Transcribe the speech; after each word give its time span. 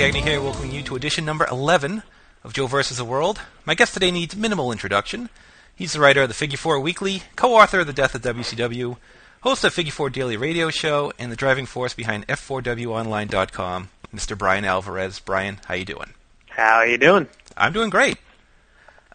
going, 0.00 0.16
everyone? 0.16 0.24
Joe 0.24 0.30
Gagnon 0.30 0.32
here, 0.32 0.42
welcoming 0.42 0.72
you 0.72 0.82
to 0.84 0.96
edition 0.96 1.24
number 1.26 1.46
11 1.46 2.02
of 2.42 2.54
Joe 2.54 2.66
vs. 2.66 2.96
the 2.96 3.04
World. 3.04 3.40
My 3.66 3.74
guest 3.74 3.92
today 3.92 4.10
needs 4.10 4.34
minimal 4.34 4.72
introduction. 4.72 5.28
He's 5.76 5.92
the 5.92 6.00
writer 6.00 6.22
of 6.22 6.28
the 6.28 6.34
Figure 6.34 6.56
4 6.56 6.80
Weekly, 6.80 7.22
co-author 7.36 7.80
of 7.80 7.86
The 7.86 7.92
Death 7.92 8.14
of 8.14 8.22
WCW, 8.22 8.96
host 9.42 9.62
of 9.62 9.74
Figure 9.74 9.92
4 9.92 10.08
Daily 10.08 10.38
Radio 10.38 10.70
Show, 10.70 11.12
and 11.18 11.30
the 11.30 11.36
driving 11.36 11.66
force 11.66 11.92
behind 11.92 12.26
F4WOnline.com, 12.28 13.90
Mr. 14.14 14.38
Bryan 14.38 14.64
Alvarez. 14.64 15.20
Bryan, 15.20 15.58
how 15.66 15.74
you 15.74 15.84
doing? 15.84 16.14
How 16.48 16.76
are 16.76 16.86
you 16.86 16.96
doing? 16.96 17.28
I'm 17.56 17.74
doing 17.74 17.90
great. 17.90 18.16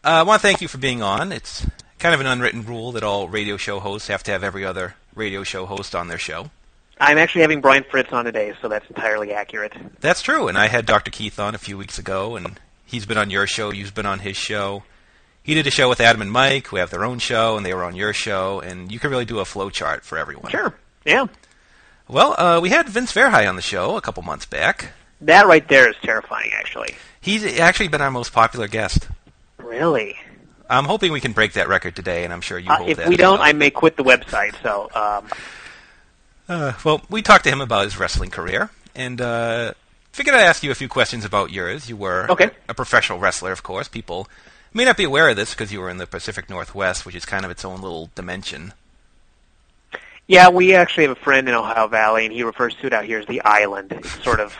Uh, 0.03 0.09
I 0.09 0.23
want 0.23 0.41
to 0.41 0.47
thank 0.47 0.61
you 0.61 0.67
for 0.67 0.77
being 0.77 1.01
on. 1.01 1.31
It's 1.31 1.65
kind 1.97 2.13
of 2.13 2.21
an 2.21 2.27
unwritten 2.27 2.63
rule 2.63 2.91
that 2.91 3.03
all 3.03 3.27
radio 3.27 3.57
show 3.57 3.79
hosts 3.79 4.07
have 4.09 4.21
to 4.23 4.31
have 4.31 4.43
every 4.43 4.63
other 4.63 4.95
radio 5.15 5.41
show 5.41 5.65
host 5.65 5.95
on 5.95 6.09
their 6.09 6.19
show. 6.19 6.51
I'm 6.99 7.17
actually 7.17 7.41
having 7.41 7.61
Brian 7.61 7.83
Fritz 7.89 8.11
on 8.13 8.25
today, 8.25 8.53
so 8.61 8.69
that's 8.69 8.87
entirely 8.89 9.33
accurate. 9.33 9.73
That's 9.99 10.21
true, 10.21 10.47
and 10.47 10.57
I 10.57 10.67
had 10.67 10.85
Dr. 10.85 11.11
Keith 11.11 11.39
on 11.39 11.53
a 11.53 11.57
few 11.57 11.77
weeks 11.77 11.99
ago, 11.99 12.35
and 12.35 12.59
he's 12.85 13.05
been 13.05 13.17
on 13.17 13.29
your 13.29 13.47
show, 13.47 13.71
you've 13.71 13.93
been 13.93 14.05
on 14.05 14.19
his 14.19 14.37
show. 14.37 14.83
He 15.43 15.53
did 15.53 15.67
a 15.67 15.71
show 15.71 15.89
with 15.89 15.99
Adam 15.99 16.21
and 16.21 16.31
Mike, 16.31 16.67
who 16.67 16.77
have 16.77 16.89
their 16.91 17.03
own 17.03 17.19
show, 17.19 17.57
and 17.57 17.65
they 17.65 17.73
were 17.73 17.83
on 17.83 17.95
your 17.95 18.13
show, 18.13 18.61
and 18.61 18.91
you 18.91 18.99
can 18.99 19.11
really 19.11 19.25
do 19.25 19.39
a 19.39 19.45
flow 19.45 19.69
chart 19.69 20.03
for 20.05 20.17
everyone. 20.17 20.51
Sure. 20.51 20.73
Yeah. 21.05 21.27
Well, 22.07 22.35
uh, 22.39 22.59
we 22.61 22.69
had 22.69 22.87
Vince 22.87 23.11
Verhey 23.13 23.47
on 23.47 23.55
the 23.55 23.61
show 23.61 23.97
a 23.97 24.01
couple 24.01 24.23
months 24.23 24.45
back. 24.45 24.93
That 25.21 25.47
right 25.47 25.67
there 25.67 25.89
is 25.89 25.95
terrifying, 26.01 26.51
actually. 26.53 26.95
He's 27.21 27.43
actually 27.59 27.89
been 27.89 28.01
our 28.01 28.11
most 28.11 28.31
popular 28.31 28.67
guest. 28.67 29.07
Really? 29.57 30.15
I'm 30.69 30.85
hoping 30.85 31.11
we 31.11 31.19
can 31.21 31.31
break 31.33 31.53
that 31.53 31.67
record 31.67 31.95
today, 31.95 32.23
and 32.23 32.31
I'm 32.33 32.41
sure 32.41 32.57
you 32.57 32.69
Uh, 32.71 32.77
hope 32.77 32.87
if 32.89 32.97
that. 32.97 33.07
we 33.09 33.17
don't, 33.17 33.39
well. 33.39 33.47
I 33.47 33.53
may 33.53 33.69
quit 33.69 33.97
the 33.97 34.03
website. 34.03 34.55
So, 34.63 34.89
um, 34.95 35.27
Uh, 36.47 36.73
well, 36.83 37.01
we 37.09 37.21
talked 37.21 37.43
to 37.45 37.49
him 37.51 37.61
about 37.61 37.85
his 37.85 37.97
wrestling 37.99 38.29
career, 38.29 38.69
and 38.95 39.19
uh, 39.19 39.73
figured 40.11 40.35
I'd 40.35 40.43
ask 40.45 40.63
you 40.63 40.71
a 40.71 40.75
few 40.75 40.87
questions 40.87 41.25
about 41.25 41.51
yours. 41.51 41.89
You 41.89 41.97
were 41.97 42.27
Okay. 42.29 42.51
a 42.69 42.73
professional 42.73 43.19
wrestler, 43.19 43.51
of 43.51 43.63
course. 43.63 43.87
People 43.87 44.27
may 44.73 44.85
not 44.85 44.97
be 44.97 45.03
aware 45.05 45.29
of 45.29 45.35
this 45.35 45.53
because 45.53 45.71
you 45.73 45.79
were 45.81 45.89
in 45.89 45.97
the 45.97 46.05
Pacific 46.07 46.49
Northwest, 46.49 47.05
which 47.05 47.15
is 47.15 47.25
kind 47.25 47.45
of 47.45 47.51
its 47.51 47.65
own 47.65 47.81
little 47.81 48.09
dimension. 48.13 48.73
yeah, 50.27 50.49
we 50.49 50.73
actually 50.75 51.03
have 51.07 51.17
a 51.17 51.21
friend 51.21 51.47
in 51.49 51.55
Ohio 51.55 51.87
Valley, 51.87 52.25
and 52.25 52.33
he 52.33 52.43
refers 52.43 52.73
to 52.75 52.87
it 52.87 52.93
out 52.93 53.05
here 53.05 53.19
as 53.19 53.25
the 53.27 53.41
island. 53.41 53.91
It's 53.91 54.23
sort 54.23 54.39
of 54.39 54.55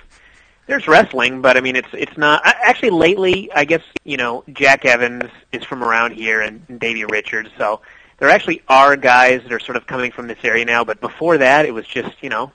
there's 0.68 0.88
wrestling, 0.88 1.42
but 1.42 1.58
I 1.58 1.62
mean, 1.62 1.76
it's 1.76 1.88
it's 1.94 2.18
not. 2.18 2.42
Actually, 2.46 2.90
lately, 2.92 3.52
I 3.52 3.66
guess 3.66 3.82
you 4.04 4.18
know, 4.18 4.44
Jack 4.54 4.86
Evans 4.86 5.30
is 5.52 5.64
from 5.64 5.84
around 5.84 6.14
here, 6.14 6.42
and, 6.42 6.64
and 6.68 6.80
Davey 6.80 7.06
Richards. 7.06 7.50
So 7.58 7.82
there 8.18 8.30
actually 8.30 8.62
are 8.68 8.96
guys 8.96 9.44
that 9.44 9.52
are 9.52 9.60
sort 9.60 9.78
of 9.78 9.88
coming 9.88 10.12
from 10.12 10.28
this 10.28 10.38
area 10.44 10.66
now. 10.66 10.84
But 10.84 11.02
before 11.02 11.38
that, 11.40 11.66
it 11.66 11.74
was 11.74 11.86
just 11.86 12.22
you 12.22 12.30
know, 12.30 12.52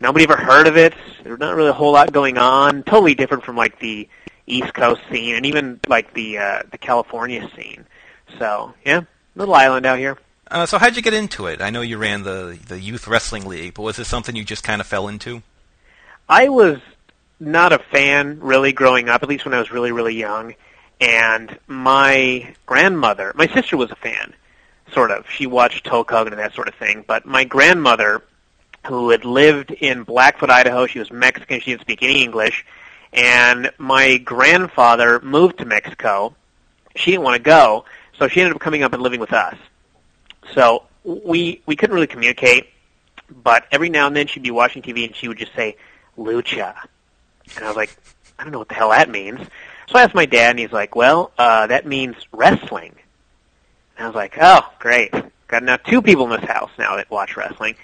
nobody 0.00 0.24
ever 0.24 0.36
heard 0.36 0.66
of 0.66 0.76
it. 0.76 0.94
There's 1.22 1.38
not 1.38 1.54
really 1.54 1.70
a 1.70 1.74
whole 1.74 1.92
lot 1.92 2.12
going 2.12 2.38
on. 2.38 2.82
Totally 2.82 3.14
different 3.14 3.44
from 3.44 3.56
like 3.56 3.78
the 3.78 4.08
East 4.46 4.74
Coast 4.74 5.00
scene, 5.10 5.34
and 5.34 5.46
even 5.46 5.80
like 5.86 6.14
the 6.14 6.38
uh, 6.38 6.62
the 6.70 6.78
California 6.78 7.48
scene. 7.56 7.86
So 8.38 8.74
yeah, 8.84 9.02
little 9.34 9.54
island 9.54 9.86
out 9.86 9.98
here. 9.98 10.18
Uh, 10.50 10.64
so 10.64 10.78
how'd 10.78 10.96
you 10.96 11.02
get 11.02 11.12
into 11.12 11.46
it? 11.46 11.60
I 11.60 11.70
know 11.70 11.82
you 11.82 11.98
ran 11.98 12.22
the 12.22 12.58
the 12.68 12.80
youth 12.80 13.06
wrestling 13.06 13.46
league, 13.46 13.74
but 13.74 13.82
was 13.82 13.96
this 13.96 14.08
something 14.08 14.34
you 14.34 14.44
just 14.44 14.64
kind 14.64 14.80
of 14.80 14.86
fell 14.86 15.08
into? 15.08 15.42
I 16.28 16.48
was 16.48 16.78
not 17.40 17.72
a 17.72 17.78
fan 17.78 18.40
really 18.40 18.72
growing 18.72 19.08
up, 19.08 19.22
at 19.22 19.28
least 19.28 19.44
when 19.44 19.54
I 19.54 19.58
was 19.58 19.70
really, 19.70 19.92
really 19.92 20.14
young. 20.14 20.54
And 21.00 21.56
my 21.66 22.54
grandmother, 22.66 23.32
my 23.36 23.46
sister 23.46 23.76
was 23.76 23.90
a 23.90 23.96
fan, 23.96 24.34
sort 24.92 25.10
of. 25.10 25.28
She 25.28 25.46
watched 25.46 25.86
Hogan 25.86 26.32
and 26.32 26.40
that 26.40 26.54
sort 26.54 26.68
of 26.68 26.74
thing. 26.74 27.04
But 27.06 27.26
my 27.26 27.44
grandmother, 27.44 28.22
who 28.86 29.10
had 29.10 29.24
lived 29.24 29.70
in 29.70 30.02
Blackfoot, 30.02 30.50
Idaho, 30.50 30.86
she 30.86 30.98
was 30.98 31.10
Mexican, 31.10 31.60
she 31.60 31.72
didn't 31.72 31.82
speak 31.82 32.02
any 32.02 32.22
English. 32.22 32.64
And 33.12 33.70
my 33.78 34.18
grandfather 34.18 35.20
moved 35.20 35.58
to 35.58 35.64
Mexico. 35.64 36.34
She 36.94 37.12
didn't 37.12 37.24
want 37.24 37.36
to 37.36 37.42
go, 37.42 37.84
so 38.18 38.28
she 38.28 38.40
ended 38.40 38.54
up 38.54 38.60
coming 38.60 38.82
up 38.82 38.92
and 38.92 39.02
living 39.02 39.20
with 39.20 39.32
us. 39.32 39.56
So 40.54 40.84
we 41.04 41.62
we 41.64 41.76
couldn't 41.76 41.94
really 41.94 42.06
communicate, 42.06 42.68
but 43.30 43.66
every 43.70 43.88
now 43.88 44.06
and 44.06 44.16
then 44.16 44.26
she'd 44.26 44.42
be 44.42 44.50
watching 44.50 44.82
TV 44.82 45.06
and 45.06 45.14
she 45.14 45.28
would 45.28 45.38
just 45.38 45.54
say 45.54 45.76
lucha, 46.18 46.74
and 47.56 47.64
I 47.64 47.68
was 47.68 47.76
like, 47.76 47.96
I 48.38 48.42
don't 48.42 48.52
know 48.52 48.58
what 48.58 48.68
the 48.68 48.74
hell 48.74 48.90
that 48.90 49.08
means. 49.08 49.40
So 49.88 49.98
I 49.98 50.02
asked 50.02 50.14
my 50.14 50.26
dad, 50.26 50.50
and 50.50 50.58
he's 50.58 50.72
like, 50.72 50.94
Well, 50.94 51.32
uh, 51.38 51.66
that 51.68 51.86
means 51.86 52.16
wrestling. 52.32 52.94
And 53.98 54.04
I 54.04 54.08
was 54.08 54.14
like, 54.16 54.38
Oh, 54.40 54.60
great, 54.78 55.12
got 55.48 55.62
now 55.62 55.76
two 55.76 56.00
people 56.00 56.24
in 56.32 56.40
this 56.40 56.48
house 56.48 56.70
now 56.78 56.96
that 56.96 57.10
watch 57.10 57.36
wrestling. 57.36 57.74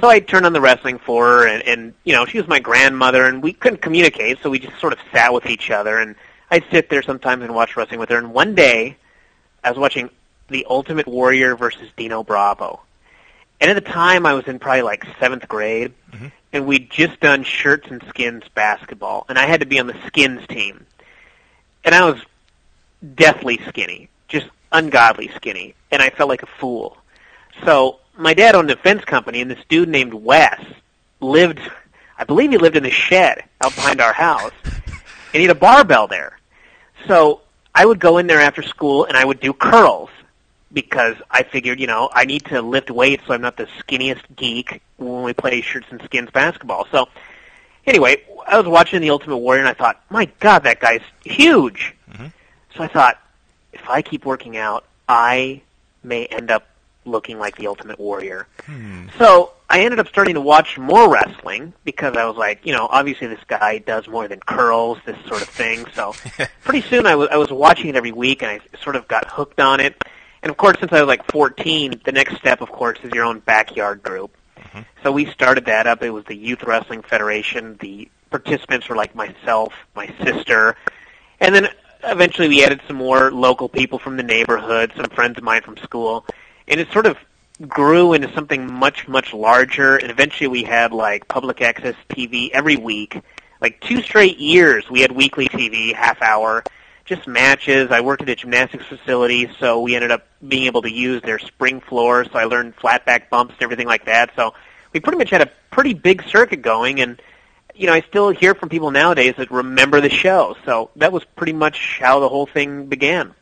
So 0.00 0.08
I 0.08 0.18
turned 0.18 0.44
on 0.44 0.52
the 0.52 0.60
wrestling 0.60 0.98
for 0.98 1.24
her, 1.24 1.46
and, 1.46 1.62
and 1.62 1.94
you 2.02 2.12
know 2.12 2.26
she 2.26 2.38
was 2.38 2.48
my 2.48 2.58
grandmother, 2.58 3.24
and 3.26 3.40
we 3.42 3.52
couldn't 3.52 3.80
communicate, 3.80 4.38
so 4.42 4.50
we 4.50 4.58
just 4.58 4.78
sort 4.80 4.92
of 4.92 4.98
sat 5.12 5.32
with 5.32 5.46
each 5.46 5.70
other, 5.70 5.98
and 5.98 6.16
I'd 6.50 6.64
sit 6.72 6.90
there 6.90 7.00
sometimes 7.02 7.44
and 7.44 7.54
watch 7.54 7.76
wrestling 7.76 8.00
with 8.00 8.08
her. 8.08 8.18
And 8.18 8.34
one 8.34 8.56
day, 8.56 8.96
I 9.62 9.70
was 9.70 9.78
watching 9.78 10.10
The 10.48 10.66
Ultimate 10.68 11.06
Warrior 11.06 11.54
versus 11.54 11.88
Dino 11.96 12.24
Bravo, 12.24 12.80
and 13.60 13.70
at 13.70 13.74
the 13.74 13.88
time 13.92 14.26
I 14.26 14.34
was 14.34 14.46
in 14.46 14.58
probably 14.58 14.82
like 14.82 15.06
seventh 15.20 15.46
grade, 15.46 15.92
Mhm. 16.12 16.32
and 16.52 16.66
we'd 16.66 16.90
just 16.90 17.20
done 17.20 17.44
shirts 17.44 17.86
and 17.88 18.02
skins 18.08 18.42
basketball, 18.52 19.26
and 19.28 19.38
I 19.38 19.46
had 19.46 19.60
to 19.60 19.66
be 19.66 19.78
on 19.78 19.86
the 19.86 19.96
skins 20.08 20.44
team, 20.48 20.86
and 21.84 21.94
I 21.94 22.04
was 22.04 22.20
deathly 23.14 23.60
skinny, 23.68 24.08
ungodly 24.74 25.30
skinny, 25.36 25.74
and 25.90 26.02
I 26.02 26.10
felt 26.10 26.28
like 26.28 26.42
a 26.42 26.46
fool. 26.58 26.98
So 27.64 28.00
my 28.18 28.34
dad 28.34 28.54
owned 28.54 28.70
a 28.70 28.76
fence 28.76 29.04
company, 29.04 29.40
and 29.40 29.50
this 29.50 29.64
dude 29.68 29.88
named 29.88 30.12
Wes 30.12 30.60
lived, 31.20 31.60
I 32.18 32.24
believe 32.24 32.50
he 32.50 32.58
lived 32.58 32.76
in 32.76 32.82
the 32.82 32.90
shed 32.90 33.44
out 33.62 33.74
behind 33.74 34.00
our 34.00 34.12
house, 34.12 34.52
and 34.64 34.82
he 35.32 35.42
had 35.42 35.50
a 35.50 35.54
barbell 35.54 36.06
there. 36.08 36.38
So 37.06 37.40
I 37.74 37.86
would 37.86 38.00
go 38.00 38.18
in 38.18 38.26
there 38.26 38.40
after 38.40 38.62
school, 38.62 39.04
and 39.04 39.16
I 39.16 39.24
would 39.24 39.40
do 39.40 39.52
curls 39.52 40.10
because 40.72 41.14
I 41.30 41.44
figured, 41.44 41.78
you 41.78 41.86
know, 41.86 42.10
I 42.12 42.24
need 42.24 42.44
to 42.46 42.60
lift 42.60 42.90
weights 42.90 43.24
so 43.26 43.34
I'm 43.34 43.40
not 43.40 43.56
the 43.56 43.68
skinniest 43.78 44.22
geek 44.34 44.82
when 44.96 45.22
we 45.22 45.32
play 45.32 45.60
shirts 45.60 45.86
and 45.90 46.02
skins 46.02 46.30
basketball. 46.30 46.88
So 46.90 47.08
anyway, 47.86 48.16
I 48.48 48.58
was 48.58 48.66
watching 48.66 49.00
The 49.00 49.10
Ultimate 49.10 49.36
Warrior, 49.36 49.60
and 49.60 49.68
I 49.68 49.74
thought, 49.74 50.02
my 50.10 50.24
God, 50.40 50.64
that 50.64 50.80
guy's 50.80 51.02
huge. 51.24 51.94
Mhm. 52.12 52.32
So 52.76 52.82
I 52.82 52.88
thought, 52.88 53.20
if 53.74 53.88
I 53.88 54.02
keep 54.02 54.24
working 54.24 54.56
out, 54.56 54.84
I 55.08 55.62
may 56.02 56.26
end 56.26 56.50
up 56.50 56.66
looking 57.04 57.38
like 57.38 57.56
the 57.56 57.66
Ultimate 57.66 57.98
Warrior. 57.98 58.46
Hmm. 58.64 59.08
So 59.18 59.52
I 59.68 59.80
ended 59.80 59.98
up 59.98 60.08
starting 60.08 60.34
to 60.34 60.40
watch 60.40 60.78
more 60.78 61.10
wrestling 61.10 61.74
because 61.84 62.16
I 62.16 62.24
was 62.24 62.36
like, 62.36 62.64
you 62.64 62.72
know, 62.72 62.86
obviously 62.90 63.26
this 63.26 63.42
guy 63.46 63.78
does 63.78 64.08
more 64.08 64.28
than 64.28 64.40
curls, 64.40 64.98
this 65.04 65.18
sort 65.26 65.42
of 65.42 65.48
thing. 65.48 65.86
So 65.94 66.14
pretty 66.64 66.86
soon 66.88 67.06
I 67.06 67.14
was 67.16 67.28
I 67.30 67.36
was 67.36 67.50
watching 67.50 67.88
it 67.88 67.96
every 67.96 68.12
week, 68.12 68.42
and 68.42 68.50
I 68.50 68.60
sort 68.82 68.96
of 68.96 69.08
got 69.08 69.28
hooked 69.28 69.60
on 69.60 69.80
it. 69.80 70.02
And 70.42 70.50
of 70.50 70.56
course, 70.56 70.78
since 70.78 70.92
I 70.92 71.00
was 71.00 71.08
like 71.08 71.30
14, 71.30 72.02
the 72.04 72.12
next 72.12 72.36
step, 72.36 72.60
of 72.60 72.70
course, 72.70 72.98
is 73.02 73.12
your 73.12 73.24
own 73.24 73.40
backyard 73.40 74.02
group. 74.02 74.36
So 75.02 75.12
we 75.12 75.26
started 75.26 75.66
that 75.66 75.86
up. 75.86 76.02
It 76.02 76.10
was 76.10 76.24
the 76.24 76.34
Youth 76.34 76.64
Wrestling 76.64 77.02
Federation. 77.02 77.76
The 77.80 78.08
participants 78.30 78.88
were 78.88 78.96
like 78.96 79.14
myself, 79.14 79.72
my 79.94 80.12
sister, 80.24 80.76
and 81.40 81.54
then 81.54 81.68
eventually 82.06 82.48
we 82.48 82.64
added 82.64 82.80
some 82.86 82.96
more 82.96 83.30
local 83.30 83.68
people 83.68 83.98
from 83.98 84.16
the 84.16 84.22
neighborhood, 84.22 84.92
some 84.96 85.06
friends 85.10 85.38
of 85.38 85.44
mine 85.44 85.62
from 85.62 85.76
school, 85.78 86.26
and 86.68 86.80
it 86.80 86.90
sort 86.92 87.06
of 87.06 87.16
grew 87.68 88.12
into 88.12 88.32
something 88.32 88.72
much, 88.72 89.06
much 89.06 89.32
larger. 89.32 89.96
And 89.96 90.10
eventually 90.10 90.48
we 90.48 90.64
had 90.64 90.92
like 90.92 91.28
public 91.28 91.60
access 91.60 91.94
TV 92.08 92.50
every 92.50 92.76
week. 92.76 93.20
Like 93.60 93.80
two 93.80 94.02
straight 94.02 94.38
years, 94.38 94.90
we 94.90 95.00
had 95.00 95.12
weekly 95.12 95.48
TV, 95.48 95.94
half 95.94 96.20
hour, 96.20 96.64
just 97.04 97.26
matches. 97.26 97.90
I 97.90 98.00
worked 98.00 98.22
at 98.22 98.28
a 98.28 98.34
gymnastics 98.34 98.84
facility, 98.86 99.50
so 99.58 99.80
we 99.80 99.94
ended 99.94 100.10
up 100.10 100.26
being 100.46 100.64
able 100.64 100.82
to 100.82 100.90
use 100.90 101.22
their 101.22 101.38
spring 101.38 101.80
floor. 101.80 102.24
So 102.24 102.38
I 102.38 102.44
learned 102.44 102.74
flat 102.74 103.06
back 103.06 103.30
bumps 103.30 103.54
and 103.54 103.62
everything 103.62 103.86
like 103.86 104.06
that. 104.06 104.30
So 104.36 104.54
we 104.92 105.00
pretty 105.00 105.18
much 105.18 105.30
had 105.30 105.42
a 105.42 105.50
pretty 105.70 105.94
big 105.94 106.24
circuit 106.24 106.62
going, 106.62 107.00
and 107.00 107.20
you 107.74 107.86
know, 107.86 107.92
I 107.92 108.02
still 108.02 108.30
hear 108.30 108.54
from 108.54 108.68
people 108.68 108.90
nowadays 108.90 109.34
that 109.36 109.50
remember 109.50 110.00
the 110.00 110.10
show. 110.10 110.56
So 110.64 110.90
that 110.96 111.12
was 111.12 111.24
pretty 111.36 111.52
much 111.52 111.98
how 112.00 112.20
the 112.20 112.28
whole 112.28 112.46
thing 112.46 112.86
began. 112.86 113.34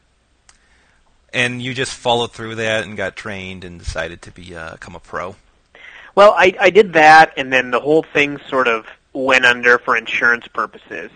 And 1.32 1.62
you 1.62 1.74
just 1.74 1.94
followed 1.94 2.32
through 2.32 2.56
that 2.56 2.84
and 2.84 2.96
got 2.96 3.16
trained 3.16 3.64
and 3.64 3.78
decided 3.78 4.22
to 4.22 4.30
be 4.30 4.54
uh, 4.54 4.72
become 4.72 4.94
a 4.94 5.00
pro. 5.00 5.36
Well, 6.14 6.34
I, 6.36 6.54
I 6.60 6.70
did 6.70 6.92
that, 6.92 7.32
and 7.38 7.50
then 7.50 7.70
the 7.70 7.80
whole 7.80 8.02
thing 8.02 8.38
sort 8.48 8.68
of 8.68 8.86
went 9.14 9.46
under 9.46 9.78
for 9.78 9.96
insurance 9.96 10.46
purposes. 10.48 11.10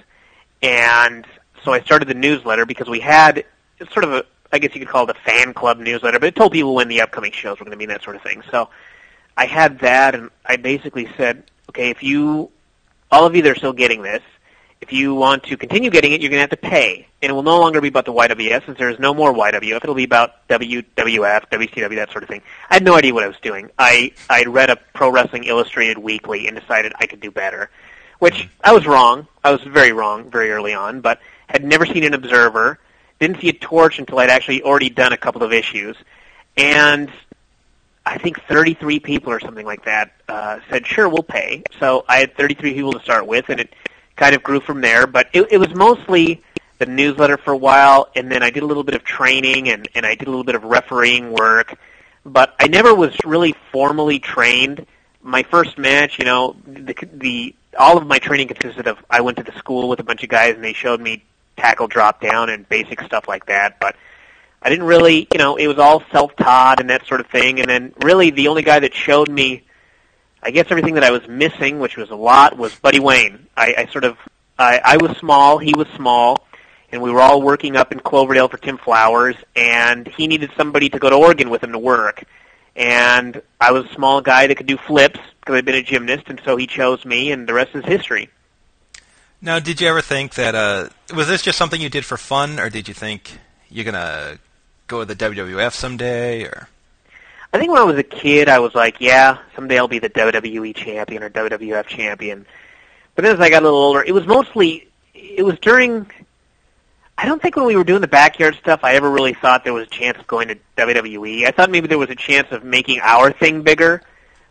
And 0.63 1.27
so 1.63 1.73
I 1.73 1.81
started 1.81 2.09
the 2.09 2.15
newsletter 2.15 2.65
because 2.65 2.89
we 2.89 3.01
had 3.01 3.45
sort 3.93 4.05
of 4.05 4.13
a, 4.13 4.25
I 4.53 4.59
guess 4.59 4.75
you 4.75 4.81
could 4.81 4.89
call 4.89 5.05
it 5.09 5.15
a 5.15 5.21
fan 5.21 5.53
club 5.53 5.79
newsletter, 5.79 6.19
but 6.19 6.29
it 6.29 6.35
told 6.35 6.53
people 6.53 6.75
when 6.75 6.89
the 6.89 7.03
upcoming 7.03 7.33
shows 7.33 7.59
were 7.59 7.67
going 7.67 7.73
to 7.73 7.77
be 7.77 7.85
and 7.85 7.91
that 7.91 8.03
sort 8.03 8.17
of 8.17 8.23
thing. 8.23 8.43
So 8.51 8.71
I 9.37 9.45
had 9.45 9.81
that, 9.81 10.15
and 10.15 10.31
I 10.47 10.57
basically 10.57 11.11
said, 11.19 11.43
okay, 11.69 11.91
if 11.91 12.03
you, 12.03 12.51
all 13.11 13.27
of 13.27 13.35
you 13.37 13.43
that 13.43 13.51
are 13.51 13.57
still 13.57 13.73
getting 13.73 14.03
this, 14.03 14.23
if 14.81 14.93
you 14.93 15.15
want 15.15 15.45
to 15.45 15.57
continue 15.57 15.91
getting 15.91 16.13
it, 16.13 16.21
you're 16.21 16.31
going 16.31 16.39
to 16.39 16.43
have 16.43 16.51
to 16.51 16.57
pay. 16.57 17.09
And 17.23 17.31
it 17.31 17.33
will 17.33 17.43
no 17.43 17.59
longer 17.59 17.81
be 17.81 17.89
about 17.89 18.05
the 18.05 18.13
YWF 18.13 18.67
since 18.67 18.79
there 18.79 18.91
is 18.91 18.99
no 18.99 19.15
more 19.15 19.33
YWF. 19.33 19.77
It'll 19.77 19.95
be 19.95 20.05
about 20.05 20.47
WWF, 20.49 21.49
WCW, 21.51 21.97
that 21.97 22.11
sort 22.13 22.23
of 22.23 22.29
thing. 22.29 22.43
I 22.71 22.75
had 22.75 22.85
no 22.85 22.95
idea 22.95 23.15
what 23.15 23.25
I 23.25 23.29
was 23.29 23.39
doing. 23.41 23.71
I 23.79 24.13
I 24.29 24.45
read 24.45 24.69
a 24.71 24.77
Pro 24.77 25.09
Wrestling 25.11 25.45
Illustrated 25.45 25.97
weekly 25.99 26.47
and 26.47 26.59
decided 26.61 26.93
I 27.01 27.07
could 27.07 27.21
do 27.21 27.31
better. 27.31 27.71
which 28.19 28.49
I 28.63 28.73
was 28.73 28.87
wrong. 28.87 29.27
I 29.45 29.51
was 29.53 29.63
very 29.63 29.93
wrong 29.93 30.31
very 30.31 30.51
early 30.51 30.75
on, 30.75 31.01
but 31.01 31.21
had 31.49 31.65
never 31.65 31.87
seen 31.87 32.05
an 32.05 32.15
Observer. 32.15 32.79
Didn't 33.19 33.41
see 33.41 33.49
a 33.49 33.53
Torch 33.53 33.99
until 33.99 34.19
I'd 34.19 34.31
actually 34.31 34.63
already 34.63 34.91
done 34.91 35.13
a 35.13 35.17
couple 35.17 35.43
of 35.43 35.53
issues, 35.53 35.97
and 36.57 37.11
I 38.07 38.19
think 38.19 38.41
33 38.45 39.01
people 39.01 39.33
or 39.33 39.41
something 39.41 39.67
like 39.67 39.85
that 39.85 40.13
uh, 40.29 40.61
said, 40.71 40.87
"Sure, 40.87 41.09
we'll 41.09 41.25
pay." 41.25 41.65
So 41.81 42.05
I 42.09 42.19
had 42.19 42.37
33 42.37 42.73
people 42.73 42.93
to 42.93 43.01
start 43.01 43.27
with, 43.27 43.49
and 43.49 43.61
it 43.61 43.75
kind 44.15 44.35
of 44.35 44.43
grew 44.43 44.61
from 44.61 44.81
there. 44.81 45.07
But 45.09 45.29
it, 45.33 45.49
it 45.51 45.59
was 45.59 45.75
mostly 45.75 46.43
the 46.79 46.87
newsletter 46.87 47.37
for 47.37 47.53
a 47.53 47.57
while, 47.57 48.09
and 48.15 48.31
then 48.31 48.43
I 48.43 48.51
did 48.51 48.63
a 48.63 48.67
little 48.67 48.85
bit 48.85 48.95
of 48.95 49.03
training, 49.03 49.69
and, 49.69 49.89
and 49.95 50.07
I 50.07 50.15
did 50.15 50.29
a 50.29 50.31
little 50.31 50.45
bit 50.45 50.55
of 50.55 50.65
refereeing 50.65 51.33
work. 51.33 51.77
But 52.25 52.55
I 52.61 52.69
never 52.69 52.95
was 52.95 53.17
really 53.25 53.55
formally 53.73 54.21
trained. 54.21 54.87
My 55.23 55.43
first 55.43 55.77
match, 55.77 56.19
you 56.19 56.25
know, 56.25 56.57
the, 56.67 56.95
the 57.13 57.55
all 57.79 57.99
of 57.99 58.07
my 58.07 58.19
training 58.19 58.49
consisted 58.49 58.87
of 58.87 58.99
I 59.11 59.21
went 59.21 59.37
to 59.39 59.43
the 59.43 59.53
school 59.59 59.89
with 59.89 59.99
a 60.01 60.05
bunch 60.05 60.23
of 60.23 60.29
guys, 60.29 60.55
and 60.55 60.63
they 60.63 60.73
showed 60.73 61.01
me 61.01 61.25
tackle 61.57 61.89
drop 61.89 62.21
down 62.21 62.51
and 62.51 62.69
basic 62.69 63.01
stuff 63.03 63.27
like 63.27 63.47
that. 63.47 63.81
But 63.81 63.97
I 64.67 64.69
didn't 64.69 64.87
really, 64.87 65.29
you 65.33 65.39
know, 65.39 65.55
it 65.55 65.69
was 65.69 65.79
all 65.79 66.03
self-taught 66.11 66.81
and 66.81 66.91
that 66.91 67.07
sort 67.07 67.21
of 67.21 67.29
thing. 67.29 67.61
And 67.61 67.71
then 67.71 67.95
really 68.03 68.31
the 68.31 68.49
only 68.49 68.65
guy 68.65 68.81
that 68.81 68.95
showed 68.95 69.31
me, 69.31 69.63
I 70.43 70.51
guess 70.51 70.67
everything 70.71 70.95
that 70.95 71.05
I 71.05 71.13
was 71.13 71.23
missing, 71.29 71.79
which 71.79 71.97
was 71.97 72.11
a 72.11 72.17
lot, 72.17 72.57
was 72.59 72.75
Buddy 72.75 72.99
Wayne. 72.99 73.47
I, 73.57 73.75
I 73.79 73.87
sort 73.93 74.03
of, 74.03 74.19
I, 74.59 74.81
I 74.85 74.97
was 74.97 75.17
small, 75.19 75.59
he 75.59 75.73
was 75.77 75.87
small, 75.95 76.49
and 76.91 77.01
we 77.01 77.13
were 77.13 77.21
all 77.21 77.41
working 77.43 77.77
up 77.77 77.93
in 77.93 78.01
Cloverdale 78.01 78.49
for 78.49 78.57
Tim 78.57 78.77
Flowers, 78.77 79.37
and 79.55 80.09
he 80.09 80.27
needed 80.27 80.51
somebody 80.57 80.89
to 80.89 80.99
go 80.99 81.11
to 81.11 81.17
Oregon 81.17 81.49
with 81.49 81.63
him 81.63 81.71
to 81.71 81.79
work. 81.79 82.25
And 82.75 83.41
I 83.61 83.71
was 83.71 83.85
a 83.85 83.95
small 83.95 84.21
guy 84.21 84.49
that 84.49 84.57
could 84.57 84.67
do 84.67 84.79
flips 84.79 85.21
because 85.39 85.55
I'd 85.55 85.65
been 85.65 85.77
a 85.77 85.83
gymnast, 85.83 86.25
and 86.27 86.41
so 86.45 86.57
he 86.57 86.67
chose 86.67 87.05
me, 87.05 87.31
and 87.31 87.49
the 87.49 87.55
rest 87.55 87.71
is 87.77 87.85
history. 87.85 88.31
Now, 89.41 89.61
did 89.61 89.81
you 89.81 89.87
ever 89.87 90.01
think 90.01 90.35
that 90.35 90.57
uh, 90.57 90.89
was 91.15 91.29
this 91.29 91.43
just 91.43 91.57
something 91.57 91.81
you 91.81 91.89
did 91.89 92.05
for 92.05 92.17
fun, 92.17 92.59
or 92.59 92.69
did 92.69 92.89
you 92.89 92.95
think 92.95 93.39
you're 93.69 93.85
gonna 93.85 94.39
go 94.87 95.05
to 95.05 95.15
the 95.15 95.17
WWF 95.17 95.73
someday, 95.73 96.45
or? 96.45 96.69
I 97.53 97.59
think 97.59 97.73
when 97.73 97.81
I 97.81 97.85
was 97.85 97.97
a 97.97 98.03
kid, 98.03 98.49
I 98.49 98.59
was 98.59 98.75
like, 98.75 99.01
yeah, 99.01 99.39
someday 99.55 99.79
I'll 99.79 99.89
be 99.89 99.99
the 99.99 100.11
WWE 100.11 100.75
champion 100.75 101.23
or 101.23 101.31
WWF 101.31 101.87
champion. 101.87 102.47
But 103.15 103.25
then 103.25 103.35
as 103.35 103.41
I 103.41 103.49
got 103.49 103.63
a 103.63 103.65
little 103.65 103.79
older, 103.79 104.03
it 104.03 104.13
was 104.13 104.27
mostly, 104.27 104.89
it 105.15 105.45
was 105.45 105.59
during, 105.61 106.11
I 107.17 107.25
don't 107.25 107.41
think 107.41 107.57
when 107.57 107.65
we 107.65 107.77
were 107.77 107.85
doing 107.85 108.03
the 108.03 108.09
backyard 108.09 108.57
stuff, 108.57 108.81
I 108.83 108.95
ever 108.95 109.11
really 109.11 109.33
thought 109.33 109.65
there 109.65 109.73
was 109.73 109.87
a 109.87 109.91
chance 109.91 110.19
of 110.19 110.27
going 110.27 110.49
to 110.49 110.59
WWE. 110.77 111.47
I 111.47 111.51
thought 111.51 111.71
maybe 111.71 111.89
there 111.89 111.99
was 111.99 112.11
a 112.11 112.17
chance 112.17 112.49
of 112.51 112.63
making 112.63 113.01
our 113.01 113.33
thing 113.33 113.63
bigger, 113.63 114.03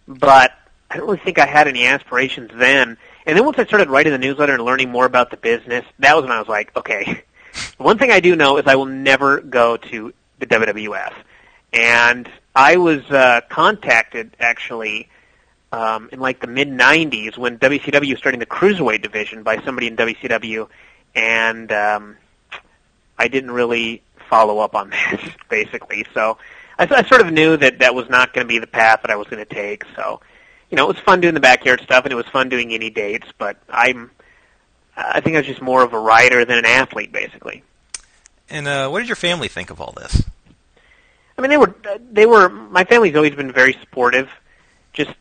but 0.07 0.51
I 0.89 0.97
don't 0.97 1.05
really 1.05 1.19
think 1.19 1.37
I 1.37 1.45
had 1.45 1.67
any 1.67 1.85
aspirations 1.85 2.51
then. 2.55 2.97
And 3.27 3.37
then 3.37 3.45
once 3.45 3.59
I 3.59 3.65
started 3.65 3.89
writing 3.89 4.13
the 4.13 4.17
newsletter 4.17 4.53
and 4.53 4.63
learning 4.63 4.89
more 4.89 5.05
about 5.05 5.29
the 5.29 5.37
business, 5.37 5.85
that 5.99 6.15
was 6.15 6.23
when 6.23 6.31
I 6.31 6.39
was 6.39 6.47
like, 6.47 6.75
okay, 6.75 7.23
one 7.77 7.97
thing 7.97 8.11
I 8.11 8.19
do 8.19 8.35
know 8.35 8.57
is 8.57 8.65
I 8.65 8.75
will 8.75 8.85
never 8.85 9.41
go 9.41 9.77
to 9.77 10.13
the 10.39 10.47
WWF. 10.47 11.13
And 11.73 12.29
I 12.55 12.77
was 12.77 13.03
uh, 13.11 13.41
contacted 13.49 14.35
actually 14.39 15.09
um, 15.71 16.09
in 16.11 16.19
like 16.19 16.39
the 16.39 16.47
mid 16.47 16.69
'90s 16.69 17.37
when 17.37 17.59
WCW 17.59 18.11
was 18.11 18.19
starting 18.19 18.39
the 18.39 18.45
cruiserweight 18.45 19.01
division 19.01 19.43
by 19.43 19.61
somebody 19.63 19.87
in 19.87 19.97
WCW, 19.97 20.69
and 21.15 21.71
um, 21.71 22.17
I 23.17 23.27
didn't 23.27 23.51
really 23.51 24.01
follow 24.29 24.59
up 24.59 24.75
on 24.75 24.89
that 24.91 25.35
basically. 25.49 26.05
So 26.13 26.37
I, 26.79 26.87
I 26.89 27.03
sort 27.03 27.21
of 27.21 27.31
knew 27.33 27.57
that 27.57 27.79
that 27.79 27.93
was 27.93 28.09
not 28.09 28.33
going 28.33 28.45
to 28.45 28.47
be 28.47 28.59
the 28.59 28.67
path 28.67 29.01
that 29.01 29.11
I 29.11 29.15
was 29.17 29.27
going 29.27 29.45
to 29.45 29.53
take. 29.53 29.83
So 29.95 30.21
you 30.69 30.77
know, 30.77 30.89
it 30.89 30.95
was 30.95 31.03
fun 31.03 31.21
doing 31.21 31.33
the 31.33 31.39
backyard 31.39 31.81
stuff, 31.81 32.05
and 32.05 32.11
it 32.11 32.15
was 32.15 32.25
fun 32.27 32.49
doing 32.49 32.73
any 32.73 32.89
dates. 32.89 33.27
But 33.37 33.57
I'm, 33.69 34.11
I 34.95 35.21
think 35.21 35.35
I 35.35 35.39
was 35.39 35.47
just 35.47 35.61
more 35.61 35.83
of 35.83 35.93
a 35.93 35.99
writer 35.99 36.45
than 36.45 36.57
an 36.57 36.65
athlete, 36.65 37.11
basically. 37.11 37.63
And 38.49 38.67
uh, 38.67 38.89
what 38.89 38.99
did 38.99 39.09
your 39.09 39.15
family 39.15 39.47
think 39.47 39.69
of 39.69 39.81
all 39.81 39.93
this? 39.97 40.23
I 41.37 41.41
mean, 41.41 41.49
they 41.49 41.57
were 41.57 41.75
they 42.11 42.25
were. 42.25 42.49
My 42.49 42.85
family's 42.85 43.15
always 43.15 43.35
been 43.35 43.51
very 43.51 43.73
supportive. 43.81 44.29
Just, 44.93 45.11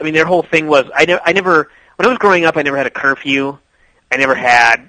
I 0.00 0.02
mean, 0.02 0.14
their 0.14 0.24
whole 0.24 0.42
thing 0.42 0.66
was 0.66 0.86
I, 0.94 1.04
ne- 1.04 1.20
I 1.24 1.32
never 1.32 1.70
when 1.96 2.06
I 2.06 2.08
was 2.08 2.18
growing 2.18 2.44
up, 2.44 2.56
I 2.56 2.62
never 2.62 2.76
had 2.76 2.86
a 2.86 2.90
curfew. 2.90 3.58
I 4.10 4.16
never 4.16 4.34
had 4.34 4.88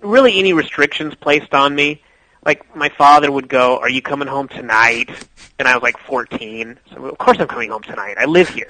really 0.00 0.38
any 0.38 0.52
restrictions 0.52 1.14
placed 1.14 1.54
on 1.54 1.74
me. 1.74 2.02
Like 2.44 2.74
my 2.76 2.88
father 2.90 3.30
would 3.30 3.48
go, 3.48 3.78
"Are 3.78 3.88
you 3.88 4.02
coming 4.02 4.28
home 4.28 4.48
tonight?" 4.48 5.10
And 5.58 5.68
I 5.68 5.74
was 5.74 5.82
like 5.82 5.98
14, 5.98 6.78
so 6.92 7.04
of 7.06 7.18
course 7.18 7.38
I'm 7.38 7.46
coming 7.46 7.70
home 7.70 7.82
tonight. 7.82 8.16
I 8.18 8.24
live 8.24 8.48
here. 8.48 8.68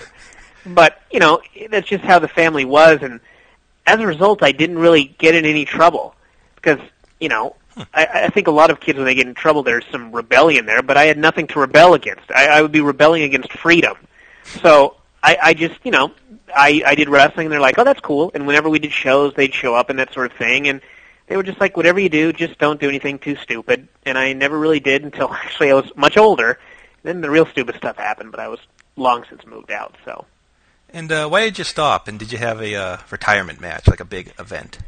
But 0.67 1.03
you 1.11 1.19
know, 1.19 1.41
that's 1.71 1.89
just 1.89 2.05
how 2.05 2.19
the 2.19 2.29
family 2.29 2.65
was, 2.65 3.01
and 3.03 3.21
as 3.87 4.01
a 4.01 4.07
result, 4.07 4.43
I 4.43 4.53
didn't 4.53 4.79
really 4.79 5.05
get 5.19 5.35
in 5.35 5.45
any 5.45 5.65
trouble 5.65 6.15
because 6.57 6.79
you 7.21 7.29
know 7.29 7.57
I, 7.95 8.07
I 8.25 8.29
think 8.29 8.47
a 8.47 8.53
lot 8.53 8.71
of 8.71 8.81
kids 8.81 8.97
when 8.97 9.07
they 9.07 9.15
get 9.15 9.27
in 9.27 9.35
trouble, 9.35 9.63
there's 9.63 9.85
some 9.91 10.13
rebellion 10.13 10.67
there, 10.67 10.83
but 10.83 10.97
I 10.97 11.05
had 11.05 11.19
nothing 11.19 11.47
to 11.49 11.61
rebel 11.61 11.95
against. 11.95 12.31
I, 12.31 12.47
I 12.47 12.63
would 12.63 12.73
be 12.73 12.81
rebelling 12.81 13.23
against 13.23 13.53
freedom. 13.53 13.97
So 14.45 14.97
I, 15.23 15.39
I 15.43 15.55
just, 15.55 15.75
you 15.85 15.91
know, 15.91 16.13
I, 16.55 16.83
I 16.87 16.95
did 16.95 17.09
wrestling, 17.09 17.47
and 17.47 17.53
they're 17.53 17.61
like, 17.61 17.79
oh, 17.79 17.85
that's 17.85 18.01
cool. 18.01 18.31
And 18.35 18.47
whenever 18.47 18.69
we 18.69 18.79
did 18.79 18.93
shows, 18.93 19.35
they'd 19.35 19.55
show 19.55 19.75
up 19.75 19.91
and 19.91 19.99
that 19.99 20.13
sort 20.13 20.31
of 20.31 20.37
thing, 20.37 20.69
and 20.69 20.81
they 21.27 21.37
were 21.37 21.43
just 21.43 21.61
like, 21.61 21.77
whatever 21.77 21.99
you 21.99 22.09
do, 22.09 22.33
just 22.33 22.59
don't 22.59 22.81
do 22.81 22.89
anything 22.89 23.19
too 23.19 23.37
stupid. 23.37 23.89
And 24.05 24.19
I 24.19 24.33
never 24.35 24.59
really 24.59 24.81
did 24.81 25.03
until 25.03 25.29
actually 25.33 25.71
I 25.71 25.75
was 25.75 25.91
much 25.97 26.17
older. 26.17 26.59
Then 27.03 27.21
the 27.21 27.31
real 27.31 27.47
stupid 27.47 27.77
stuff 27.77 27.97
happened, 27.97 28.31
but 28.31 28.41
I 28.41 28.49
was 28.49 28.61
long 28.97 29.25
since 29.29 29.45
moved 29.47 29.71
out. 29.71 29.97
So. 30.05 30.27
And 30.91 31.11
uh, 31.11 31.29
why 31.29 31.43
did 31.43 31.59
you 31.59 31.65
stop? 31.65 32.09
And 32.09 32.19
did 32.19 32.31
you 32.31 32.39
have 32.39 32.61
a 32.61 32.75
uh, 32.75 32.97
retirement 33.11 33.61
match, 33.61 33.89
like 33.89 34.01
a 34.01 34.05
big 34.05 34.33
event? 34.39 34.79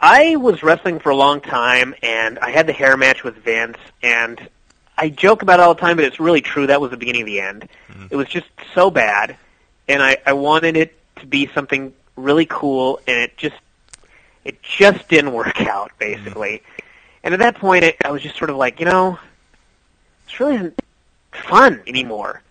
I 0.00 0.36
was 0.36 0.62
wrestling 0.62 0.98
for 0.98 1.10
a 1.10 1.16
long 1.16 1.40
time, 1.40 1.94
and 2.02 2.38
I 2.38 2.50
had 2.50 2.66
the 2.66 2.72
hair 2.72 2.96
match 2.96 3.22
with 3.22 3.36
Vince, 3.36 3.76
and 4.02 4.48
I 4.96 5.10
joke 5.10 5.42
about 5.42 5.60
it 5.60 5.62
all 5.62 5.74
the 5.74 5.80
time, 5.80 5.96
but 5.96 6.04
it's 6.04 6.18
really 6.18 6.40
true. 6.40 6.66
That 6.66 6.80
was 6.80 6.90
the 6.90 6.96
beginning 6.96 7.22
of 7.22 7.26
the 7.26 7.40
end. 7.40 7.68
Mm-hmm. 7.88 8.06
It 8.10 8.16
was 8.16 8.28
just 8.28 8.46
so 8.74 8.90
bad, 8.90 9.36
and 9.88 10.02
I, 10.02 10.16
I 10.24 10.32
wanted 10.32 10.76
it 10.76 10.96
to 11.16 11.26
be 11.26 11.50
something 11.54 11.92
really 12.16 12.46
cool, 12.46 13.00
and 13.06 13.18
it 13.18 13.36
just 13.36 13.56
it 14.44 14.62
just 14.62 15.06
didn't 15.08 15.32
work 15.32 15.60
out, 15.66 15.92
basically. 15.98 16.58
Mm-hmm. 16.58 16.86
And 17.24 17.34
at 17.34 17.40
that 17.40 17.56
point, 17.56 17.84
it, 17.84 17.96
I 18.02 18.10
was 18.10 18.22
just 18.22 18.38
sort 18.38 18.48
of 18.48 18.56
like, 18.56 18.80
you 18.80 18.86
know, 18.86 19.18
this 20.26 20.40
really 20.40 20.54
isn't 20.54 20.80
fun 21.32 21.82
anymore. 21.86 22.42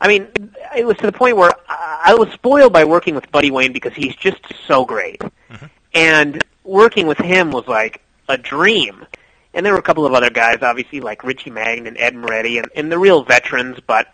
I 0.00 0.08
mean, 0.08 0.28
it 0.76 0.84
was 0.84 0.96
to 0.98 1.06
the 1.06 1.12
point 1.12 1.36
where 1.36 1.52
I 1.68 2.14
was 2.18 2.30
spoiled 2.32 2.72
by 2.72 2.84
working 2.84 3.14
with 3.14 3.30
Buddy 3.30 3.50
Wayne 3.50 3.72
because 3.72 3.94
he's 3.94 4.14
just 4.16 4.40
so 4.66 4.84
great. 4.84 5.20
Mm-hmm. 5.20 5.66
And 5.96 6.44
working 6.62 7.06
with 7.06 7.16
him 7.16 7.50
was 7.50 7.66
like 7.66 8.02
a 8.28 8.36
dream. 8.36 9.06
And 9.54 9.64
there 9.64 9.72
were 9.72 9.78
a 9.78 9.82
couple 9.82 10.04
of 10.04 10.12
other 10.12 10.28
guys, 10.28 10.58
obviously, 10.60 11.00
like 11.00 11.24
Richie 11.24 11.48
Magn 11.48 11.86
and 11.86 11.96
Ed 11.96 12.14
Moretti, 12.14 12.58
and, 12.58 12.68
and 12.76 12.92
the 12.92 12.98
real 12.98 13.22
veterans. 13.22 13.78
But 13.86 14.12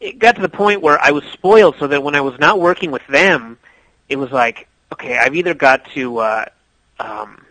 it 0.00 0.20
got 0.20 0.36
to 0.36 0.40
the 0.40 0.48
point 0.48 0.82
where 0.82 1.00
I 1.00 1.10
was 1.10 1.24
spoiled, 1.24 1.76
so 1.80 1.88
that 1.88 2.02
when 2.04 2.14
I 2.14 2.20
was 2.20 2.38
not 2.38 2.60
working 2.60 2.92
with 2.92 3.04
them, 3.08 3.58
it 4.08 4.16
was 4.16 4.30
like, 4.30 4.68
okay, 4.92 5.18
I've 5.18 5.34
either 5.34 5.52
got 5.52 5.84
to. 5.94 6.18
Uh, 6.18 6.44
um, 7.00 7.44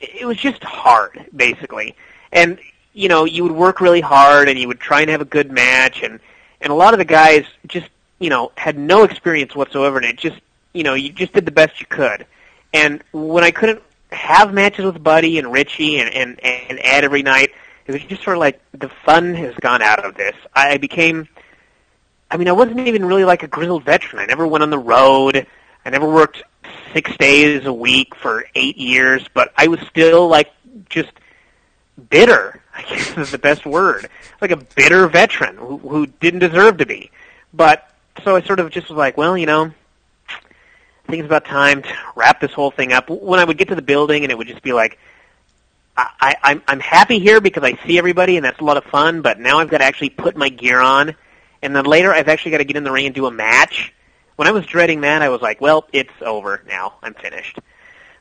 it 0.00 0.26
was 0.26 0.38
just 0.38 0.64
hard, 0.64 1.26
basically. 1.36 1.94
And 2.32 2.58
you 2.94 3.08
know, 3.08 3.26
you 3.26 3.42
would 3.42 3.52
work 3.52 3.82
really 3.82 4.00
hard, 4.00 4.48
and 4.48 4.58
you 4.58 4.68
would 4.68 4.80
try 4.80 5.02
and 5.02 5.10
have 5.10 5.20
a 5.20 5.26
good 5.26 5.52
match, 5.52 6.02
and 6.02 6.18
and 6.62 6.72
a 6.72 6.74
lot 6.74 6.94
of 6.94 6.98
the 6.98 7.04
guys 7.04 7.44
just 7.66 7.90
you 8.20 8.30
know 8.30 8.52
had 8.56 8.78
no 8.78 9.04
experience 9.04 9.54
whatsoever, 9.54 9.98
and 9.98 10.06
it 10.06 10.16
just 10.16 10.40
you 10.72 10.82
know 10.82 10.94
you 10.94 11.12
just 11.12 11.34
did 11.34 11.44
the 11.44 11.52
best 11.52 11.78
you 11.78 11.86
could. 11.86 12.24
And 12.72 13.02
when 13.12 13.44
I 13.44 13.50
couldn't 13.50 13.82
have 14.10 14.52
matches 14.52 14.84
with 14.84 15.02
Buddy 15.02 15.38
and 15.38 15.52
Richie 15.52 15.98
and, 15.98 16.12
and, 16.12 16.40
and 16.44 16.78
Ed 16.82 17.04
every 17.04 17.22
night, 17.22 17.50
it 17.86 17.92
was 17.92 18.02
just 18.04 18.22
sort 18.22 18.36
of 18.36 18.40
like 18.40 18.60
the 18.72 18.88
fun 19.04 19.34
has 19.34 19.54
gone 19.56 19.82
out 19.82 20.04
of 20.04 20.14
this. 20.14 20.34
I 20.54 20.76
became, 20.76 21.28
I 22.30 22.36
mean, 22.36 22.48
I 22.48 22.52
wasn't 22.52 22.80
even 22.80 23.04
really 23.04 23.24
like 23.24 23.42
a 23.42 23.48
grizzled 23.48 23.84
veteran. 23.84 24.22
I 24.22 24.26
never 24.26 24.46
went 24.46 24.62
on 24.62 24.70
the 24.70 24.78
road. 24.78 25.46
I 25.84 25.90
never 25.90 26.08
worked 26.08 26.42
six 26.92 27.16
days 27.16 27.66
a 27.66 27.72
week 27.72 28.14
for 28.14 28.44
eight 28.54 28.76
years, 28.76 29.24
but 29.34 29.52
I 29.56 29.66
was 29.66 29.80
still 29.88 30.28
like 30.28 30.52
just 30.88 31.12
bitter. 32.10 32.62
I 32.74 32.82
guess 32.82 33.16
is 33.18 33.30
the 33.30 33.38
best 33.38 33.66
word. 33.66 34.08
Like 34.40 34.50
a 34.50 34.56
bitter 34.56 35.06
veteran 35.08 35.56
who, 35.56 35.78
who 35.78 36.06
didn't 36.06 36.40
deserve 36.40 36.78
to 36.78 36.86
be. 36.86 37.10
But 37.52 37.90
so 38.24 38.36
I 38.36 38.42
sort 38.42 38.60
of 38.60 38.70
just 38.70 38.88
was 38.88 38.96
like, 38.96 39.16
well, 39.16 39.36
you 39.36 39.46
know, 39.46 39.72
I 41.12 41.14
think 41.14 41.24
it's 41.24 41.28
about 41.28 41.44
time 41.44 41.82
to 41.82 41.94
wrap 42.16 42.40
this 42.40 42.52
whole 42.52 42.70
thing 42.70 42.94
up. 42.94 43.10
When 43.10 43.38
I 43.38 43.44
would 43.44 43.58
get 43.58 43.68
to 43.68 43.74
the 43.74 43.82
building 43.82 44.22
and 44.22 44.32
it 44.32 44.38
would 44.38 44.46
just 44.46 44.62
be 44.62 44.72
like, 44.72 44.98
I, 45.94 46.36
I'm 46.42 46.62
I'm 46.66 46.80
happy 46.80 47.18
here 47.18 47.38
because 47.42 47.62
I 47.62 47.76
see 47.86 47.98
everybody 47.98 48.38
and 48.38 48.44
that's 48.46 48.60
a 48.60 48.64
lot 48.64 48.78
of 48.78 48.84
fun. 48.84 49.20
But 49.20 49.38
now 49.38 49.58
I've 49.58 49.68
got 49.68 49.78
to 49.78 49.84
actually 49.84 50.08
put 50.08 50.38
my 50.38 50.48
gear 50.48 50.80
on, 50.80 51.14
and 51.60 51.76
then 51.76 51.84
later 51.84 52.14
I've 52.14 52.28
actually 52.28 52.52
got 52.52 52.58
to 52.58 52.64
get 52.64 52.76
in 52.76 52.84
the 52.84 52.90
ring 52.90 53.04
and 53.04 53.14
do 53.14 53.26
a 53.26 53.30
match. 53.30 53.92
When 54.36 54.48
I 54.48 54.52
was 54.52 54.64
dreading 54.64 55.02
that, 55.02 55.20
I 55.20 55.28
was 55.28 55.42
like, 55.42 55.60
well, 55.60 55.86
it's 55.92 56.14
over 56.22 56.62
now. 56.66 56.94
I'm 57.02 57.12
finished. 57.12 57.58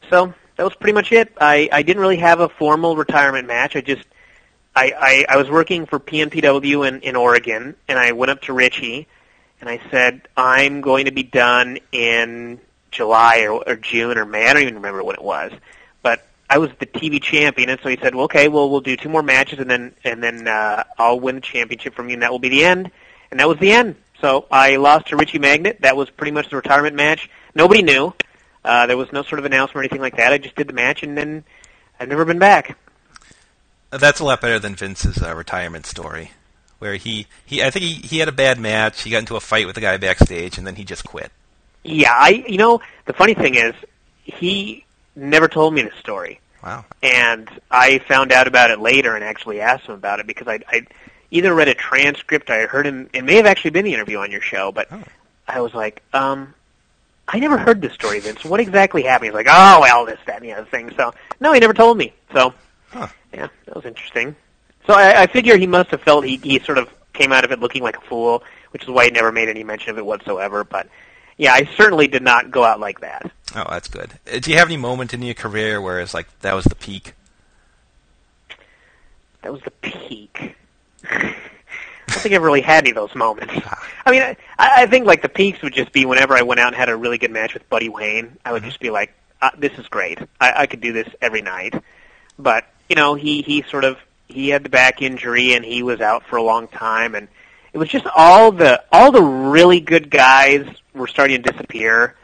So 0.09 0.33
that 0.57 0.63
was 0.63 0.75
pretty 0.75 0.91
much 0.91 1.13
it. 1.13 1.31
I 1.39 1.69
I 1.71 1.83
didn't 1.83 2.01
really 2.01 2.17
have 2.17 2.41
a 2.41 2.49
formal 2.49 2.97
retirement 2.97 3.47
match. 3.47 3.77
I 3.77 3.79
just 3.79 4.05
I 4.75 4.91
I, 5.29 5.35
I 5.35 5.37
was 5.37 5.49
working 5.49 5.85
for 5.85 5.97
PNPW 5.97 6.85
in 6.85 6.99
in 7.03 7.15
Oregon, 7.15 7.73
and 7.87 7.97
I 7.97 8.11
went 8.11 8.31
up 8.31 8.41
to 8.41 8.53
Richie, 8.53 9.07
and 9.61 9.69
I 9.69 9.79
said, 9.89 10.27
I'm 10.35 10.81
going 10.81 11.05
to 11.05 11.11
be 11.11 11.23
done 11.23 11.79
in 11.93 12.59
July 12.91 13.47
or, 13.47 13.63
or 13.67 13.75
June 13.75 14.17
or 14.17 14.25
May. 14.25 14.47
I 14.47 14.53
don't 14.53 14.63
even 14.63 14.75
remember 14.75 15.03
when 15.03 15.15
it 15.15 15.23
was, 15.23 15.51
but 16.03 16.25
I 16.49 16.57
was 16.57 16.69
the 16.79 16.85
TV 16.85 17.21
champion, 17.21 17.69
and 17.69 17.79
so 17.81 17.89
he 17.89 17.97
said, 18.01 18.13
"Well, 18.13 18.25
okay, 18.25 18.47
well, 18.47 18.69
we'll 18.69 18.81
do 18.81 18.95
two 18.97 19.09
more 19.09 19.23
matches, 19.23 19.59
and 19.59 19.69
then 19.69 19.95
and 20.03 20.21
then 20.21 20.47
uh, 20.47 20.83
I'll 20.97 21.19
win 21.19 21.35
the 21.35 21.41
championship 21.41 21.95
from 21.95 22.09
you, 22.09 22.13
and 22.13 22.23
that 22.23 22.31
will 22.31 22.39
be 22.39 22.49
the 22.49 22.65
end." 22.65 22.91
And 23.31 23.39
that 23.39 23.47
was 23.47 23.57
the 23.59 23.71
end. 23.71 23.95
So 24.19 24.45
I 24.51 24.75
lost 24.75 25.07
to 25.07 25.15
Richie 25.15 25.39
Magnet. 25.39 25.77
That 25.81 25.95
was 25.95 26.09
pretty 26.09 26.31
much 26.31 26.49
the 26.49 26.57
retirement 26.57 26.95
match. 26.95 27.29
Nobody 27.55 27.81
knew. 27.81 28.13
Uh, 28.63 28.85
there 28.85 28.97
was 28.97 29.11
no 29.11 29.23
sort 29.23 29.39
of 29.39 29.45
announcement 29.45 29.77
or 29.77 29.79
anything 29.79 30.01
like 30.01 30.17
that. 30.17 30.31
I 30.31 30.37
just 30.37 30.55
did 30.55 30.67
the 30.67 30.73
match, 30.73 31.01
and 31.01 31.17
then 31.17 31.43
I've 31.99 32.09
never 32.09 32.25
been 32.25 32.37
back. 32.37 32.77
That's 33.89 34.19
a 34.19 34.23
lot 34.23 34.41
better 34.41 34.59
than 34.59 34.75
Vince's 34.75 35.21
uh, 35.21 35.35
retirement 35.35 35.85
story, 35.85 36.31
where 36.79 36.95
he, 36.95 37.27
he 37.45 37.63
I 37.63 37.71
think 37.71 37.85
he, 37.85 37.93
he 37.93 38.17
had 38.19 38.27
a 38.27 38.33
bad 38.33 38.59
match. 38.59 39.01
He 39.01 39.09
got 39.09 39.19
into 39.19 39.35
a 39.35 39.39
fight 39.39 39.65
with 39.65 39.75
the 39.75 39.81
guy 39.81 39.97
backstage, 39.97 40.57
and 40.57 40.67
then 40.67 40.75
he 40.75 40.83
just 40.83 41.03
quit. 41.03 41.31
Yeah, 41.83 42.13
I 42.13 42.43
you 42.47 42.57
know 42.57 42.81
the 43.05 43.13
funny 43.13 43.33
thing 43.33 43.55
is 43.55 43.73
he 44.23 44.85
never 45.15 45.47
told 45.47 45.73
me 45.73 45.81
the 45.83 45.91
story. 45.99 46.39
Wow. 46.63 46.85
And 47.01 47.49
I 47.71 47.99
found 48.07 48.31
out 48.31 48.47
about 48.47 48.69
it 48.69 48.79
later 48.79 49.15
and 49.15 49.23
actually 49.23 49.61
asked 49.61 49.85
him 49.85 49.95
about 49.95 50.19
it 50.19 50.27
because 50.27 50.47
I 50.47 50.59
I 50.67 50.85
either 51.31 51.53
read 51.53 51.67
a 51.69 51.73
transcript, 51.73 52.49
I 52.49 52.65
heard 52.65 52.85
him. 52.85 53.09
It 53.13 53.23
may 53.23 53.35
have 53.35 53.45
actually 53.45 53.71
been 53.71 53.85
the 53.85 53.93
interview 53.93 54.19
on 54.19 54.31
your 54.31 54.41
show, 54.41 54.71
but 54.71 54.87
Oh. 54.91 55.01
I 55.47 55.59
was 55.61 55.73
like, 55.73 56.01
um, 56.13 56.53
I 57.27 57.39
never 57.39 57.57
heard 57.57 57.81
this 57.81 57.93
story, 57.93 58.19
Vince. 58.19 58.45
What 58.45 58.59
exactly 58.59 59.03
happened? 59.03 59.27
He's 59.29 59.33
like, 59.33 59.47
oh 59.49 59.79
well, 59.81 60.05
this, 60.05 60.19
that, 60.27 60.37
and 60.41 60.45
the 60.45 60.53
other 60.53 60.65
thing. 60.69 60.91
So 60.95 61.13
no, 61.39 61.51
he 61.53 61.59
never 61.59 61.73
told 61.73 61.97
me. 61.97 62.13
So 62.33 62.53
Huh. 62.89 63.07
yeah, 63.33 63.47
that 63.65 63.75
was 63.75 63.85
interesting. 63.85 64.35
So 64.85 64.93
I, 64.93 65.23
I 65.23 65.27
figure 65.27 65.57
he 65.57 65.67
must 65.67 65.89
have 65.91 66.01
felt 66.01 66.25
he 66.25 66.37
he 66.37 66.59
sort 66.59 66.77
of 66.77 66.89
came 67.13 67.31
out 67.31 67.43
of 67.43 67.51
it 67.51 67.59
looking 67.59 67.81
like 67.83 67.97
a 67.97 68.01
fool, 68.01 68.43
which 68.71 68.83
is 68.83 68.89
why 68.89 69.05
he 69.05 69.11
never 69.11 69.31
made 69.31 69.49
any 69.49 69.63
mention 69.63 69.89
of 69.91 69.97
it 69.97 70.05
whatsoever. 70.05 70.63
But 70.63 70.87
yeah, 71.37 71.53
I 71.53 71.69
certainly 71.75 72.07
did 72.07 72.21
not 72.21 72.51
go 72.51 72.63
out 72.63 72.79
like 72.79 73.01
that. 73.01 73.31
Oh, 73.55 73.65
that's 73.69 73.87
good. 73.87 74.11
Uh, 74.31 74.39
Do 74.39 74.51
you 74.51 74.57
have 74.57 74.67
any 74.67 74.77
moment 74.77 75.13
in 75.13 75.21
your 75.21 75.33
career 75.33 75.81
where 75.81 75.99
it's 75.99 76.13
like 76.13 76.27
that 76.39 76.53
was 76.55 76.65
the 76.65 76.75
peak? 76.75 77.13
That 79.41 79.51
was 79.51 79.61
the 79.61 79.71
peak. 79.71 80.55
I 81.09 81.33
don't 82.07 82.21
think 82.21 82.35
I've 82.35 82.43
really 82.43 82.61
had 82.61 82.83
any 82.83 82.91
of 82.91 82.95
those 82.95 83.15
moments. 83.15 83.53
I 84.05 84.11
mean, 84.11 84.21
I, 84.21 84.35
I 84.59 84.85
think 84.85 85.05
like 85.05 85.21
the 85.21 85.29
peaks 85.29 85.61
would 85.61 85.73
just 85.73 85.91
be 85.91 86.05
whenever 86.05 86.35
I 86.35 86.41
went 86.43 86.59
out 86.59 86.67
and 86.67 86.75
had 86.75 86.89
a 86.89 86.95
really 86.95 87.17
good 87.17 87.31
match 87.31 87.53
with 87.53 87.67
Buddy 87.69 87.89
Wayne. 87.89 88.37
I 88.45 88.51
would 88.51 88.63
just 88.63 88.79
be 88.79 88.89
like, 88.89 89.13
uh, 89.41 89.51
"This 89.57 89.71
is 89.77 89.87
great. 89.87 90.19
I, 90.39 90.53
I 90.61 90.65
could 90.67 90.81
do 90.81 90.93
this 90.93 91.07
every 91.21 91.41
night." 91.41 91.73
But 92.37 92.65
you 92.89 92.95
know, 92.95 93.15
he 93.15 93.41
he 93.41 93.63
sort 93.63 93.83
of 93.83 93.97
he 94.27 94.49
had 94.49 94.63
the 94.63 94.69
back 94.69 95.01
injury 95.01 95.53
and 95.53 95.65
he 95.65 95.83
was 95.83 96.01
out 96.01 96.23
for 96.27 96.35
a 96.37 96.43
long 96.43 96.67
time, 96.67 97.15
and 97.15 97.27
it 97.73 97.77
was 97.77 97.89
just 97.89 98.05
all 98.15 98.51
the 98.51 98.83
all 98.91 99.11
the 99.11 99.23
really 99.23 99.79
good 99.79 100.09
guys 100.09 100.67
were 100.93 101.07
starting 101.07 101.41
to 101.41 101.51
disappear. 101.51 102.15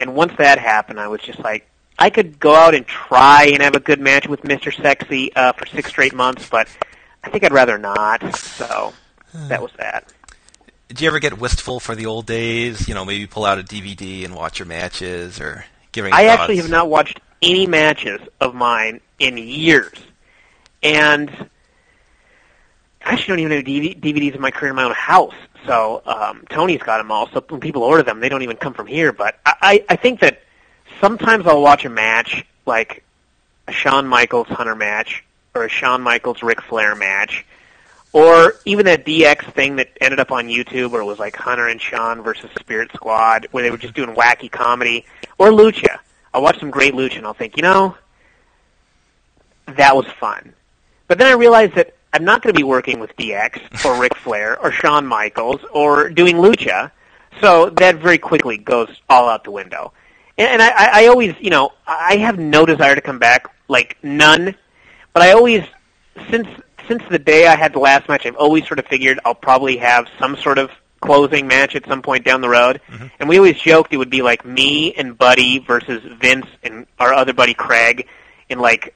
And 0.00 0.14
once 0.14 0.32
that 0.38 0.58
happened, 0.58 1.00
I 1.00 1.08
was 1.08 1.20
just 1.20 1.38
like, 1.38 1.66
I 1.98 2.10
could 2.10 2.38
go 2.38 2.54
out 2.54 2.74
and 2.74 2.86
try 2.86 3.46
and 3.52 3.62
have 3.62 3.74
a 3.74 3.80
good 3.80 4.00
match 4.00 4.28
with 4.28 4.42
Mr. 4.42 4.74
Sexy 4.74 5.34
uh, 5.34 5.52
for 5.52 5.64
six 5.66 5.88
straight 5.88 6.14
months, 6.14 6.48
but 6.48 6.68
I 7.24 7.30
think 7.30 7.44
I'd 7.44 7.52
rather 7.52 7.78
not. 7.78 8.36
So 8.36 8.92
that 9.32 9.62
was 9.62 9.72
that. 9.78 10.12
Did 10.88 11.00
you 11.00 11.08
ever 11.08 11.18
get 11.18 11.38
wistful 11.38 11.80
for 11.80 11.94
the 11.94 12.06
old 12.06 12.26
days? 12.26 12.86
You 12.86 12.94
know, 12.94 13.04
maybe 13.04 13.26
pull 13.26 13.44
out 13.44 13.58
a 13.58 13.62
DVD 13.62 14.24
and 14.24 14.34
watch 14.34 14.58
your 14.58 14.66
matches, 14.66 15.40
or 15.40 15.64
give 15.92 16.04
any 16.04 16.12
I 16.12 16.26
thoughts? 16.26 16.40
actually 16.40 16.56
have 16.58 16.70
not 16.70 16.88
watched 16.88 17.20
any 17.42 17.66
matches 17.66 18.20
of 18.40 18.54
mine 18.54 19.00
in 19.18 19.36
years, 19.38 19.98
and 20.82 21.30
I 23.04 23.12
actually 23.12 23.44
don't 23.44 23.52
even 23.52 23.52
have 23.52 23.64
DVDs 24.00 24.34
of 24.34 24.40
my 24.40 24.50
career 24.50 24.70
in 24.70 24.76
my 24.76 24.84
own 24.84 24.92
house. 24.92 25.34
So 25.66 26.02
um, 26.06 26.44
Tony's 26.48 26.82
got 26.82 26.98
them 26.98 27.10
all. 27.10 27.28
So 27.28 27.44
when 27.48 27.60
people 27.60 27.82
order 27.82 28.02
them, 28.02 28.20
they 28.20 28.28
don't 28.28 28.42
even 28.42 28.56
come 28.56 28.74
from 28.74 28.86
here. 28.86 29.12
But 29.12 29.38
I, 29.44 29.84
I, 29.88 29.96
think 29.96 30.20
that 30.20 30.42
sometimes 31.00 31.46
I'll 31.46 31.62
watch 31.62 31.84
a 31.84 31.88
match 31.88 32.44
like 32.66 33.02
a 33.66 33.72
Shawn 33.72 34.06
Michaels 34.06 34.48
Hunter 34.48 34.76
match 34.76 35.24
or 35.54 35.64
a 35.64 35.68
Shawn 35.68 36.02
Michaels 36.02 36.42
Ric 36.42 36.62
Flair 36.62 36.94
match. 36.94 37.44
Or 38.12 38.54
even 38.64 38.86
that 38.86 39.04
DX 39.04 39.52
thing 39.52 39.76
that 39.76 39.90
ended 40.00 40.20
up 40.20 40.30
on 40.30 40.46
YouTube 40.46 40.92
where 40.92 41.02
it 41.02 41.04
was 41.04 41.18
like 41.18 41.36
Hunter 41.36 41.66
and 41.66 41.80
Shawn 41.80 42.22
versus 42.22 42.50
Spirit 42.58 42.90
Squad 42.94 43.48
where 43.50 43.62
they 43.62 43.70
were 43.70 43.76
just 43.76 43.94
doing 43.94 44.14
wacky 44.14 44.50
comedy. 44.50 45.04
Or 45.38 45.48
Lucha. 45.48 45.98
I'll 46.32 46.42
watch 46.42 46.60
some 46.60 46.70
great 46.70 46.94
Lucha 46.94 47.18
and 47.18 47.26
I'll 47.26 47.34
think, 47.34 47.56
you 47.56 47.62
know, 47.62 47.96
that 49.66 49.96
was 49.96 50.06
fun. 50.06 50.54
But 51.08 51.18
then 51.18 51.26
I 51.28 51.32
realized 51.32 51.74
that 51.74 51.95
I'm 52.16 52.24
not 52.24 52.40
going 52.42 52.54
to 52.54 52.58
be 52.58 52.64
working 52.64 52.98
with 52.98 53.14
DX 53.18 53.84
or 53.84 54.00
Ric 54.00 54.16
Flair 54.16 54.58
or 54.58 54.72
Shawn 54.72 55.06
Michaels 55.06 55.60
or 55.70 56.08
doing 56.08 56.36
Lucha. 56.36 56.90
So 57.42 57.68
that 57.68 57.96
very 57.96 58.16
quickly 58.16 58.56
goes 58.56 58.88
all 59.10 59.28
out 59.28 59.44
the 59.44 59.50
window. 59.50 59.92
And, 60.38 60.48
and 60.48 60.62
I, 60.62 60.68
I 60.68 61.04
I 61.04 61.06
always, 61.08 61.34
you 61.38 61.50
know, 61.50 61.74
I 61.86 62.16
have 62.16 62.38
no 62.38 62.64
desire 62.64 62.94
to 62.94 63.02
come 63.02 63.18
back, 63.18 63.54
like 63.68 63.98
none. 64.02 64.54
But 65.12 65.24
I 65.24 65.32
always, 65.32 65.62
since 66.30 66.48
since 66.88 67.02
the 67.10 67.18
day 67.18 67.46
I 67.46 67.54
had 67.54 67.74
the 67.74 67.80
last 67.80 68.08
match, 68.08 68.24
I've 68.24 68.36
always 68.36 68.66
sort 68.66 68.78
of 68.78 68.86
figured 68.86 69.20
I'll 69.26 69.34
probably 69.34 69.76
have 69.76 70.08
some 70.18 70.38
sort 70.38 70.56
of 70.56 70.70
closing 71.00 71.46
match 71.46 71.76
at 71.76 71.84
some 71.86 72.00
point 72.00 72.24
down 72.24 72.40
the 72.40 72.48
road. 72.48 72.80
Mm-hmm. 72.88 73.06
And 73.20 73.28
we 73.28 73.36
always 73.36 73.58
joked 73.58 73.92
it 73.92 73.98
would 73.98 74.08
be 74.08 74.22
like 74.22 74.46
me 74.46 74.94
and 74.94 75.18
Buddy 75.18 75.58
versus 75.58 76.02
Vince 76.18 76.46
and 76.62 76.86
our 76.98 77.12
other 77.12 77.34
buddy 77.34 77.52
Craig 77.52 78.08
in 78.48 78.58
like 78.58 78.94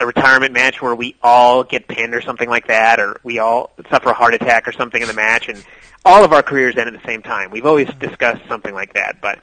a 0.00 0.06
retirement 0.06 0.52
match 0.52 0.80
where 0.80 0.94
we 0.94 1.14
all 1.22 1.62
get 1.62 1.86
pinned 1.86 2.14
or 2.14 2.22
something 2.22 2.48
like 2.48 2.66
that, 2.68 2.98
or 2.98 3.20
we 3.22 3.38
all 3.38 3.70
suffer 3.90 4.08
a 4.08 4.14
heart 4.14 4.34
attack 4.34 4.66
or 4.66 4.72
something 4.72 5.00
in 5.00 5.08
the 5.08 5.14
match, 5.14 5.48
and 5.48 5.62
all 6.04 6.24
of 6.24 6.32
our 6.32 6.42
careers 6.42 6.76
end 6.76 6.88
at 6.88 7.00
the 7.00 7.06
same 7.06 7.22
time. 7.22 7.50
We've 7.50 7.66
always 7.66 7.88
discussed 7.98 8.42
something 8.48 8.74
like 8.74 8.94
that, 8.94 9.20
but 9.20 9.38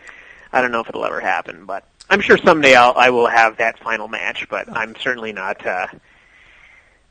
I 0.52 0.62
don't 0.62 0.72
know 0.72 0.82
if 0.82 0.90
it'll 0.90 1.06
ever 1.06 1.20
happen. 1.20 1.66
But 1.66 1.86
I'm 2.10 2.22
sure 2.22 2.38
someday 2.40 2.76
I'll, 2.76 2.94
I 2.98 3.12
will 3.12 3.28
have 3.28 3.58
that 3.58 3.78
final 3.80 4.08
match, 4.08 4.48
but 4.50 4.68
I'm 4.76 4.96
certainly 4.96 5.32
not 5.32 5.66
uh, 5.66 5.88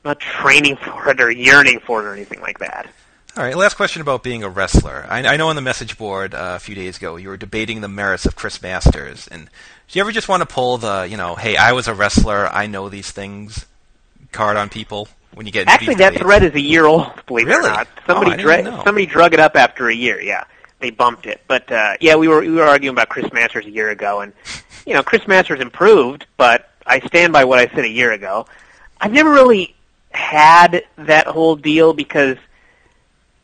not 0.05 0.19
training 0.21 0.76
for 0.76 1.11
it 1.11 1.21
or 1.21 1.31
yearning 1.31 1.81
for 1.81 2.00
it 2.00 2.07
or 2.07 2.12
anything 2.12 2.41
like 2.41 2.59
that. 2.59 2.88
All 3.37 3.43
right, 3.45 3.55
last 3.55 3.75
question 3.75 4.00
about 4.00 4.23
being 4.23 4.43
a 4.43 4.49
wrestler. 4.49 5.05
I, 5.11 5.23
I 5.26 5.37
know 5.37 5.49
on 5.50 5.57
the 5.57 5.62
message 5.62 5.99
board 5.99 6.35
uh, 6.35 6.55
a 6.57 6.59
few 6.59 6.75
days 6.75 6.97
ago 6.97 7.16
you 7.16 7.28
were 7.28 7.37
debating 7.37 7.83
the 7.83 7.88
merits 7.88 8.25
of 8.25 8.35
Chris 8.35 8.62
Masters, 8.62 9.28
and 9.28 9.45
do 9.45 9.99
you 9.99 10.00
ever 10.00 10.11
just 10.11 10.26
want 10.26 10.40
to 10.40 10.47
pull 10.47 10.78
the, 10.78 11.07
you 11.11 11.19
know, 11.19 11.35
hey, 11.35 11.55
I 11.55 11.73
was 11.73 11.87
a 11.87 11.93
wrestler, 11.93 12.47
I 12.47 12.66
know 12.66 12.88
these 12.88 13.11
things 13.11 13.66
card 14.33 14.57
on 14.57 14.71
people 14.71 15.09
when 15.35 15.45
you 15.45 15.52
get 15.52 15.69
Actually, 15.69 15.97
that 15.97 16.14
thread 16.16 16.45
is 16.45 16.55
a 16.55 16.61
year 16.61 16.87
old. 16.87 17.12
Believe 17.26 17.49
it 17.49 17.55
or 17.55 17.61
not, 17.61 17.87
Oh, 18.09 18.14
somebody 18.14 18.43
didn't 18.43 18.64
dra- 18.64 18.83
somebody 18.85 19.05
drug 19.05 19.35
it 19.35 19.40
up 19.40 19.55
after 19.55 19.90
a 19.90 19.95
year. 19.95 20.19
Yeah, 20.19 20.45
they 20.81 20.88
bumped 20.88 21.26
it. 21.26 21.43
But 21.47 21.71
uh, 21.71 21.97
yeah, 22.00 22.16
we 22.16 22.28
were 22.28 22.40
we 22.40 22.52
were 22.52 22.64
arguing 22.64 22.95
about 22.95 23.11
Chris 23.11 23.31
Masters 23.35 23.66
a 23.66 23.71
year 23.71 23.90
ago, 23.90 24.23
and 24.23 24.33
you 24.87 24.95
know, 24.95 25.02
Chris 25.02 25.28
Masters 25.28 25.61
improved, 25.61 26.25
but 26.38 26.71
I 26.87 27.00
stand 27.00 27.35
by 27.35 27.45
what 27.45 27.59
I 27.59 27.66
said 27.66 27.85
a 27.85 27.88
year 27.88 28.12
ago. 28.12 28.47
I've 28.99 29.12
never 29.12 29.31
really 29.31 29.75
had 30.11 30.85
that 30.97 31.26
whole 31.26 31.55
deal 31.55 31.93
because 31.93 32.38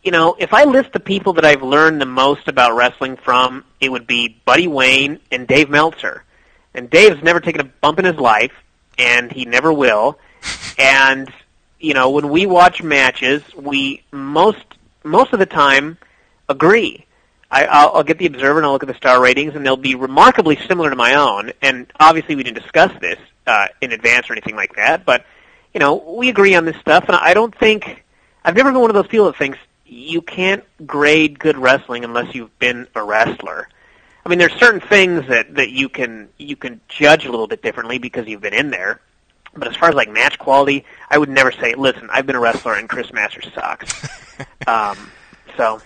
you 0.03 0.11
know, 0.11 0.35
if 0.39 0.53
I 0.53 0.65
list 0.65 0.93
the 0.93 1.01
people 1.01 1.35
that 1.35 1.45
I've 1.45 1.63
learned 1.63 2.01
the 2.01 2.07
most 2.07 2.49
about 2.49 2.75
wrestling 2.75 3.17
from, 3.17 3.65
it 3.81 3.91
would 3.91 4.07
be 4.07 4.41
Buddy 4.45 4.67
Wayne 4.67 5.21
and 5.31 5.47
Dave 5.47 5.71
Meltzer. 5.71 6.25
And 6.75 6.91
Dave's 6.91 7.23
never 7.23 7.41
taken 7.41 7.61
a 7.61 7.65
bump 7.65 7.99
in 7.99 8.05
his 8.05 8.17
life, 8.17 8.53
and 8.99 9.31
he 9.31 9.45
never 9.45 9.73
will. 9.73 10.19
And 10.79 11.31
you 11.79 11.93
know, 11.93 12.11
when 12.11 12.31
we 12.31 12.47
watch 12.47 12.83
matches, 12.83 13.43
we 13.55 14.03
most 14.11 14.65
most 15.05 15.33
of 15.35 15.39
the 15.39 15.47
time 15.47 15.99
agree. 16.49 17.05
I, 17.51 17.67
I'll, 17.67 17.97
I'll 17.97 18.03
get 18.05 18.19
the 18.19 18.27
Observer 18.27 18.59
and 18.59 18.65
I'll 18.65 18.73
look 18.73 18.83
at 18.83 18.89
the 18.89 18.95
star 18.95 19.21
ratings, 19.21 19.55
and 19.55 19.67
they'll 19.67 19.77
be 19.77 19.95
remarkably 19.95 20.57
similar 20.67 20.89
to 20.89 20.97
my 20.97 21.15
own. 21.15 21.53
And 21.61 21.93
obviously, 22.01 22.37
we 22.37 22.43
didn't 22.43 22.63
discuss 22.63 22.91
this 23.01 23.19
uh, 23.47 23.67
in 23.83 23.93
advance 23.93 24.31
or 24.31 24.33
anything 24.33 24.57
like 24.57 24.77
that, 24.77 25.05
but 25.05 25.27
you 25.75 25.81
know, 25.81 25.95
we 25.95 26.31
agree 26.31 26.55
on 26.55 26.65
this 26.65 26.77
stuff. 26.77 27.05
And 27.09 27.17
I 27.17 27.35
don't 27.35 27.57
think 27.57 28.05
I've 28.45 28.57
never 28.57 28.73
been 28.73 28.81
one 28.81 28.91
of 28.91 28.95
those 28.95 29.09
people 29.09 29.27
that 29.27 29.37
thinks 29.37 29.59
you 29.93 30.23
can't 30.23 30.65
grade 30.87 31.39
good 31.39 31.59
wrestling 31.59 32.05
unless 32.05 32.35
you've 32.35 32.59
been 32.59 32.87
a 32.95 33.03
wrestler. 33.03 33.69
I 34.25 34.29
mean, 34.29 34.39
there's 34.39 34.55
certain 34.55 34.81
things 34.81 35.29
that 35.29 35.55
that 35.57 35.71
you 35.71 35.89
can 35.89 36.29
you 36.39 36.57
can 36.57 36.81
judge 36.89 37.27
a 37.27 37.31
little 37.31 37.47
bit 37.47 37.63
differently 37.63 37.99
because 37.99 38.27
you've 38.27 38.41
been 38.41 38.55
in 38.55 38.71
there. 38.71 39.01
But 39.55 39.69
as 39.69 39.77
far 39.77 39.91
as 39.91 39.95
like 39.95 40.09
match 40.11 40.39
quality, 40.39 40.87
I 41.11 41.19
would 41.19 41.29
never 41.29 41.53
say, 41.53 41.75
"Listen, 41.75 42.09
I've 42.11 42.27
been 42.27 42.37
a 42.37 42.41
wrestler 42.41 42.75
and 42.75 42.89
Chris 42.89 43.13
Masters 43.13 43.51
sucks." 43.55 44.09
um, 44.67 45.11
so 45.57 45.83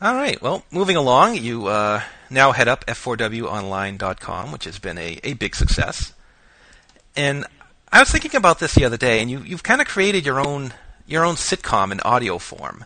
All 0.00 0.14
right. 0.14 0.40
Well, 0.42 0.64
moving 0.70 0.96
along, 0.96 1.36
you 1.36 1.66
uh, 1.66 2.02
now 2.30 2.52
head 2.52 2.66
up 2.66 2.84
f4wonline.com, 2.86 4.50
which 4.50 4.64
has 4.64 4.78
been 4.78 4.98
a, 4.98 5.20
a 5.22 5.34
big 5.34 5.54
success. 5.54 6.12
And 7.14 7.44
I 7.92 8.00
was 8.00 8.10
thinking 8.10 8.34
about 8.34 8.58
this 8.58 8.74
the 8.74 8.84
other 8.84 8.96
day, 8.96 9.20
and 9.20 9.30
you, 9.30 9.40
you've 9.40 9.62
kind 9.62 9.80
of 9.80 9.86
created 9.86 10.26
your 10.26 10.40
own 10.44 10.72
your 11.08 11.24
own 11.24 11.34
sitcom 11.34 11.90
in 11.90 12.00
audio 12.00 12.38
form. 12.38 12.84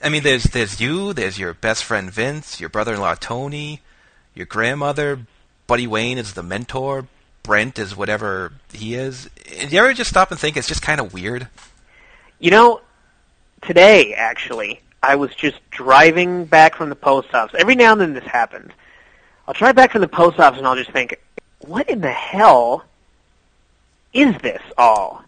I 0.00 0.08
mean, 0.08 0.22
there's 0.22 0.44
there's 0.44 0.80
you, 0.80 1.12
there's 1.12 1.38
your 1.38 1.52
best 1.52 1.84
friend 1.84 2.10
Vince, 2.10 2.60
your 2.60 2.68
brother-in-law 2.68 3.16
Tony, 3.16 3.80
your 4.34 4.46
grandmother, 4.46 5.18
Buddy 5.66 5.86
Wayne 5.86 6.18
is 6.18 6.34
the 6.34 6.42
mentor, 6.42 7.06
Brent 7.42 7.78
is 7.78 7.96
whatever 7.96 8.52
he 8.72 8.94
is. 8.94 9.28
Do 9.46 9.66
you 9.68 9.78
ever 9.80 9.92
just 9.92 10.10
stop 10.10 10.30
and 10.30 10.38
think 10.38 10.56
it's 10.56 10.68
just 10.68 10.82
kind 10.82 11.00
of 11.00 11.12
weird? 11.12 11.48
You 12.38 12.50
know, 12.50 12.80
today 13.62 14.14
actually, 14.14 14.80
I 15.02 15.16
was 15.16 15.34
just 15.34 15.58
driving 15.70 16.44
back 16.44 16.76
from 16.76 16.88
the 16.88 16.96
post 16.96 17.34
office. 17.34 17.58
Every 17.58 17.74
now 17.74 17.92
and 17.92 18.00
then 18.00 18.14
this 18.14 18.24
happens. 18.24 18.72
I'll 19.48 19.54
drive 19.54 19.74
back 19.74 19.92
from 19.92 20.00
the 20.02 20.08
post 20.08 20.38
office 20.38 20.58
and 20.58 20.66
I'll 20.66 20.76
just 20.76 20.90
think, 20.90 21.20
what 21.60 21.88
in 21.88 22.00
the 22.00 22.12
hell 22.12 22.84
is 24.12 24.36
this 24.38 24.62
all? 24.78 25.23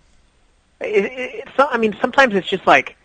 It, 0.80 1.04
it, 1.04 1.48
so, 1.56 1.66
I 1.70 1.78
mean, 1.78 1.96
sometimes 2.00 2.34
it's 2.34 2.48
just 2.48 2.66
like, 2.66 2.96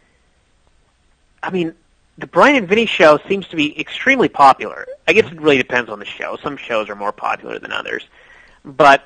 I 1.41 1.49
mean, 1.49 1.73
the 2.17 2.27
Bryan 2.27 2.57
and 2.57 2.67
Vinny 2.67 2.85
show 2.85 3.19
seems 3.27 3.47
to 3.49 3.55
be 3.55 3.79
extremely 3.79 4.29
popular. 4.29 4.87
I 5.07 5.13
guess 5.13 5.31
it 5.31 5.41
really 5.41 5.57
depends 5.57 5.89
on 5.89 5.99
the 5.99 6.05
show. 6.05 6.37
Some 6.43 6.57
shows 6.57 6.89
are 6.89 6.95
more 6.95 7.11
popular 7.11 7.59
than 7.59 7.71
others, 7.71 8.03
but 8.63 9.03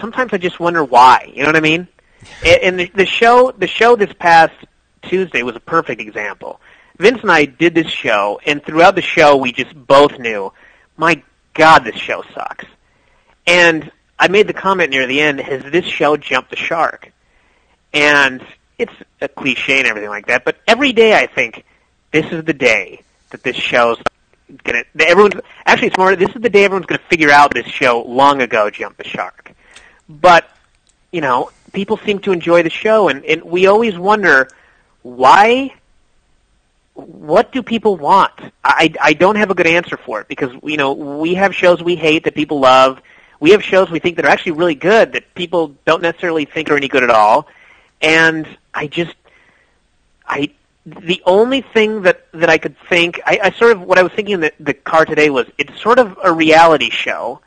sometimes 0.00 0.32
I 0.32 0.38
just 0.38 0.58
wonder 0.60 0.84
why. 0.84 1.30
You 1.34 1.42
know 1.42 1.48
what 1.48 1.56
I 1.56 1.60
mean? 1.60 1.88
And 2.44 2.80
the, 2.80 2.90
the 2.94 3.06
show, 3.06 3.52
the 3.52 3.68
show 3.68 3.94
this 3.94 4.12
past 4.18 4.54
Tuesday 5.02 5.42
was 5.42 5.54
a 5.54 5.60
perfect 5.60 6.00
example. 6.00 6.60
Vince 6.98 7.20
and 7.22 7.30
I 7.30 7.44
did 7.44 7.74
this 7.74 7.88
show, 7.88 8.40
and 8.46 8.64
throughout 8.64 8.94
the 8.94 9.02
show, 9.02 9.36
we 9.36 9.52
just 9.52 9.74
both 9.86 10.18
knew, 10.18 10.52
my 10.96 11.22
God, 11.54 11.84
this 11.84 11.94
show 11.94 12.24
sucks. 12.34 12.64
And 13.46 13.92
I 14.18 14.28
made 14.28 14.48
the 14.48 14.54
comment 14.54 14.90
near 14.90 15.06
the 15.06 15.20
end, 15.20 15.40
has 15.40 15.62
this 15.70 15.84
show 15.84 16.16
jumped 16.16 16.50
the 16.50 16.56
shark? 16.56 17.12
And 17.92 18.44
it's 18.78 18.92
a 19.20 19.28
cliche 19.28 19.78
and 19.78 19.88
everything 19.88 20.10
like 20.10 20.26
that, 20.26 20.44
but 20.44 20.56
every 20.66 20.92
day 20.92 21.14
I 21.14 21.26
think, 21.26 21.64
this 22.12 22.26
is 22.32 22.44
the 22.44 22.52
day 22.52 23.02
that 23.30 23.42
this 23.42 23.56
show's 23.56 23.98
gonna, 24.64 24.84
everyone's, 24.98 25.40
actually 25.64 25.88
it's 25.88 25.98
more, 25.98 26.14
this 26.14 26.28
is 26.34 26.42
the 26.42 26.50
day 26.50 26.64
everyone's 26.64 26.86
gonna 26.86 27.00
figure 27.10 27.30
out 27.30 27.52
this 27.54 27.66
show 27.66 28.02
long 28.02 28.42
ago 28.42 28.70
jumped 28.70 28.98
the 28.98 29.04
shark. 29.04 29.52
But, 30.08 30.48
you 31.10 31.20
know, 31.20 31.50
people 31.72 31.96
seem 31.98 32.20
to 32.20 32.32
enjoy 32.32 32.62
the 32.62 32.70
show, 32.70 33.08
and, 33.08 33.24
and 33.24 33.42
we 33.42 33.66
always 33.66 33.98
wonder, 33.98 34.48
why 35.02 35.72
what 36.96 37.52
do 37.52 37.62
people 37.62 37.96
want? 37.96 38.32
I, 38.64 38.92
I 39.00 39.12
don't 39.12 39.36
have 39.36 39.50
a 39.50 39.54
good 39.54 39.66
answer 39.66 39.96
for 39.96 40.20
it 40.22 40.28
because 40.28 40.50
you 40.62 40.76
know 40.76 40.92
we 40.92 41.34
have 41.34 41.54
shows 41.54 41.82
we 41.82 41.94
hate 41.94 42.24
that 42.24 42.34
people 42.34 42.60
love. 42.60 43.00
We 43.38 43.50
have 43.50 43.62
shows 43.62 43.90
we 43.90 43.98
think 43.98 44.16
that 44.16 44.24
are 44.24 44.28
actually 44.28 44.52
really 44.52 44.74
good 44.74 45.12
that 45.12 45.34
people 45.34 45.74
don't 45.84 46.00
necessarily 46.00 46.46
think 46.46 46.70
are 46.70 46.76
any 46.76 46.88
good 46.88 47.02
at 47.02 47.10
all. 47.10 47.46
And 48.02 48.46
I 48.74 48.86
just, 48.86 49.14
I, 50.26 50.52
the 50.84 51.20
only 51.26 51.62
thing 51.62 52.02
that 52.02 52.26
that 52.32 52.48
I 52.48 52.58
could 52.58 52.76
think, 52.88 53.20
I, 53.26 53.40
I 53.42 53.50
sort 53.50 53.72
of 53.72 53.82
what 53.82 53.98
I 53.98 54.02
was 54.02 54.12
thinking 54.12 54.34
in 54.34 54.40
the, 54.40 54.52
the 54.60 54.74
car 54.74 55.04
today 55.04 55.30
was 55.30 55.46
it's 55.58 55.80
sort 55.80 55.98
of 55.98 56.16
a 56.22 56.32
reality 56.32 56.90
show, 56.90 57.40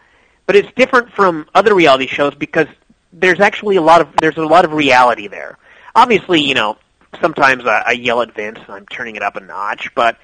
but 0.45 0.55
it's 0.55 0.69
different 0.75 1.11
from 1.13 1.47
other 1.55 1.73
reality 1.73 2.07
shows 2.07 2.35
because 2.35 2.67
there's 3.13 3.39
actually 3.39 3.77
a 3.77 3.81
lot 3.81 4.01
of 4.01 4.09
there's 4.19 4.37
a 4.37 4.45
lot 4.45 4.65
of 4.65 4.73
reality 4.73 5.27
there. 5.27 5.57
Obviously, 5.95 6.41
you 6.41 6.53
know, 6.53 6.77
sometimes 7.21 7.65
I, 7.65 7.83
I 7.87 7.91
yell 7.91 8.21
at 8.21 8.33
Vince 8.33 8.59
and 8.59 8.69
I'm 8.69 8.85
turning 8.87 9.15
it 9.15 9.23
up 9.23 9.35
a 9.35 9.39
notch, 9.39 9.93
but 9.95 10.17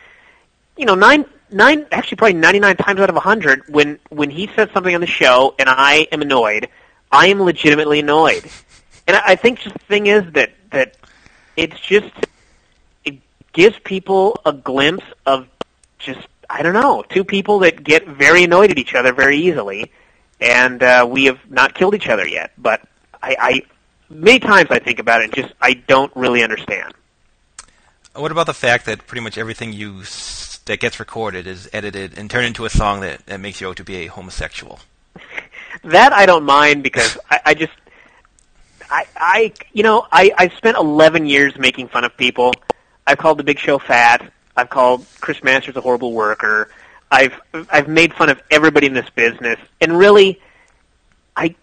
you 0.77 0.85
know, 0.85 0.95
nine 0.95 1.25
nine 1.51 1.85
actually 1.91 2.17
probably 2.17 2.33
ninety 2.33 2.59
nine 2.59 2.75
times 2.75 2.99
out 2.99 3.09
of 3.09 3.15
a 3.15 3.21
hundred 3.21 3.63
when 3.69 3.99
when 4.09 4.29
he 4.29 4.49
says 4.55 4.69
something 4.73 4.93
on 4.93 5.01
the 5.01 5.07
show 5.07 5.55
and 5.57 5.69
I 5.69 6.07
am 6.11 6.21
annoyed, 6.21 6.69
I 7.11 7.27
am 7.27 7.41
legitimately 7.41 7.99
annoyed. 7.99 8.43
And 9.07 9.17
I, 9.17 9.35
think 9.35 9.59
just 9.59 9.73
the 9.73 9.85
thing 9.85 10.07
is 10.07 10.31
that 10.33 10.51
that 10.71 10.97
it's 11.55 11.79
just 11.79 12.11
it 13.03 13.19
gives 13.53 13.77
people 13.79 14.39
a 14.45 14.53
glimpse 14.53 15.05
of 15.25 15.47
just 15.99 16.27
I 16.49 16.61
don't 16.61 16.73
know, 16.73 17.03
two 17.09 17.23
people 17.23 17.59
that 17.59 17.83
get 17.83 18.07
very 18.07 18.43
annoyed 18.43 18.71
at 18.71 18.77
each 18.77 18.95
other 18.95 19.13
very 19.13 19.37
easily, 19.37 19.91
and 20.39 20.81
uh, 20.81 21.07
we 21.09 21.25
have 21.25 21.39
not 21.49 21.75
killed 21.75 21.95
each 21.95 22.07
other 22.07 22.27
yet. 22.27 22.51
But 22.57 22.81
I, 23.21 23.35
I 23.39 23.61
many 24.09 24.39
times 24.39 24.69
I 24.71 24.79
think 24.79 24.99
about 24.99 25.21
it 25.21 25.25
and 25.25 25.33
just 25.33 25.53
I 25.61 25.73
don't 25.73 26.15
really 26.15 26.43
understand. 26.43 26.93
What 28.15 28.31
about 28.31 28.45
the 28.45 28.53
fact 28.53 28.85
that 28.85 29.05
pretty 29.07 29.21
much 29.21 29.37
everything 29.37 29.73
you 29.73 30.01
s- 30.01 30.59
that 30.65 30.79
gets 30.79 30.99
recorded 30.99 31.47
is 31.47 31.69
edited 31.73 32.17
and 32.17 32.29
turned 32.29 32.45
into 32.45 32.65
a 32.65 32.69
song 32.69 33.01
that, 33.01 33.25
that 33.25 33.39
makes 33.39 33.59
you 33.59 33.67
out 33.67 33.75
to 33.77 33.83
be 33.83 33.97
a 33.97 34.07
homosexual? 34.07 34.79
that 35.83 36.13
I 36.13 36.25
don't 36.25 36.45
mind 36.45 36.81
because 36.81 37.17
I, 37.29 37.39
I 37.47 37.53
just 37.53 37.73
I 38.89 39.05
I 39.15 39.53
you 39.73 39.83
know 39.83 40.07
I 40.11 40.31
I 40.37 40.49
spent 40.49 40.77
11 40.77 41.25
years 41.25 41.57
making 41.57 41.89
fun 41.89 42.03
of 42.03 42.15
people. 42.17 42.53
I've 43.07 43.17
called 43.17 43.37
the 43.37 43.43
Big 43.43 43.59
Show 43.59 43.79
fat. 43.79 44.31
I've 44.55 44.69
called 44.69 45.05
Chris 45.19 45.43
Masters 45.43 45.75
a 45.75 45.81
horrible 45.81 46.13
worker. 46.13 46.69
I've 47.11 47.39
I've 47.69 47.87
made 47.87 48.13
fun 48.13 48.29
of 48.29 48.41
everybody 48.49 48.87
in 48.87 48.93
this 48.93 49.09
business, 49.11 49.59
and 49.79 49.97
really, 49.97 50.41
I 51.35 51.55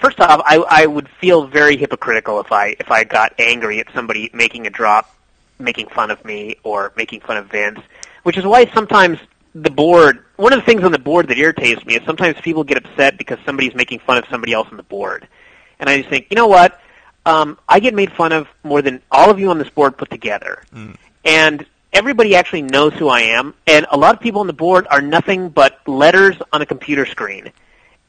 first 0.00 0.20
off, 0.20 0.42
I, 0.44 0.56
I 0.56 0.86
would 0.86 1.08
feel 1.20 1.46
very 1.46 1.76
hypocritical 1.76 2.40
if 2.40 2.52
I 2.52 2.76
if 2.78 2.90
I 2.90 3.04
got 3.04 3.34
angry 3.38 3.80
at 3.80 3.88
somebody 3.94 4.30
making 4.32 4.66
a 4.66 4.70
drop, 4.70 5.14
making 5.58 5.88
fun 5.88 6.10
of 6.10 6.24
me 6.24 6.56
or 6.62 6.92
making 6.96 7.20
fun 7.20 7.36
of 7.36 7.50
Vince, 7.50 7.80
which 8.22 8.36
is 8.36 8.44
why 8.44 8.66
sometimes 8.66 9.18
the 9.54 9.70
board. 9.70 10.24
One 10.36 10.52
of 10.52 10.58
the 10.60 10.66
things 10.66 10.82
on 10.82 10.92
the 10.92 10.98
board 10.98 11.28
that 11.28 11.38
irritates 11.38 11.84
me 11.84 11.94
is 11.96 12.02
sometimes 12.04 12.40
people 12.40 12.64
get 12.64 12.76
upset 12.76 13.18
because 13.18 13.38
somebody's 13.44 13.74
making 13.74 14.00
fun 14.00 14.18
of 14.18 14.24
somebody 14.30 14.52
else 14.52 14.68
on 14.70 14.76
the 14.76 14.82
board, 14.82 15.28
and 15.78 15.88
I 15.88 15.98
just 15.98 16.08
think, 16.08 16.26
you 16.30 16.36
know 16.36 16.46
what? 16.46 16.80
Um, 17.26 17.58
I 17.68 17.80
get 17.80 17.94
made 17.94 18.12
fun 18.12 18.32
of 18.32 18.48
more 18.62 18.82
than 18.82 19.00
all 19.10 19.30
of 19.30 19.38
you 19.38 19.50
on 19.50 19.58
this 19.58 19.70
board 19.70 19.96
put 19.96 20.10
together, 20.10 20.62
mm. 20.74 20.94
and 21.24 21.64
everybody 21.92 22.36
actually 22.36 22.62
knows 22.62 22.92
who 22.94 23.08
I 23.08 23.20
am, 23.20 23.54
and 23.66 23.86
a 23.90 23.96
lot 23.96 24.14
of 24.14 24.20
people 24.20 24.40
on 24.40 24.46
the 24.46 24.52
board 24.52 24.86
are 24.90 25.00
nothing 25.00 25.48
but 25.48 25.80
letters 25.86 26.36
on 26.52 26.60
a 26.60 26.66
computer 26.66 27.06
screen. 27.06 27.50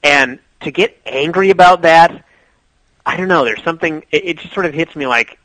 And 0.04 0.40
to 0.62 0.72
get 0.72 1.00
angry 1.06 1.50
about 1.50 1.84
that, 1.84 2.26
I 3.06 3.16
don't 3.16 3.28
know. 3.28 3.46
There's 3.46 3.64
something. 3.64 4.04
It, 4.12 4.26
it 4.26 4.38
just 4.40 4.54
sort 4.54 4.66
of 4.66 4.74
hits 4.74 4.96
me 4.96 5.08
like, 5.08 5.40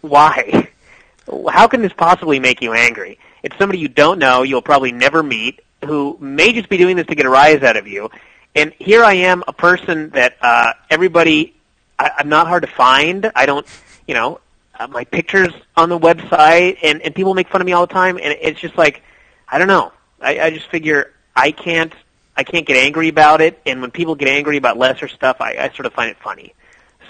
why? 0.00 0.68
How 1.48 1.68
can 1.68 1.82
this 1.82 1.92
possibly 1.92 2.40
make 2.40 2.60
you 2.60 2.72
angry? 2.72 3.18
It's 3.42 3.56
somebody 3.56 3.78
you 3.78 3.88
don't 3.88 4.18
know, 4.18 4.42
you'll 4.42 4.62
probably 4.62 4.92
never 4.92 5.22
meet, 5.22 5.60
who 5.84 6.16
may 6.20 6.52
just 6.52 6.68
be 6.68 6.76
doing 6.76 6.96
this 6.96 7.06
to 7.06 7.14
get 7.14 7.26
a 7.26 7.30
rise 7.30 7.62
out 7.62 7.76
of 7.76 7.86
you. 7.86 8.10
And 8.54 8.72
here 8.78 9.04
I 9.04 9.14
am, 9.14 9.44
a 9.46 9.52
person 9.52 10.10
that 10.10 10.36
uh, 10.42 10.72
everybody, 10.90 11.54
I, 11.98 12.10
I'm 12.18 12.28
not 12.28 12.48
hard 12.48 12.62
to 12.62 12.68
find. 12.68 13.30
I 13.34 13.46
don't, 13.46 13.66
you 14.06 14.14
know, 14.14 14.40
uh, 14.78 14.88
my 14.88 15.04
pictures 15.04 15.52
on 15.76 15.88
the 15.88 15.98
website, 15.98 16.78
and 16.82 17.02
and 17.02 17.14
people 17.14 17.34
make 17.34 17.48
fun 17.48 17.60
of 17.60 17.66
me 17.66 17.72
all 17.72 17.86
the 17.86 17.92
time, 17.92 18.16
and 18.16 18.36
it's 18.40 18.58
just 18.58 18.76
like, 18.76 19.02
I 19.48 19.58
don't 19.58 19.68
know. 19.68 19.92
I, 20.20 20.40
I 20.40 20.50
just 20.50 20.68
figure 20.68 21.12
I 21.36 21.52
can't 21.52 21.92
I 22.36 22.42
can't 22.42 22.66
get 22.66 22.76
angry 22.76 23.08
about 23.08 23.40
it, 23.40 23.60
and 23.66 23.80
when 23.82 23.90
people 23.90 24.14
get 24.14 24.28
angry 24.28 24.56
about 24.56 24.78
lesser 24.78 25.08
stuff, 25.08 25.36
I, 25.40 25.56
I 25.58 25.68
sort 25.70 25.86
of 25.86 25.92
find 25.92 26.10
it 26.10 26.16
funny. 26.16 26.54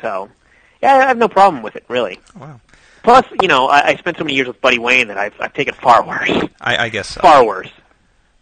So, 0.02 0.28
yeah, 0.82 0.94
I 0.96 1.06
have 1.06 1.18
no 1.18 1.28
problem 1.28 1.62
with 1.62 1.76
it, 1.76 1.84
really. 1.88 2.18
Wow. 2.38 2.60
Plus, 3.02 3.24
you 3.40 3.48
know, 3.48 3.68
I, 3.68 3.88
I 3.88 3.96
spent 3.96 4.18
so 4.18 4.24
many 4.24 4.34
years 4.34 4.48
with 4.48 4.60
Buddy 4.60 4.78
Wayne 4.78 5.08
that 5.08 5.16
I've 5.16 5.34
I've 5.40 5.54
taken 5.54 5.74
far 5.74 6.04
worse. 6.04 6.30
I, 6.60 6.84
I 6.84 6.88
guess 6.88 7.08
so. 7.08 7.20
Far 7.20 7.46
worse. 7.46 7.70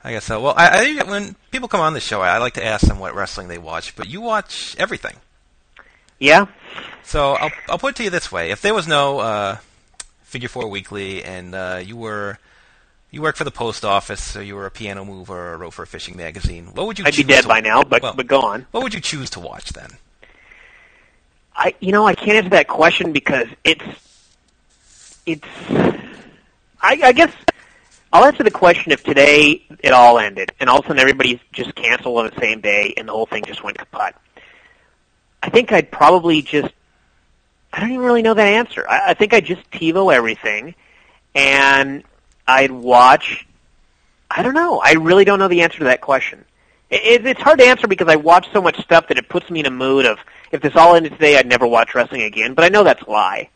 I 0.05 0.13
guess 0.13 0.25
so. 0.25 0.41
Well, 0.41 0.55
I, 0.57 0.99
I 1.01 1.11
when 1.11 1.35
people 1.51 1.69
come 1.69 1.81
on 1.81 1.93
the 1.93 2.01
show, 2.01 2.21
I 2.21 2.35
I 2.35 2.39
like 2.39 2.55
to 2.55 2.65
ask 2.65 2.87
them 2.87 2.99
what 2.99 3.15
wrestling 3.15 3.49
they 3.49 3.59
watch, 3.59 3.97
but 3.97 4.09
you 4.09 4.21
watch 4.21 4.77
everything. 4.79 5.17
Yeah. 6.19 6.47
So 7.03 7.33
I'll 7.35 7.51
I'll 7.69 7.79
put 7.79 7.91
it 7.91 7.97
to 7.97 8.05
you 8.05 8.11
this 8.11 8.31
way: 8.31 8.51
if 8.51 8.63
there 8.63 8.75
was 8.75 8.87
no 8.87 9.19
uh, 9.19 9.57
Figure 10.23 10.49
Four 10.49 10.69
Weekly, 10.69 11.25
and 11.25 11.55
uh, 11.55 11.81
you 11.85 11.97
were 11.97 12.39
you 13.11 13.23
work 13.23 13.37
for 13.37 13.45
the 13.45 13.51
post 13.51 13.85
office, 13.85 14.37
or 14.37 14.43
you 14.43 14.55
were 14.55 14.67
a 14.67 14.71
piano 14.71 15.05
mover, 15.05 15.55
or 15.55 15.59
wrote 15.59 15.73
for 15.75 15.83
a 15.83 15.87
fishing 15.87 16.17
magazine. 16.17 16.67
What 16.75 16.87
would 16.87 16.99
you? 16.99 17.05
I'd 17.07 17.17
be 17.17 17.25
dead 17.25 17.49
by 17.49 17.61
now, 17.61 17.83
but 17.83 18.03
well, 18.03 18.15
but 18.15 18.27
go 18.27 18.41
on. 18.41 18.67
What 18.71 18.83
would 18.83 18.95
you 18.95 19.01
choose 19.01 19.31
to 19.31 19.41
watch 19.41 19.73
then? 19.73 19.91
I 21.57 21.75
you 21.81 21.93
know 21.93 22.07
I 22.07 22.15
can't 22.15 22.37
answer 22.37 22.51
that 22.51 22.69
question 22.69 23.13
because 23.13 23.49
it's 23.65 23.85
it's 25.27 25.49
I, 26.81 27.01
I 27.03 27.13
guess 27.13 27.33
I'll 28.13 28.25
answer 28.25 28.43
the 28.43 28.51
question 28.51 28.93
if 28.93 29.05
today 29.05 29.63
it 29.81 29.93
all 29.93 30.19
ended 30.19 30.53
and 30.61 30.71
all 30.71 30.79
of 30.79 30.85
a 30.85 30.89
sudden 30.89 31.01
everybody 31.01 31.41
just 31.53 31.75
canceled 31.75 32.19
on 32.19 32.27
the 32.27 32.41
same 32.41 32.61
day 32.61 32.95
and 32.97 33.09
the 33.09 33.13
whole 33.13 33.27
thing 33.27 33.45
just 33.45 33.63
went 33.63 33.79
kaput. 33.79 34.15
I 35.43 35.51
think 35.51 35.73
I'd 35.73 35.91
probably 35.91 36.43
just 36.43 36.73
I 37.73 37.81
don't 37.81 37.91
even 37.91 38.05
really 38.05 38.23
know 38.23 38.35
that 38.35 38.47
answer. 38.47 38.89
I, 38.89 39.11
I 39.11 39.15
think 39.15 39.35
I'd 39.35 39.45
just 39.45 39.71
TiVo 39.71 40.13
everything 40.13 40.75
and 41.35 42.03
I'd 42.47 42.71
watch. 42.71 43.47
I 44.31 44.43
don't 44.43 44.55
know. 44.55 44.81
I 44.83 44.93
really 44.95 45.25
don't 45.25 45.39
know 45.39 45.49
the 45.49 45.63
answer 45.63 45.79
to 45.79 45.85
that 45.85 46.01
question. 46.01 46.45
It, 46.91 47.27
it's 47.27 47.41
hard 47.41 47.59
to 47.59 47.67
answer 47.67 47.87
because 47.87 48.09
I 48.09 48.17
watch 48.17 48.49
so 48.53 48.63
much 48.63 48.81
stuff 48.81 49.09
that 49.09 49.19
it 49.19 49.29
puts 49.29 49.51
me 49.51 49.61
in 49.61 49.67
a 49.67 49.71
mood 49.71 50.07
of 50.07 50.19
if 50.51 50.63
this 50.63 50.75
all 50.75 50.95
ended 50.95 51.13
today, 51.13 51.37
I'd 51.37 51.47
never 51.47 51.67
watch 51.67 51.95
wrestling 51.95 52.23
again. 52.23 52.55
But 52.55 52.65
I 52.65 52.69
know 52.69 52.85
that's 52.85 53.03
a 53.03 53.11
lie. 53.11 53.51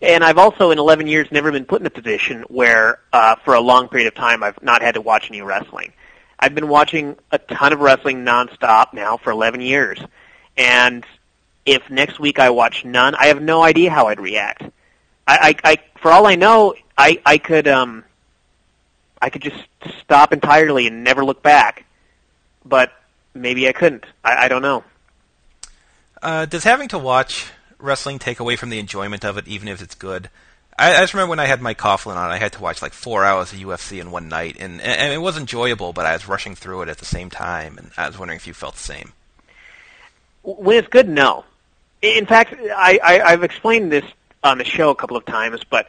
And 0.00 0.24
I've 0.24 0.38
also, 0.38 0.70
in 0.70 0.78
11 0.78 1.06
years, 1.06 1.28
never 1.30 1.52
been 1.52 1.64
put 1.64 1.80
in 1.80 1.86
a 1.86 1.90
position 1.90 2.44
where, 2.48 2.98
uh, 3.12 3.36
for 3.44 3.54
a 3.54 3.60
long 3.60 3.88
period 3.88 4.08
of 4.08 4.14
time, 4.14 4.42
I've 4.42 4.60
not 4.62 4.82
had 4.82 4.94
to 4.94 5.00
watch 5.00 5.28
any 5.28 5.42
wrestling. 5.42 5.92
I've 6.38 6.54
been 6.54 6.68
watching 6.68 7.16
a 7.30 7.38
ton 7.38 7.72
of 7.72 7.78
wrestling 7.78 8.24
nonstop 8.24 8.92
now 8.92 9.16
for 9.16 9.30
11 9.30 9.60
years. 9.60 10.00
And 10.56 11.06
if 11.64 11.88
next 11.88 12.18
week 12.18 12.40
I 12.40 12.50
watch 12.50 12.84
none, 12.84 13.14
I 13.14 13.26
have 13.26 13.40
no 13.40 13.62
idea 13.62 13.90
how 13.90 14.08
I'd 14.08 14.18
react. 14.18 14.62
I, 15.26 15.54
I, 15.64 15.70
I 15.72 15.76
for 16.00 16.10
all 16.10 16.26
I 16.26 16.34
know, 16.34 16.74
I, 16.98 17.20
I 17.24 17.38
could, 17.38 17.68
um, 17.68 18.04
I 19.20 19.30
could 19.30 19.42
just 19.42 19.64
stop 20.00 20.32
entirely 20.32 20.88
and 20.88 21.04
never 21.04 21.24
look 21.24 21.44
back. 21.44 21.84
But 22.64 22.92
maybe 23.34 23.68
I 23.68 23.72
couldn't. 23.72 24.04
I, 24.24 24.46
I 24.46 24.48
don't 24.48 24.62
know. 24.62 24.82
Uh, 26.20 26.46
does 26.46 26.64
having 26.64 26.88
to 26.88 26.98
watch 26.98 27.52
wrestling 27.82 28.18
take 28.18 28.40
away 28.40 28.56
from 28.56 28.70
the 28.70 28.78
enjoyment 28.78 29.24
of 29.24 29.36
it, 29.36 29.48
even 29.48 29.68
if 29.68 29.82
it's 29.82 29.94
good? 29.94 30.30
I, 30.78 30.96
I 30.96 31.00
just 31.00 31.14
remember 31.14 31.30
when 31.30 31.40
I 31.40 31.46
had 31.46 31.60
Mike 31.60 31.78
Coughlin 31.78 32.16
on, 32.16 32.30
I 32.30 32.38
had 32.38 32.52
to 32.54 32.62
watch 32.62 32.80
like 32.80 32.92
four 32.92 33.24
hours 33.24 33.52
of 33.52 33.58
UFC 33.58 34.00
in 34.00 34.10
one 34.10 34.28
night, 34.28 34.56
and, 34.58 34.80
and 34.80 35.12
it 35.12 35.18
was 35.18 35.36
enjoyable, 35.36 35.92
but 35.92 36.06
I 36.06 36.12
was 36.12 36.26
rushing 36.26 36.54
through 36.54 36.82
it 36.82 36.88
at 36.88 36.98
the 36.98 37.04
same 37.04 37.30
time, 37.30 37.78
and 37.78 37.90
I 37.96 38.06
was 38.06 38.18
wondering 38.18 38.36
if 38.36 38.46
you 38.46 38.54
felt 38.54 38.74
the 38.74 38.80
same. 38.80 39.12
When 40.42 40.78
it's 40.78 40.88
good, 40.88 41.08
no. 41.08 41.44
In 42.00 42.26
fact, 42.26 42.54
I, 42.58 42.98
I, 43.02 43.20
I've 43.20 43.44
explained 43.44 43.92
this 43.92 44.04
on 44.42 44.58
the 44.58 44.64
show 44.64 44.90
a 44.90 44.94
couple 44.94 45.16
of 45.16 45.24
times, 45.24 45.62
but 45.68 45.88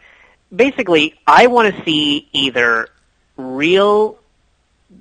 basically, 0.55 1.15
I 1.25 1.47
want 1.47 1.73
to 1.73 1.83
see 1.83 2.27
either 2.33 2.89
real 3.37 4.19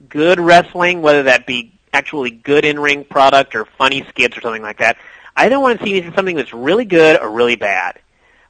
good 0.08 0.40
wrestling, 0.40 1.02
whether 1.02 1.24
that 1.24 1.46
be 1.46 1.72
actually 1.92 2.30
good 2.30 2.64
in-ring 2.64 3.04
product 3.04 3.54
or 3.54 3.64
funny 3.64 4.04
skits 4.08 4.36
or 4.36 4.40
something 4.40 4.62
like 4.62 4.78
that. 4.78 4.96
I 5.36 5.48
don't 5.48 5.62
want 5.62 5.80
to 5.80 5.84
see 5.84 6.02
something 6.14 6.36
that's 6.36 6.52
really 6.52 6.84
good 6.84 7.20
or 7.20 7.30
really 7.30 7.56
bad. 7.56 7.98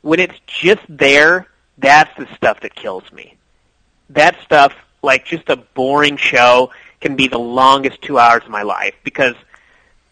When 0.03 0.18
it's 0.18 0.38
just 0.47 0.83
there, 0.88 1.47
that's 1.79 2.11
the 2.18 2.27
stuff 2.35 2.61
that 2.61 2.75
kills 2.75 3.11
me. 3.12 3.37
That 4.11 4.37
stuff, 4.42 4.75
like 5.03 5.25
just 5.25 5.49
a 5.49 5.57
boring 5.57 6.16
show, 6.16 6.73
can 7.01 7.16
be 7.16 7.29
the 7.29 7.38
longest 7.38 8.03
two 8.03 8.18
hours 8.18 8.42
of 8.45 8.51
my 8.51 8.62
life 8.62 8.95
because 9.05 9.35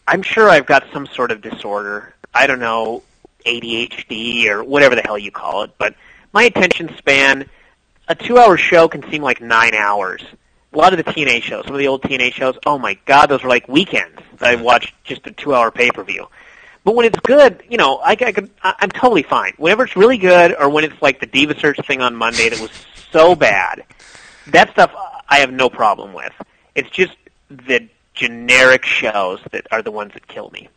I'm 0.07 0.21
sure 0.21 0.49
I've 0.49 0.65
got 0.65 0.85
some 0.91 1.07
sort 1.07 1.31
of 1.31 1.41
disorder. 1.41 2.13
I 2.33 2.47
don't 2.47 2.59
know, 2.59 3.03
ADHD 3.45 4.47
or 4.47 4.63
whatever 4.63 4.95
the 4.95 5.01
hell 5.01 5.17
you 5.17 5.31
call 5.31 5.63
it, 5.63 5.71
but 5.77 5.95
my 6.33 6.43
attention 6.43 6.95
span, 6.97 7.49
a 8.07 8.15
two-hour 8.15 8.57
show 8.57 8.87
can 8.87 9.09
seem 9.09 9.21
like 9.21 9.41
nine 9.41 9.73
hours. 9.73 10.23
A 10.73 10.77
lot 10.77 10.93
of 10.93 10.97
the 10.97 11.11
TNA 11.11 11.41
shows, 11.43 11.65
some 11.65 11.73
of 11.73 11.79
the 11.79 11.87
old 11.87 12.01
TNA 12.01 12.33
shows, 12.33 12.57
oh 12.65 12.77
my 12.77 12.97
god, 13.05 13.27
those 13.27 13.43
were 13.43 13.49
like 13.49 13.67
weekends. 13.67 14.21
I 14.39 14.55
watched 14.55 14.93
just 15.03 15.27
a 15.27 15.31
two-hour 15.31 15.71
pay-per-view. 15.71 16.27
But 16.83 16.95
when 16.95 17.05
it's 17.05 17.19
good, 17.19 17.63
you 17.69 17.77
know, 17.77 17.97
I, 17.97 18.11
I 18.11 18.31
could, 18.31 18.49
I, 18.63 18.73
I'm 18.79 18.89
totally 18.89 19.23
fine. 19.23 19.53
Whenever 19.57 19.83
it's 19.83 19.95
really 19.95 20.17
good, 20.17 20.55
or 20.57 20.69
when 20.69 20.83
it's 20.83 20.99
like 21.01 21.19
the 21.19 21.27
Diva 21.27 21.57
Search 21.59 21.77
thing 21.85 22.01
on 22.01 22.15
Monday 22.15 22.49
that 22.49 22.59
was 22.59 22.71
so 23.11 23.35
bad, 23.35 23.83
that 24.47 24.71
stuff 24.71 24.91
I 25.29 25.39
have 25.39 25.51
no 25.51 25.69
problem 25.69 26.13
with. 26.13 26.33
It's 26.73 26.89
just 26.89 27.15
the 27.49 27.87
generic 28.13 28.85
shows 28.85 29.39
that 29.51 29.67
are 29.71 29.81
the 29.81 29.91
ones 29.91 30.13
that 30.13 30.27
kill 30.27 30.49
me. 30.51 30.69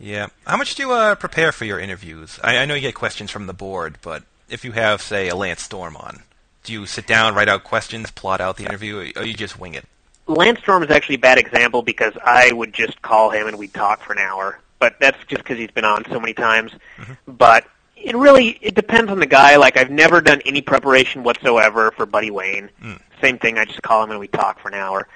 Yeah. 0.00 0.28
How 0.46 0.56
much 0.56 0.74
do 0.74 0.84
you 0.84 0.92
uh, 0.92 1.14
prepare 1.14 1.52
for 1.52 1.64
your 1.64 1.78
interviews? 1.78 2.38
I, 2.42 2.58
I 2.58 2.64
know 2.64 2.74
you 2.74 2.80
get 2.80 2.94
questions 2.94 3.30
from 3.30 3.46
the 3.46 3.52
board, 3.52 3.98
but 4.02 4.22
if 4.48 4.64
you 4.64 4.72
have, 4.72 5.02
say, 5.02 5.28
a 5.28 5.36
Lance 5.36 5.62
Storm 5.62 5.96
on, 5.96 6.22
do 6.64 6.72
you 6.72 6.86
sit 6.86 7.06
down, 7.06 7.34
write 7.34 7.48
out 7.48 7.64
questions, 7.64 8.10
plot 8.10 8.40
out 8.40 8.56
the 8.56 8.64
interview, 8.64 9.12
or 9.16 9.24
you 9.24 9.34
just 9.34 9.58
wing 9.58 9.74
it? 9.74 9.84
Lance 10.26 10.60
Storm 10.60 10.82
is 10.82 10.90
actually 10.90 11.16
a 11.16 11.20
bad 11.20 11.38
example 11.38 11.82
because 11.82 12.12
I 12.22 12.52
would 12.52 12.72
just 12.72 13.00
call 13.00 13.30
him 13.30 13.46
and 13.46 13.58
we'd 13.58 13.72
talk 13.72 14.02
for 14.02 14.12
an 14.12 14.18
hour. 14.18 14.58
But 14.78 14.96
that's 15.00 15.18
just 15.26 15.42
because 15.42 15.58
he's 15.58 15.70
been 15.70 15.84
on 15.84 16.04
so 16.10 16.20
many 16.20 16.34
times. 16.34 16.72
Mm-hmm. 16.98 17.32
But 17.32 17.66
it 17.96 18.16
really 18.16 18.58
it 18.62 18.74
depends 18.74 19.10
on 19.10 19.18
the 19.18 19.26
guy. 19.26 19.56
Like 19.56 19.76
I've 19.76 19.90
never 19.90 20.20
done 20.20 20.40
any 20.44 20.60
preparation 20.60 21.24
whatsoever 21.24 21.90
for 21.92 22.06
Buddy 22.06 22.30
Wayne. 22.30 22.70
Mm. 22.82 23.00
Same 23.20 23.38
thing. 23.38 23.58
I 23.58 23.64
just 23.64 23.82
call 23.82 24.04
him 24.04 24.10
and 24.10 24.20
we 24.20 24.28
talk 24.28 24.60
for 24.60 24.68
an 24.68 24.74
hour. 24.74 25.08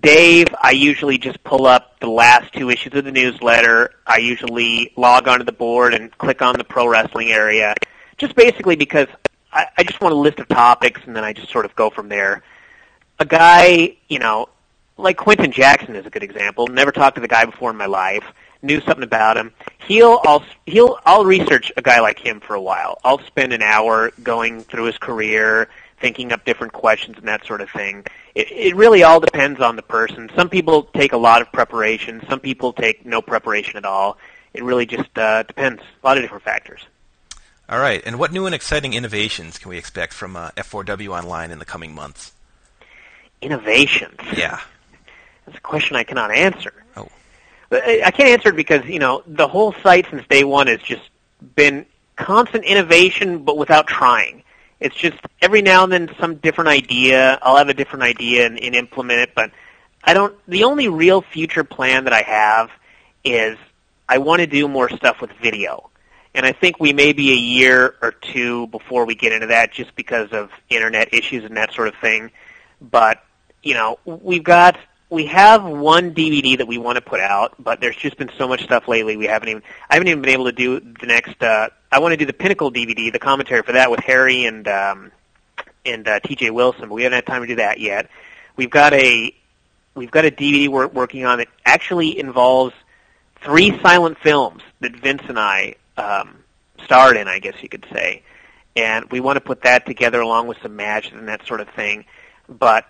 Dave, 0.00 0.48
I 0.60 0.72
usually 0.72 1.16
just 1.16 1.42
pull 1.44 1.64
up 1.64 2.00
the 2.00 2.08
last 2.08 2.52
two 2.52 2.70
issues 2.70 2.94
of 2.94 3.04
the 3.04 3.12
newsletter. 3.12 3.92
I 4.06 4.18
usually 4.18 4.92
log 4.96 5.28
onto 5.28 5.44
the 5.44 5.52
board 5.52 5.94
and 5.94 6.16
click 6.18 6.42
on 6.42 6.56
the 6.56 6.64
pro 6.64 6.88
wrestling 6.88 7.30
area, 7.30 7.74
just 8.18 8.34
basically 8.34 8.74
because 8.74 9.06
I, 9.52 9.66
I 9.78 9.84
just 9.84 10.00
want 10.00 10.12
a 10.12 10.18
list 10.18 10.40
of 10.40 10.48
topics 10.48 11.02
and 11.06 11.14
then 11.14 11.22
I 11.22 11.32
just 11.32 11.50
sort 11.52 11.66
of 11.66 11.74
go 11.76 11.90
from 11.90 12.08
there. 12.08 12.42
A 13.20 13.24
guy, 13.24 13.96
you 14.08 14.18
know, 14.18 14.48
like 14.96 15.18
Quinton 15.18 15.52
Jackson 15.52 15.94
is 15.94 16.04
a 16.04 16.10
good 16.10 16.24
example. 16.24 16.66
Never 16.66 16.90
talked 16.90 17.14
to 17.16 17.20
the 17.20 17.28
guy 17.28 17.44
before 17.44 17.70
in 17.70 17.76
my 17.76 17.86
life. 17.86 18.24
Knew 18.62 18.80
something 18.80 19.02
about 19.02 19.36
him. 19.36 19.52
He'll 19.86 20.20
I'll 20.24 20.44
he'll 20.66 20.98
I'll 21.04 21.24
research 21.24 21.72
a 21.76 21.82
guy 21.82 22.00
like 22.00 22.18
him 22.18 22.40
for 22.40 22.54
a 22.54 22.60
while. 22.60 22.98
I'll 23.04 23.20
spend 23.20 23.52
an 23.52 23.62
hour 23.62 24.10
going 24.22 24.62
through 24.62 24.84
his 24.84 24.98
career, 24.98 25.68
thinking 26.00 26.32
up 26.32 26.44
different 26.44 26.72
questions 26.72 27.16
and 27.18 27.28
that 27.28 27.44
sort 27.46 27.60
of 27.60 27.70
thing. 27.70 28.04
It, 28.34 28.50
it 28.50 28.76
really 28.76 29.02
all 29.02 29.20
depends 29.20 29.60
on 29.60 29.76
the 29.76 29.82
person. 29.82 30.30
Some 30.34 30.48
people 30.48 30.84
take 30.84 31.12
a 31.12 31.16
lot 31.16 31.42
of 31.42 31.52
preparation. 31.52 32.24
Some 32.28 32.40
people 32.40 32.72
take 32.72 33.06
no 33.06 33.22
preparation 33.22 33.76
at 33.76 33.84
all. 33.84 34.18
It 34.54 34.64
really 34.64 34.86
just 34.86 35.16
uh, 35.18 35.42
depends. 35.42 35.82
A 36.02 36.06
lot 36.06 36.16
of 36.16 36.24
different 36.24 36.44
factors. 36.44 36.80
All 37.68 37.78
right. 37.78 38.02
And 38.06 38.18
what 38.18 38.32
new 38.32 38.46
and 38.46 38.54
exciting 38.54 38.94
innovations 38.94 39.58
can 39.58 39.68
we 39.70 39.78
expect 39.78 40.12
from 40.12 40.36
uh, 40.36 40.50
F4W 40.52 41.08
Online 41.08 41.50
in 41.50 41.58
the 41.58 41.64
coming 41.64 41.94
months? 41.94 42.32
Innovations? 43.42 44.18
Yeah. 44.36 44.60
That's 45.44 45.58
a 45.58 45.60
question 45.60 45.96
I 45.96 46.04
cannot 46.04 46.30
answer. 46.30 46.72
Oh. 46.96 47.08
I 47.70 48.10
can't 48.12 48.28
answer 48.28 48.50
it 48.50 48.56
because, 48.56 48.84
you 48.84 48.98
know, 48.98 49.22
the 49.26 49.48
whole 49.48 49.74
site 49.82 50.06
since 50.10 50.26
day 50.28 50.44
one 50.44 50.68
has 50.68 50.80
just 50.80 51.02
been 51.54 51.86
constant 52.16 52.64
innovation 52.64 53.44
but 53.44 53.56
without 53.56 53.86
trying. 53.86 54.42
It's 54.80 54.94
just 54.94 55.16
every 55.40 55.62
now 55.62 55.84
and 55.84 55.92
then 55.92 56.10
some 56.20 56.36
different 56.36 56.68
idea. 56.68 57.38
I'll 57.42 57.56
have 57.56 57.68
a 57.68 57.74
different 57.74 58.02
idea 58.02 58.46
and, 58.46 58.58
and 58.60 58.74
implement 58.74 59.20
it, 59.20 59.30
but 59.34 59.50
I 60.04 60.14
don't. 60.14 60.36
The 60.46 60.64
only 60.64 60.88
real 60.88 61.22
future 61.22 61.64
plan 61.64 62.04
that 62.04 62.12
I 62.12 62.22
have 62.22 62.70
is 63.24 63.56
I 64.08 64.18
want 64.18 64.40
to 64.40 64.46
do 64.46 64.68
more 64.68 64.88
stuff 64.90 65.20
with 65.20 65.32
video, 65.42 65.90
and 66.34 66.44
I 66.44 66.52
think 66.52 66.78
we 66.78 66.92
may 66.92 67.12
be 67.12 67.32
a 67.32 67.36
year 67.36 67.94
or 68.02 68.12
two 68.12 68.66
before 68.68 69.06
we 69.06 69.14
get 69.14 69.32
into 69.32 69.46
that, 69.48 69.72
just 69.72 69.96
because 69.96 70.30
of 70.32 70.50
internet 70.68 71.12
issues 71.12 71.44
and 71.44 71.56
that 71.56 71.72
sort 71.72 71.88
of 71.88 71.94
thing. 71.96 72.30
But 72.80 73.24
you 73.62 73.74
know, 73.74 73.98
we've 74.04 74.44
got 74.44 74.78
we 75.08 75.26
have 75.26 75.64
one 75.64 76.14
DVD 76.14 76.58
that 76.58 76.66
we 76.66 76.78
want 76.78 76.96
to 76.96 77.02
put 77.02 77.20
out, 77.20 77.54
but 77.58 77.80
there's 77.80 77.96
just 77.96 78.16
been 78.16 78.30
so 78.36 78.48
much 78.48 78.62
stuff 78.64 78.88
lately. 78.88 79.16
We 79.16 79.26
haven't 79.26 79.48
even 79.48 79.62
I 79.88 79.94
haven't 79.94 80.08
even 80.08 80.22
been 80.22 80.32
able 80.32 80.46
to 80.46 80.52
do 80.52 80.80
the 80.80 81.06
next. 81.06 81.40
Uh, 81.42 81.68
I 81.92 82.00
want 82.00 82.12
to 82.12 82.16
do 82.16 82.26
the 82.26 82.32
Pinnacle 82.32 82.72
DVD, 82.72 83.12
the 83.12 83.18
commentary 83.18 83.62
for 83.62 83.72
that 83.72 83.90
with 83.90 84.00
Harry 84.00 84.44
and 84.46 84.66
um, 84.66 85.12
and 85.84 86.06
uh, 86.08 86.20
T.J. 86.20 86.50
Wilson, 86.50 86.88
but 86.88 86.94
we 86.94 87.04
haven't 87.04 87.16
had 87.16 87.26
time 87.26 87.42
to 87.42 87.46
do 87.46 87.56
that 87.56 87.78
yet. 87.78 88.10
We've 88.56 88.70
got 88.70 88.92
a 88.94 89.32
we've 89.94 90.10
got 90.10 90.24
a 90.24 90.30
DVD 90.30 90.68
we're 90.68 90.88
working 90.88 91.24
on 91.24 91.38
that 91.38 91.48
actually 91.64 92.18
involves 92.18 92.74
three 93.42 93.78
silent 93.80 94.18
films 94.18 94.62
that 94.80 94.96
Vince 94.96 95.22
and 95.28 95.38
I 95.38 95.76
um, 95.96 96.42
starred 96.84 97.16
in, 97.16 97.28
I 97.28 97.38
guess 97.38 97.54
you 97.62 97.68
could 97.68 97.86
say, 97.92 98.22
and 98.74 99.04
we 99.12 99.20
want 99.20 99.36
to 99.36 99.40
put 99.40 99.62
that 99.62 99.86
together 99.86 100.20
along 100.20 100.48
with 100.48 100.58
some 100.62 100.74
matches 100.74 101.12
and 101.12 101.28
that 101.28 101.46
sort 101.46 101.60
of 101.60 101.68
thing. 101.70 102.06
But 102.48 102.86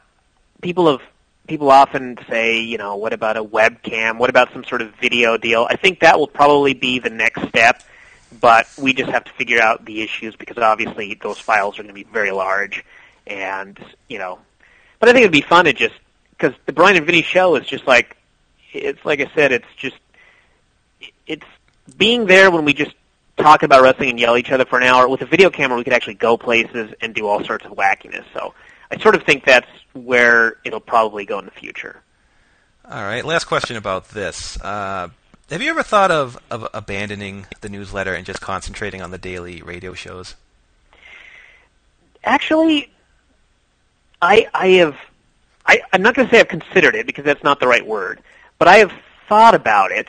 people 0.63 0.91
have 0.91 1.07
people 1.47 1.71
often 1.71 2.19
say, 2.29 2.61
you 2.61 2.79
know, 2.79 2.97
what 2.97 3.13
about 3.13 3.37
a 3.37 3.45
webcam? 3.45 4.19
What 4.19 4.31
about 4.31 4.53
some 4.53 4.65
sort 4.65 4.83
of 4.83 4.95
video 4.97 5.37
deal? 5.37 5.67
I 5.69 5.77
think 5.77 6.01
that 6.01 6.19
will 6.19 6.27
probably 6.27 6.75
be 6.75 6.99
the 6.99 7.11
next 7.11 7.49
step, 7.49 7.83
but 8.41 8.67
we 8.79 8.93
just 8.93 9.11
have 9.11 9.25
to 9.25 9.33
figure 9.33 9.61
out 9.61 9.85
the 9.85 10.03
issues 10.03 10.37
because 10.37 10.59
obviously 10.59 11.15
those 11.15 11.39
files 11.39 11.79
are 11.79 11.83
going 11.83 11.95
to 11.95 11.95
be 11.95 12.05
very 12.05 12.31
large, 12.31 12.85
and 13.27 13.79
you 14.09 14.19
know, 14.19 14.39
but 14.99 15.09
I 15.09 15.13
think 15.13 15.23
it'd 15.23 15.33
be 15.33 15.41
fun 15.41 15.67
to 15.67 15.73
just 15.73 15.95
because 16.31 16.55
the 16.67 16.73
Bryan 16.73 16.97
and 16.97 17.07
Vinny 17.07 17.23
show 17.23 17.57
is 17.57 17.67
just 17.67 17.87
like 17.87 18.17
it's 18.73 19.05
like 19.05 19.21
I 19.21 19.31
said, 19.35 19.53
it's 19.53 19.67
just 19.77 19.97
it's 21.27 21.47
being 21.97 22.27
there 22.27 22.51
when 22.51 22.65
we 22.65 22.75
just 22.75 22.95
talk 23.37 23.63
about 23.63 23.83
wrestling 23.83 24.11
and 24.11 24.21
yell 24.21 24.35
at 24.35 24.41
each 24.41 24.51
other 24.51 24.65
for 24.65 24.79
an 24.79 24.85
hour. 24.85 25.09
With 25.09 25.23
a 25.23 25.27
video 25.27 25.51
camera, 25.51 25.77
we 25.77 25.85
could 25.85 25.93
actually 25.93 26.15
go 26.15 26.37
places 26.37 26.93
and 27.01 27.15
do 27.15 27.27
all 27.27 27.45
sorts 27.45 27.65
of 27.67 27.73
wackiness. 27.73 28.25
So 28.33 28.55
I 28.91 28.99
sort 28.99 29.15
of 29.15 29.25
think 29.25 29.45
that's 29.45 29.69
where 29.93 30.57
it'll 30.65 30.81
probably 30.81 31.25
go 31.25 31.39
in 31.39 31.45
the 31.45 31.51
future. 31.51 32.03
All 32.89 33.03
right. 33.03 33.25
Last 33.25 33.45
question 33.45 33.77
about 33.77 34.11
this. 34.11 34.61
Uh, 34.61 35.09
have 35.51 35.63
you 35.63 35.71
ever 35.71 35.83
thought 35.83 36.11
of, 36.11 36.39
of 36.51 36.69
abandoning 36.75 37.47
the 37.61 37.69
newsletter 37.69 38.15
and 38.15 38.27
just 38.27 38.41
concentrating 38.41 39.03
on 39.03 39.11
the 39.11 39.19
daily 39.19 39.63
radio 39.63 39.95
shows? 39.95 40.35
Actually, 42.25 42.91
I 44.21 44.49
I 44.53 44.69
have. 44.69 44.97
I, 45.65 45.81
I'm 45.93 46.03
not 46.03 46.15
going 46.15 46.29
to 46.29 46.35
say 46.35 46.41
I've 46.41 46.49
considered 46.49 46.95
it 46.95 47.07
because 47.07 47.25
that's 47.25 47.43
not 47.43 47.59
the 47.59 47.67
right 47.67 47.85
word, 47.85 48.21
but 48.59 48.69
I 48.69 48.79
have 48.79 48.93
thought 49.29 49.55
about 49.55 49.91
it 49.91 50.09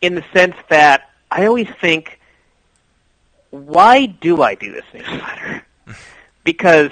in 0.00 0.16
the 0.16 0.24
sense 0.32 0.56
that 0.68 1.10
I 1.30 1.46
always 1.46 1.68
think, 1.80 2.18
why 3.50 4.06
do 4.06 4.42
I 4.42 4.56
do 4.56 4.72
this 4.72 4.84
newsletter? 4.92 5.64
because 6.44 6.90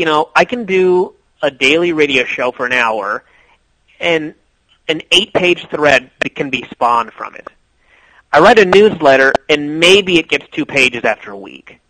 you 0.00 0.06
know, 0.06 0.30
I 0.34 0.46
can 0.46 0.64
do 0.64 1.12
a 1.42 1.50
daily 1.50 1.92
radio 1.92 2.24
show 2.24 2.52
for 2.52 2.64
an 2.64 2.72
hour 2.72 3.22
and 4.00 4.34
an 4.88 5.02
eight-page 5.10 5.68
thread 5.68 6.10
that 6.20 6.34
can 6.34 6.48
be 6.48 6.64
spawned 6.70 7.12
from 7.12 7.34
it. 7.34 7.46
I 8.32 8.40
write 8.40 8.58
a 8.58 8.64
newsletter 8.64 9.34
and 9.50 9.78
maybe 9.78 10.18
it 10.18 10.26
gets 10.26 10.46
two 10.52 10.64
pages 10.64 11.04
after 11.04 11.32
a 11.32 11.36
week. 11.36 11.80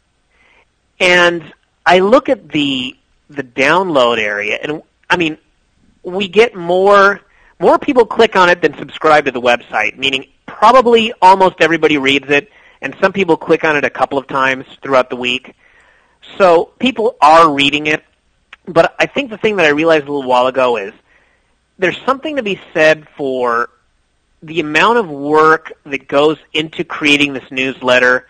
And 0.99 1.55
I 1.87 2.01
look 2.01 2.29
at 2.29 2.49
the 2.49 2.97
the 3.29 3.45
download 3.45 4.19
area 4.19 4.59
and 4.61 4.83
I 5.09 5.17
mean 5.17 5.39
we 6.03 6.27
get 6.27 6.57
more 6.57 7.21
more 7.61 7.79
people 7.79 8.05
click 8.05 8.35
on 8.35 8.49
it 8.49 8.61
than 8.61 8.77
subscribe 8.77 9.27
to 9.27 9.31
the 9.31 9.41
website, 9.41 9.97
meaning 9.97 10.27
probably 10.47 11.13
almost 11.23 11.61
everybody 11.61 11.97
reads 11.97 12.29
it 12.29 12.51
and 12.83 12.97
some 13.01 13.13
people 13.13 13.37
click 13.37 13.63
on 13.63 13.77
it 13.77 13.85
a 13.85 13.91
couple 13.91 14.19
of 14.19 14.27
times 14.27 14.67
throughout 14.83 15.11
the 15.11 15.17
week. 15.17 15.55
So 16.39 16.71
people 16.79 17.17
are 17.21 17.53
reading 17.53 17.87
it, 17.87 18.05
but 18.67 18.95
I 18.99 19.07
think 19.07 19.31
the 19.31 19.39
thing 19.39 19.57
that 19.57 19.67
I 19.67 19.71
realized 19.71 20.07
a 20.07 20.13
little 20.13 20.29
while 20.29 20.47
ago 20.47 20.77
is 20.77 20.93
there's 21.79 21.99
something 22.05 22.37
to 22.37 22.43
be 22.43 22.61
said 22.75 23.09
for 23.17 23.71
the 24.43 24.61
amount 24.61 24.99
of 24.99 25.09
work 25.09 25.73
that 25.85 26.09
goes 26.09 26.39
into 26.53 26.85
creating 26.85 27.33
this 27.33 27.51
newsletter, 27.51 28.27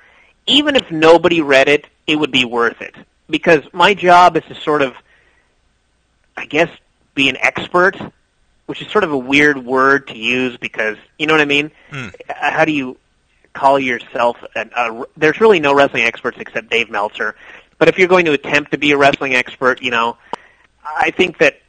even 0.47 0.77
if 0.77 0.91
nobody 0.91 1.41
read 1.41 1.69
it, 1.69 1.87
it 2.07 2.17
would 2.17 2.33
be 2.33 2.45
worth 2.45 2.81
it 2.81 2.95
because 3.29 3.63
my 3.73 3.95
job 3.95 4.37
is 4.37 4.45
to 4.45 4.55
sort 4.55 4.83
of, 4.83 4.95
I 6.37 6.47
guess, 6.47 6.69
be 7.15 7.29
an 7.29 7.37
expert, 7.37 7.97
which 8.67 8.83
is 8.83 8.89
sort 8.89 9.05
of 9.05 9.13
a 9.13 9.19
weird 9.19 9.65
word 9.65 10.09
to 10.09 10.19
use 10.19 10.57
because 10.57 10.97
you 11.19 11.27
know 11.27 11.35
what 11.35 11.41
I 11.41 11.47
mean. 11.47 11.71
Mm. 11.91 12.15
How 12.29 12.65
do 12.65 12.73
you 12.73 12.97
call 13.53 13.79
yourself? 13.79 14.37
An, 14.55 14.71
a, 14.77 15.05
there's 15.17 15.41
really 15.41 15.61
no 15.61 15.75
wrestling 15.75 16.03
experts 16.03 16.39
except 16.41 16.71
Dave 16.71 16.91
Meltzer. 16.91 17.37
But 17.81 17.89
if 17.89 17.99
you're 17.99 18.09
going 18.09 18.27
to 18.27 18.33
attempt 18.33 18.73
to 18.73 18.79
be 18.79 18.93
a 18.93 18.99
wrestling 18.99 19.35
expert, 19.35 19.83
you 19.83 19.91
know, 19.91 20.19
I 20.85 21.11
think 21.13 21.39
that 21.39 21.63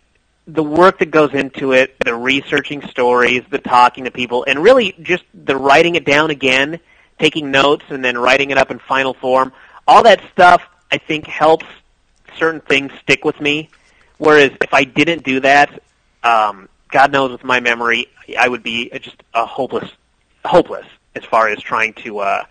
the 0.46 0.62
work 0.62 1.00
that 1.00 1.10
goes 1.10 1.34
into 1.34 1.72
it, 1.72 1.96
the 2.04 2.14
researching 2.14 2.86
stories, 2.90 3.44
the 3.50 3.60
talking 3.60 4.04
to 4.04 4.12
people, 4.12 4.44
and 4.46 4.62
really 4.62 4.94
just 5.02 5.24
the 5.34 5.56
writing 5.56 5.96
it 5.96 6.04
down 6.04 6.30
again, 6.30 6.82
taking 7.18 7.50
notes, 7.50 7.86
and 7.88 8.04
then 8.04 8.18
writing 8.18 8.52
it 8.52 8.58
up 8.58 8.72
in 8.72 8.80
final 8.80 9.14
form, 9.14 9.54
all 9.88 10.04
that 10.04 10.22
stuff 10.34 10.62
I 10.92 10.98
think 10.98 11.28
helps 11.28 11.66
certain 12.38 12.60
things 12.60 12.92
stick 13.02 13.24
with 13.24 13.40
me. 13.40 13.70
Whereas 14.18 14.52
if 14.60 14.74
I 14.74 14.84
didn't 14.84 15.24
do 15.24 15.40
that, 15.40 15.82
um, 16.24 16.68
God 16.90 17.14
knows 17.14 17.32
with 17.32 17.46
my 17.46 17.62
memory, 17.62 18.08
I 18.38 18.50
would 18.50 18.64
be 18.64 18.90
just 19.00 19.24
a 19.34 19.46
hopeless, 19.46 19.90
hopeless 20.44 20.88
as 21.16 21.24
far 21.24 21.48
as 21.48 21.62
trying 21.62 21.94
to 22.04 22.20
uh, 22.20 22.44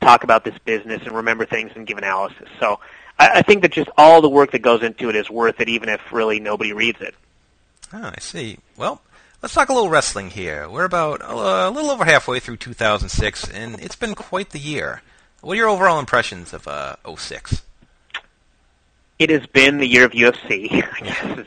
talk 0.00 0.24
about 0.24 0.44
this 0.44 0.56
business 0.64 1.02
and 1.02 1.12
remember 1.12 1.46
things 1.46 1.72
and 1.74 1.86
give 1.86 1.98
analysis. 1.98 2.48
So 2.60 2.80
I, 3.18 3.38
I 3.38 3.42
think 3.42 3.62
that 3.62 3.72
just 3.72 3.88
all 3.96 4.20
the 4.20 4.28
work 4.28 4.52
that 4.52 4.60
goes 4.60 4.82
into 4.82 5.08
it 5.08 5.16
is 5.16 5.30
worth 5.30 5.60
it, 5.60 5.68
even 5.68 5.88
if 5.88 6.12
really 6.12 6.40
nobody 6.40 6.72
reads 6.72 7.00
it. 7.00 7.14
Oh, 7.92 8.12
I 8.14 8.20
see. 8.20 8.58
Well, 8.76 9.00
let's 9.42 9.54
talk 9.54 9.68
a 9.68 9.72
little 9.72 9.90
wrestling 9.90 10.30
here. 10.30 10.68
We're 10.68 10.84
about 10.84 11.20
a 11.22 11.70
little 11.70 11.90
over 11.90 12.04
halfway 12.04 12.40
through 12.40 12.56
2006, 12.58 13.48
and 13.50 13.80
it's 13.80 13.96
been 13.96 14.14
quite 14.14 14.50
the 14.50 14.58
year. 14.58 15.02
What 15.40 15.54
are 15.54 15.56
your 15.56 15.68
overall 15.68 15.98
impressions 15.98 16.52
of 16.52 16.66
uh, 16.66 16.96
06? 17.14 17.62
It 19.18 19.30
has 19.30 19.46
been 19.46 19.78
the 19.78 19.86
year 19.86 20.04
of 20.04 20.12
UFC. 20.12 20.70
I 20.92 21.00
guess 21.00 21.38
is, 21.38 21.46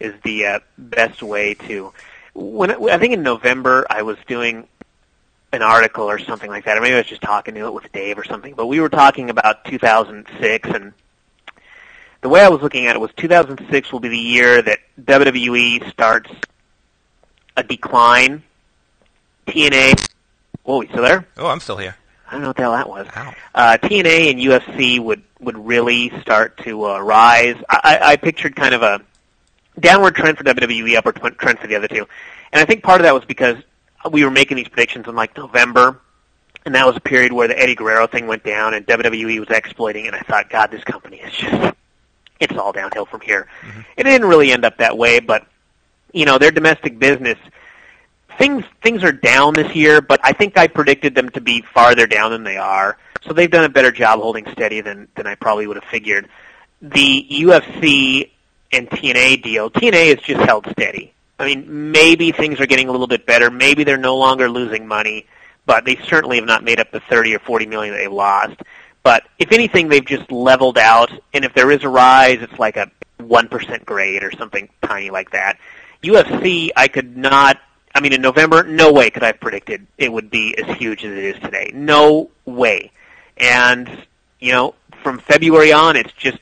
is 0.00 0.20
the 0.22 0.46
uh, 0.46 0.60
best 0.76 1.22
way 1.22 1.54
to. 1.54 1.92
When 2.34 2.70
I 2.90 2.98
think 2.98 3.14
in 3.14 3.22
November 3.22 3.86
I 3.90 4.02
was 4.02 4.16
doing 4.26 4.68
an 5.52 5.62
article 5.62 6.04
or 6.04 6.18
something 6.18 6.50
like 6.50 6.64
that, 6.64 6.76
or 6.76 6.80
maybe 6.80 6.94
I 6.94 6.98
was 6.98 7.06
just 7.06 7.22
talking 7.22 7.54
to 7.54 7.66
it 7.66 7.72
with 7.72 7.90
Dave 7.92 8.18
or 8.18 8.24
something. 8.24 8.54
But 8.54 8.66
we 8.66 8.80
were 8.80 8.88
talking 8.88 9.30
about 9.30 9.64
2006, 9.64 10.68
and 10.68 10.92
the 12.20 12.28
way 12.28 12.42
I 12.42 12.48
was 12.48 12.60
looking 12.60 12.86
at 12.86 12.96
it 12.96 12.98
was 12.98 13.10
2006 13.16 13.92
will 13.92 14.00
be 14.00 14.08
the 14.08 14.18
year 14.18 14.60
that 14.62 14.80
WWE 15.00 15.90
starts 15.90 16.30
a 17.56 17.62
decline. 17.62 18.42
TNA. 19.46 20.08
Whoa, 20.64 20.82
you 20.82 20.88
still 20.88 21.02
there? 21.02 21.26
Oh, 21.38 21.46
I'm 21.46 21.60
still 21.60 21.78
here. 21.78 21.96
I 22.28 22.32
don't 22.32 22.42
know 22.42 22.48
what 22.48 22.56
the 22.56 22.62
hell 22.62 22.72
that 22.72 22.88
was. 22.88 23.06
Uh, 23.54 23.78
TNA 23.78 24.30
and 24.30 24.38
UFC 24.38 25.00
would 25.00 25.22
would 25.40 25.56
really 25.56 26.10
start 26.20 26.58
to 26.58 26.84
uh, 26.84 26.98
rise. 27.00 27.56
I, 27.70 27.98
I 28.02 28.16
pictured 28.16 28.54
kind 28.54 28.74
of 28.74 28.82
a 28.82 29.00
downward 29.80 30.14
trend 30.14 30.36
for 30.36 30.44
WWE, 30.44 30.96
upward 30.96 31.38
trend 31.38 31.58
for 31.58 31.66
the 31.66 31.76
other 31.76 31.88
two, 31.88 32.06
and 32.52 32.60
I 32.60 32.66
think 32.66 32.82
part 32.82 33.00
of 33.00 33.04
that 33.04 33.14
was 33.14 33.24
because 33.24 33.56
we 34.10 34.24
were 34.24 34.30
making 34.30 34.56
these 34.56 34.68
predictions 34.68 35.06
in 35.06 35.14
like 35.14 35.36
November, 35.36 36.00
and 36.64 36.74
that 36.74 36.86
was 36.86 36.96
a 36.96 37.00
period 37.00 37.32
where 37.32 37.48
the 37.48 37.58
Eddie 37.58 37.74
Guerrero 37.74 38.06
thing 38.06 38.26
went 38.26 38.44
down, 38.44 38.74
and 38.74 38.86
WWE 38.86 39.40
was 39.40 39.48
exploiting, 39.50 40.06
and 40.06 40.14
I 40.14 40.20
thought, 40.20 40.50
God, 40.50 40.70
this 40.70 40.84
company 40.84 41.18
is 41.18 41.32
just 41.32 41.74
it's 42.40 42.56
all 42.56 42.72
downhill 42.72 43.06
from 43.06 43.20
here. 43.20 43.48
Mm-hmm. 43.62 43.80
It 43.96 44.04
didn't 44.04 44.28
really 44.28 44.52
end 44.52 44.64
up 44.64 44.78
that 44.78 44.96
way, 44.96 45.18
but 45.20 45.46
you 46.12 46.24
know, 46.24 46.38
their 46.38 46.50
domestic 46.50 46.98
business 46.98 47.38
things 48.38 48.64
things 48.82 49.04
are 49.04 49.12
down 49.12 49.52
this 49.52 49.74
year, 49.74 50.00
but 50.00 50.20
I 50.22 50.32
think 50.32 50.56
I 50.56 50.68
predicted 50.68 51.14
them 51.14 51.28
to 51.30 51.40
be 51.40 51.62
farther 51.62 52.06
down 52.06 52.30
than 52.30 52.44
they 52.44 52.56
are. 52.56 52.96
So 53.22 53.32
they've 53.32 53.50
done 53.50 53.64
a 53.64 53.68
better 53.68 53.92
job 53.92 54.20
holding 54.20 54.46
steady 54.52 54.80
than 54.80 55.08
than 55.16 55.26
I 55.26 55.34
probably 55.34 55.66
would 55.66 55.76
have 55.76 55.90
figured. 55.90 56.28
The 56.80 57.26
UFC 57.28 58.30
and 58.72 58.88
TNA 58.88 59.42
deal, 59.42 59.70
TNA 59.70 60.14
has 60.14 60.18
just 60.20 60.40
held 60.40 60.66
steady. 60.70 61.12
I 61.38 61.46
mean, 61.46 61.92
maybe 61.92 62.32
things 62.32 62.60
are 62.60 62.66
getting 62.66 62.88
a 62.88 62.92
little 62.92 63.06
bit 63.06 63.26
better. 63.26 63.50
Maybe 63.50 63.84
they're 63.84 63.96
no 63.96 64.16
longer 64.16 64.48
losing 64.48 64.86
money, 64.86 65.26
but 65.66 65.84
they 65.84 65.96
certainly 65.96 66.36
have 66.36 66.46
not 66.46 66.64
made 66.64 66.80
up 66.80 66.90
the 66.90 67.00
30 67.00 67.36
or 67.36 67.38
40 67.38 67.66
million 67.66 67.94
that 67.94 68.00
they've 68.00 68.12
lost. 68.12 68.56
But 69.02 69.24
if 69.38 69.52
anything, 69.52 69.88
they've 69.88 70.04
just 70.04 70.30
leveled 70.32 70.78
out, 70.78 71.10
and 71.32 71.44
if 71.44 71.54
there 71.54 71.70
is 71.70 71.84
a 71.84 71.88
rise, 71.88 72.38
it's 72.40 72.58
like 72.58 72.76
a 72.76 72.90
1% 73.20 73.84
grade 73.84 74.24
or 74.24 74.32
something 74.32 74.68
tiny 74.82 75.10
like 75.10 75.30
that. 75.30 75.58
UFC, 76.02 76.70
I 76.76 76.88
could 76.88 77.16
not 77.16 77.58
I 77.94 78.00
mean, 78.00 78.12
in 78.12 78.20
November, 78.20 78.62
no 78.62 78.92
way 78.92 79.10
could 79.10 79.24
I 79.24 79.26
have 79.26 79.40
predicted 79.40 79.84
it 79.96 80.12
would 80.12 80.30
be 80.30 80.56
as 80.56 80.76
huge 80.76 81.04
as 81.04 81.10
it 81.10 81.18
is 81.18 81.40
today. 81.40 81.72
No 81.74 82.30
way. 82.44 82.92
And, 83.36 84.04
you 84.38 84.52
know, 84.52 84.74
from 85.02 85.18
February 85.18 85.72
on, 85.72 85.96
it's 85.96 86.12
just 86.12 86.38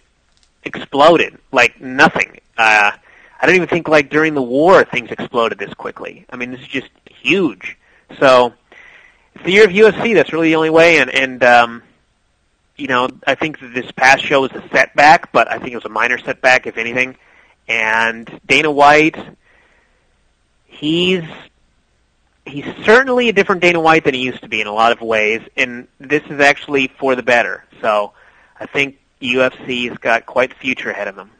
exploded 0.64 1.38
like 1.52 1.80
nothing. 1.80 2.40
Uh, 2.58 2.92
I 3.40 3.46
don't 3.46 3.56
even 3.56 3.68
think 3.68 3.88
like 3.88 4.10
during 4.10 4.34
the 4.34 4.42
war 4.42 4.84
things 4.84 5.10
exploded 5.10 5.58
this 5.58 5.74
quickly. 5.74 6.24
I 6.30 6.36
mean, 6.36 6.50
this 6.50 6.60
is 6.60 6.68
just 6.68 6.90
huge. 7.10 7.76
So 8.18 8.54
it's 9.34 9.44
the 9.44 9.52
year 9.52 9.64
of 9.64 9.70
UFC. 9.70 10.14
That's 10.14 10.32
really 10.32 10.48
the 10.48 10.56
only 10.56 10.70
way. 10.70 10.98
And, 10.98 11.10
and 11.10 11.44
um, 11.44 11.82
you 12.76 12.86
know, 12.86 13.08
I 13.26 13.34
think 13.34 13.60
that 13.60 13.74
this 13.74 13.90
past 13.92 14.24
show 14.24 14.40
was 14.40 14.52
a 14.52 14.66
setback, 14.68 15.32
but 15.32 15.50
I 15.50 15.58
think 15.58 15.72
it 15.72 15.76
was 15.76 15.84
a 15.84 15.90
minor 15.90 16.18
setback, 16.18 16.66
if 16.66 16.78
anything. 16.78 17.16
And 17.68 18.40
Dana 18.46 18.70
White 18.70 19.16
he's 20.76 21.24
he's 22.44 22.66
certainly 22.84 23.28
a 23.28 23.32
different 23.32 23.62
Dana 23.62 23.80
White 23.80 24.04
than 24.04 24.14
he 24.14 24.20
used 24.20 24.42
to 24.42 24.48
be 24.48 24.60
in 24.60 24.66
a 24.66 24.72
lot 24.72 24.92
of 24.92 25.00
ways, 25.00 25.42
and 25.56 25.88
this 25.98 26.22
is 26.30 26.40
actually 26.40 26.88
for 26.98 27.16
the 27.16 27.22
better. 27.22 27.64
So 27.80 28.12
I 28.58 28.66
think 28.66 28.98
UFC's 29.20 29.98
got 29.98 30.26
quite 30.26 30.50
the 30.50 30.56
future 30.56 30.90
ahead 30.90 31.08
of 31.08 31.16
them. 31.16 31.30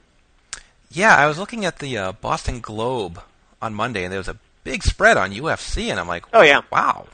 Yeah, 0.91 1.15
I 1.17 1.27
was 1.27 1.39
looking 1.39 1.65
at 1.65 1.79
the 1.79 1.99
uh, 1.99 2.13
Boston 2.13 2.61
Globe 2.61 3.21
on 3.61 3.75
Monday, 3.75 4.05
and 4.05 4.13
there 4.13 4.21
was 4.21 4.29
a 4.29 4.39
big 4.65 4.83
spread 4.83 5.17
on 5.17 5.33
UFC, 5.33 5.91
and 5.91 5.99
I'm 6.01 6.09
like, 6.09 6.25
oh 6.33 6.43
yeah, 6.43 6.63
wow. 6.71 7.07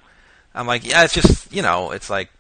I'm 0.55 0.67
like, 0.67 0.87
yeah, 0.87 1.05
it's 1.05 1.15
just 1.15 1.53
you 1.53 1.63
know, 1.63 1.91
it's 1.93 2.11
like 2.11 2.31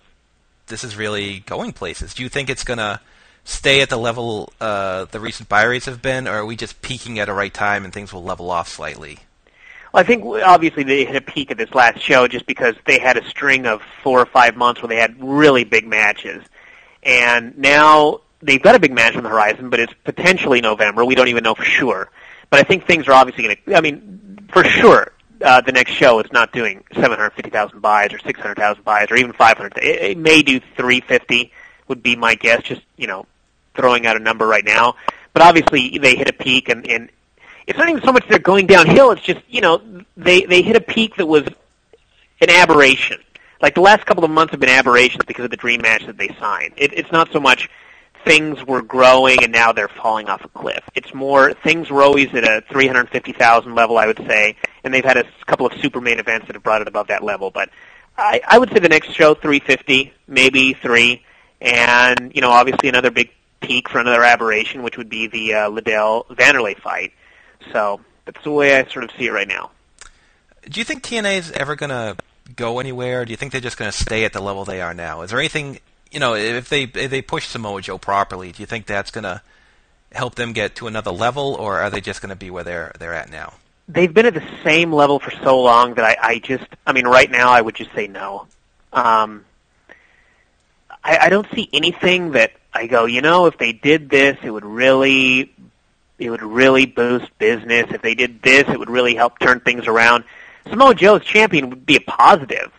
this 0.66 0.84
is 0.84 0.96
really 0.96 1.40
going 1.40 1.72
places. 1.72 2.14
Do 2.14 2.22
you 2.22 2.28
think 2.28 2.50
it's 2.50 2.64
gonna 2.64 3.00
stay 3.44 3.80
at 3.80 3.88
the 3.88 3.96
level 3.96 4.52
uh, 4.60 5.06
the 5.06 5.20
recent 5.20 5.48
buy 5.48 5.64
rates 5.64 5.86
have 5.86 6.02
been, 6.02 6.28
or 6.28 6.32
are 6.32 6.46
we 6.46 6.56
just 6.56 6.82
peaking 6.82 7.18
at 7.18 7.28
a 7.28 7.32
right 7.32 7.52
time 7.52 7.84
and 7.84 7.92
things 7.92 8.12
will 8.12 8.22
level 8.22 8.50
off 8.50 8.68
slightly? 8.68 9.18
Well, 9.92 10.02
I 10.02 10.06
think 10.06 10.24
obviously 10.24 10.84
they 10.84 11.04
hit 11.04 11.16
a 11.16 11.20
peak 11.20 11.50
at 11.50 11.58
this 11.58 11.74
last 11.74 12.00
show 12.00 12.26
just 12.26 12.46
because 12.46 12.74
they 12.86 12.98
had 12.98 13.16
a 13.16 13.28
string 13.28 13.66
of 13.66 13.82
four 14.02 14.20
or 14.20 14.26
five 14.26 14.56
months 14.56 14.80
where 14.80 14.88
they 14.88 14.96
had 14.96 15.14
really 15.22 15.64
big 15.64 15.86
matches, 15.86 16.42
and 17.02 17.56
now 17.58 18.20
they've 18.42 18.62
got 18.62 18.74
a 18.74 18.78
big 18.78 18.92
match 18.92 19.16
on 19.16 19.22
the 19.22 19.28
horizon, 19.28 19.70
but 19.70 19.80
it's 19.80 19.94
potentially 20.04 20.60
November. 20.60 21.04
We 21.04 21.14
don't 21.14 21.28
even 21.28 21.44
know 21.44 21.54
for 21.54 21.64
sure, 21.64 22.10
but 22.50 22.60
I 22.60 22.62
think 22.64 22.86
things 22.86 23.08
are 23.08 23.12
obviously 23.12 23.44
going 23.44 23.56
to. 23.66 23.76
I 23.76 23.80
mean, 23.80 24.38
for 24.52 24.64
sure, 24.64 25.12
uh, 25.42 25.60
the 25.60 25.72
next 25.72 25.92
show 25.92 26.20
is 26.20 26.30
not 26.32 26.52
doing 26.52 26.84
750,000 26.94 27.80
buys 27.80 28.12
or 28.12 28.18
600,000 28.18 28.84
buys 28.84 29.10
or 29.10 29.16
even 29.16 29.32
500. 29.32 29.78
It, 29.78 29.84
it 29.84 30.18
may 30.18 30.42
do 30.42 30.60
350 30.60 31.52
would 31.88 32.02
be 32.02 32.16
my 32.16 32.34
guess. 32.34 32.62
Just 32.62 32.82
you 32.96 33.06
know, 33.06 33.26
throwing 33.74 34.06
out 34.06 34.16
a 34.16 34.20
number 34.20 34.46
right 34.46 34.64
now. 34.64 34.96
But 35.32 35.42
obviously 35.42 35.98
they 35.98 36.14
hit 36.14 36.28
a 36.28 36.32
peak, 36.32 36.68
and, 36.68 36.86
and 36.86 37.10
it's 37.66 37.78
not 37.78 37.88
even 37.88 38.02
so 38.02 38.12
much 38.12 38.28
they're 38.28 38.38
going 38.38 38.66
downhill. 38.66 39.12
It's 39.12 39.22
just 39.22 39.40
you 39.48 39.60
know 39.60 39.82
they 40.16 40.42
they 40.42 40.62
hit 40.62 40.76
a 40.76 40.80
peak 40.80 41.16
that 41.16 41.26
was 41.26 41.44
an 42.40 42.50
aberration. 42.50 43.18
Like 43.60 43.74
the 43.74 43.80
last 43.80 44.04
couple 44.04 44.24
of 44.24 44.30
months 44.30 44.50
have 44.50 44.60
been 44.60 44.68
aberrations 44.68 45.24
because 45.24 45.44
of 45.44 45.50
the 45.52 45.56
dream 45.56 45.82
match 45.82 46.04
that 46.06 46.18
they 46.18 46.28
signed. 46.40 46.74
It, 46.76 46.92
it's 46.92 47.12
not 47.12 47.30
so 47.30 47.38
much 47.38 47.70
things 48.24 48.64
were 48.64 48.82
growing 48.82 49.42
and 49.42 49.52
now 49.52 49.72
they're 49.72 49.88
falling 49.88 50.28
off 50.28 50.44
a 50.44 50.48
cliff. 50.48 50.82
It's 50.94 51.12
more 51.12 51.52
things 51.52 51.90
were 51.90 52.02
always 52.02 52.32
at 52.34 52.44
a 52.44 52.62
350,000 52.70 53.74
level, 53.74 53.98
I 53.98 54.06
would 54.06 54.18
say, 54.18 54.56
and 54.84 54.92
they've 54.92 55.04
had 55.04 55.16
a 55.16 55.24
couple 55.46 55.66
of 55.66 55.72
super 55.80 56.00
main 56.00 56.18
events 56.18 56.46
that 56.46 56.56
have 56.56 56.62
brought 56.62 56.82
it 56.82 56.88
above 56.88 57.08
that 57.08 57.22
level. 57.22 57.50
But 57.50 57.70
I, 58.16 58.40
I 58.46 58.58
would 58.58 58.70
say 58.70 58.78
the 58.78 58.88
next 58.88 59.12
show 59.12 59.34
350, 59.34 60.12
maybe 60.26 60.74
three, 60.74 61.24
and 61.60 62.32
you 62.34 62.40
know 62.40 62.50
obviously 62.50 62.88
another 62.88 63.10
big 63.10 63.30
peak 63.60 63.88
for 63.88 63.98
another 63.98 64.22
aberration, 64.22 64.82
which 64.82 64.96
would 64.96 65.08
be 65.08 65.26
the 65.26 65.54
uh, 65.54 65.68
Liddell 65.68 66.26
Wanderlei 66.30 66.78
fight. 66.78 67.12
So 67.72 68.00
that's 68.24 68.42
the 68.44 68.50
way 68.50 68.76
I 68.76 68.84
sort 68.86 69.04
of 69.04 69.10
see 69.16 69.26
it 69.26 69.32
right 69.32 69.48
now. 69.48 69.70
Do 70.68 70.80
you 70.80 70.84
think 70.84 71.02
TNA 71.02 71.38
is 71.38 71.50
ever 71.52 71.74
going 71.74 71.90
to 71.90 72.16
go 72.54 72.78
anywhere? 72.78 73.24
Do 73.24 73.30
you 73.30 73.36
think 73.36 73.52
they're 73.52 73.60
just 73.60 73.76
going 73.76 73.90
to 73.90 73.96
stay 73.96 74.24
at 74.24 74.32
the 74.32 74.40
level 74.40 74.64
they 74.64 74.80
are 74.80 74.94
now? 74.94 75.22
Is 75.22 75.30
there 75.30 75.38
anything, 75.38 75.80
you 76.12 76.20
know, 76.20 76.34
if 76.34 76.68
they 76.68 76.84
if 76.84 77.10
they 77.10 77.22
push 77.22 77.48
Samoa 77.48 77.80
Joe 77.80 77.98
properly, 77.98 78.52
do 78.52 78.62
you 78.62 78.66
think 78.66 78.86
that's 78.86 79.10
going 79.10 79.24
to 79.24 79.42
help 80.12 80.34
them 80.34 80.52
get 80.52 80.76
to 80.76 80.86
another 80.86 81.10
level, 81.10 81.54
or 81.54 81.78
are 81.78 81.90
they 81.90 82.00
just 82.00 82.20
going 82.20 82.30
to 82.30 82.36
be 82.36 82.50
where 82.50 82.64
they're 82.64 82.92
they're 82.98 83.14
at 83.14 83.30
now? 83.30 83.54
They've 83.88 84.12
been 84.12 84.26
at 84.26 84.34
the 84.34 84.48
same 84.62 84.92
level 84.92 85.18
for 85.18 85.30
so 85.30 85.60
long 85.60 85.94
that 85.94 86.04
I, 86.04 86.16
I 86.22 86.38
just, 86.38 86.64
I 86.86 86.92
mean, 86.92 87.06
right 87.06 87.30
now 87.30 87.50
I 87.50 87.60
would 87.60 87.74
just 87.74 87.92
say 87.92 88.06
no. 88.06 88.46
Um, 88.92 89.44
I, 91.02 91.18
I 91.22 91.28
don't 91.28 91.46
see 91.52 91.68
anything 91.72 92.32
that 92.32 92.52
I 92.72 92.86
go, 92.86 93.06
you 93.06 93.20
know, 93.20 93.46
if 93.46 93.58
they 93.58 93.72
did 93.72 94.08
this, 94.08 94.38
it 94.42 94.50
would 94.50 94.64
really 94.64 95.52
it 96.18 96.30
would 96.30 96.42
really 96.42 96.86
boost 96.86 97.36
business. 97.38 97.86
If 97.90 98.02
they 98.02 98.14
did 98.14 98.42
this, 98.42 98.68
it 98.68 98.78
would 98.78 98.90
really 98.90 99.14
help 99.14 99.38
turn 99.38 99.60
things 99.60 99.86
around. 99.86 100.24
Samoa 100.68 100.94
Joe 100.94 101.16
as 101.16 101.24
champion 101.24 101.70
would 101.70 101.84
be 101.84 101.96
a 101.96 102.00
positive, 102.00 102.70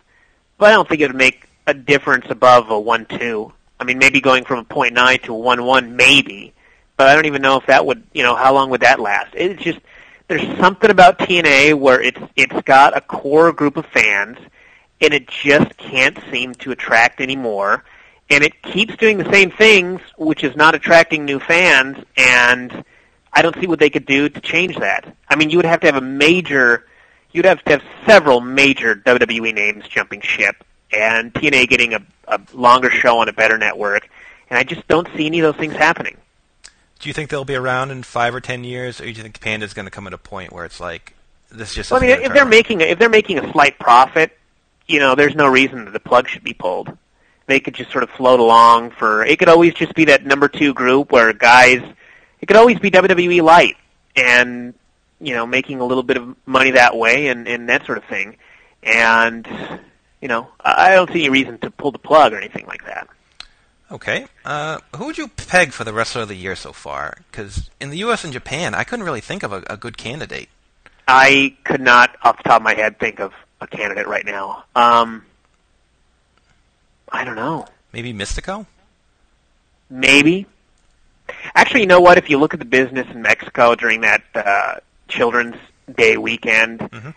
but 0.56 0.70
I 0.70 0.72
don't 0.72 0.88
think 0.88 1.02
it 1.02 1.08
would 1.08 1.16
make 1.16 1.46
a 1.66 1.74
difference 1.74 2.26
above 2.28 2.70
a 2.70 2.78
one 2.78 3.06
two. 3.06 3.52
I 3.80 3.84
mean, 3.84 3.98
maybe 3.98 4.20
going 4.20 4.44
from 4.44 4.58
a 4.58 4.64
point 4.64 4.94
nine 4.94 5.18
to 5.20 5.34
a 5.34 5.38
one 5.38 5.64
one, 5.64 5.96
maybe, 5.96 6.52
but 6.96 7.08
I 7.08 7.14
don't 7.14 7.26
even 7.26 7.42
know 7.42 7.56
if 7.56 7.66
that 7.66 7.84
would, 7.84 8.02
you 8.12 8.22
know, 8.22 8.34
how 8.36 8.54
long 8.54 8.70
would 8.70 8.82
that 8.82 9.00
last? 9.00 9.34
It's 9.34 9.62
just 9.62 9.80
there's 10.28 10.58
something 10.58 10.90
about 10.90 11.18
TNA 11.18 11.74
where 11.74 12.00
it's 12.00 12.20
it's 12.36 12.60
got 12.62 12.96
a 12.96 13.00
core 13.00 13.52
group 13.52 13.76
of 13.76 13.86
fans, 13.86 14.38
and 15.00 15.12
it 15.12 15.28
just 15.28 15.76
can't 15.76 16.18
seem 16.30 16.54
to 16.56 16.70
attract 16.70 17.20
anymore. 17.20 17.84
And 18.30 18.42
it 18.42 18.62
keeps 18.62 18.96
doing 18.96 19.18
the 19.18 19.30
same 19.30 19.50
things, 19.50 20.00
which 20.16 20.44
is 20.44 20.56
not 20.56 20.74
attracting 20.74 21.24
new 21.24 21.38
fans. 21.38 21.98
And 22.16 22.84
I 23.32 23.42
don't 23.42 23.54
see 23.60 23.66
what 23.66 23.78
they 23.78 23.90
could 23.90 24.06
do 24.06 24.28
to 24.28 24.40
change 24.40 24.78
that. 24.78 25.14
I 25.28 25.36
mean, 25.36 25.50
you 25.50 25.58
would 25.58 25.66
have 25.66 25.80
to 25.80 25.86
have 25.86 25.96
a 25.96 26.00
major, 26.00 26.86
you'd 27.32 27.44
have 27.44 27.62
to 27.64 27.72
have 27.72 27.82
several 28.06 28.40
major 28.40 28.94
WWE 28.94 29.52
names 29.52 29.86
jumping 29.88 30.22
ship, 30.22 30.64
and 30.92 31.32
TNA 31.32 31.68
getting 31.68 31.94
a, 31.94 32.00
a 32.28 32.40
longer 32.52 32.90
show 32.90 33.18
on 33.18 33.28
a 33.28 33.32
better 33.32 33.58
network. 33.58 34.08
And 34.50 34.58
I 34.58 34.62
just 34.64 34.86
don't 34.88 35.08
see 35.16 35.26
any 35.26 35.40
of 35.40 35.44
those 35.44 35.60
things 35.60 35.74
happening. 35.74 36.16
Do 36.98 37.08
you 37.08 37.12
think 37.12 37.30
they'll 37.30 37.44
be 37.44 37.56
around 37.56 37.90
in 37.90 38.02
five 38.02 38.34
or 38.34 38.40
ten 38.40 38.64
years, 38.64 39.00
or 39.00 39.04
do 39.04 39.10
you 39.10 39.22
think 39.22 39.40
Panda's 39.40 39.74
going 39.74 39.86
to 39.86 39.90
come 39.90 40.06
at 40.06 40.14
a 40.14 40.18
point 40.18 40.52
where 40.52 40.64
it's 40.64 40.80
like 40.80 41.14
this 41.50 41.74
just? 41.74 41.90
Well, 41.90 42.02
I 42.02 42.06
mean, 42.06 42.22
if 42.22 42.32
they're 42.32 42.44
making 42.44 42.80
a, 42.82 42.84
if 42.84 42.98
they're 42.98 43.08
making 43.08 43.38
a 43.38 43.52
slight 43.52 43.78
profit, 43.78 44.36
you 44.86 45.00
know, 45.00 45.14
there's 45.14 45.34
no 45.34 45.48
reason 45.48 45.84
that 45.84 45.90
the 45.90 46.00
plug 46.00 46.28
should 46.28 46.44
be 46.44 46.54
pulled. 46.54 46.96
They 47.46 47.60
could 47.60 47.74
just 47.74 47.90
sort 47.90 48.04
of 48.04 48.10
float 48.10 48.40
along 48.40 48.92
for. 48.92 49.24
It 49.24 49.38
could 49.38 49.48
always 49.48 49.74
just 49.74 49.94
be 49.94 50.06
that 50.06 50.24
number 50.24 50.48
two 50.48 50.72
group 50.72 51.12
where 51.12 51.32
guys. 51.32 51.82
It 52.40 52.46
could 52.46 52.56
always 52.56 52.78
be 52.78 52.90
WWE 52.90 53.42
light 53.42 53.76
and 54.16 54.74
you 55.20 55.34
know 55.34 55.46
making 55.46 55.80
a 55.80 55.84
little 55.84 56.02
bit 56.02 56.16
of 56.16 56.36
money 56.46 56.72
that 56.72 56.96
way 56.96 57.28
and 57.28 57.48
and 57.48 57.68
that 57.68 57.84
sort 57.86 57.98
of 57.98 58.04
thing, 58.04 58.36
and 58.82 59.46
you 60.24 60.28
know 60.28 60.48
I 60.58 60.94
don't 60.94 61.12
see 61.12 61.20
any 61.20 61.28
reason 61.28 61.58
to 61.58 61.70
pull 61.70 61.92
the 61.92 61.98
plug 61.98 62.32
or 62.32 62.38
anything 62.38 62.66
like 62.66 62.86
that. 62.86 63.06
Okay. 63.92 64.26
Uh, 64.44 64.78
who 64.96 65.04
would 65.04 65.18
you 65.18 65.28
peg 65.28 65.72
for 65.72 65.84
the 65.84 65.92
wrestler 65.92 66.22
of 66.22 66.28
the 66.28 66.34
year 66.34 66.56
so 66.56 66.72
far? 66.72 67.18
Because 67.30 67.70
in 67.78 67.90
the 67.90 67.98
U.S. 67.98 68.24
and 68.24 68.32
Japan, 68.32 68.74
I 68.74 68.84
couldn't 68.84 69.04
really 69.04 69.20
think 69.20 69.42
of 69.42 69.52
a, 69.52 69.62
a, 69.68 69.76
good 69.76 69.98
candidate. 69.98 70.48
I 71.06 71.54
could 71.64 71.82
not, 71.82 72.16
off 72.22 72.38
the 72.38 72.44
top 72.44 72.56
of 72.56 72.62
my 72.62 72.74
head, 72.74 72.98
think 72.98 73.20
of 73.20 73.34
a 73.60 73.66
candidate 73.66 74.06
right 74.06 74.24
now. 74.24 74.64
Um, 74.74 75.26
I 77.12 77.24
don't 77.24 77.36
know. 77.36 77.66
Maybe 77.92 78.14
Mistico? 78.14 78.66
Maybe. 79.90 80.46
Actually, 81.54 81.80
you 81.82 81.86
know 81.86 82.00
what? 82.00 82.16
If 82.16 82.30
you 82.30 82.38
look 82.38 82.54
at 82.54 82.60
the 82.60 82.66
business 82.66 83.06
in 83.10 83.20
Mexico 83.20 83.74
during 83.74 84.00
that 84.00 84.22
uh, 84.34 84.76
Children's 85.08 85.56
Day 85.94 86.16
weekend, 86.16 86.80
mm-hmm. 86.80 87.10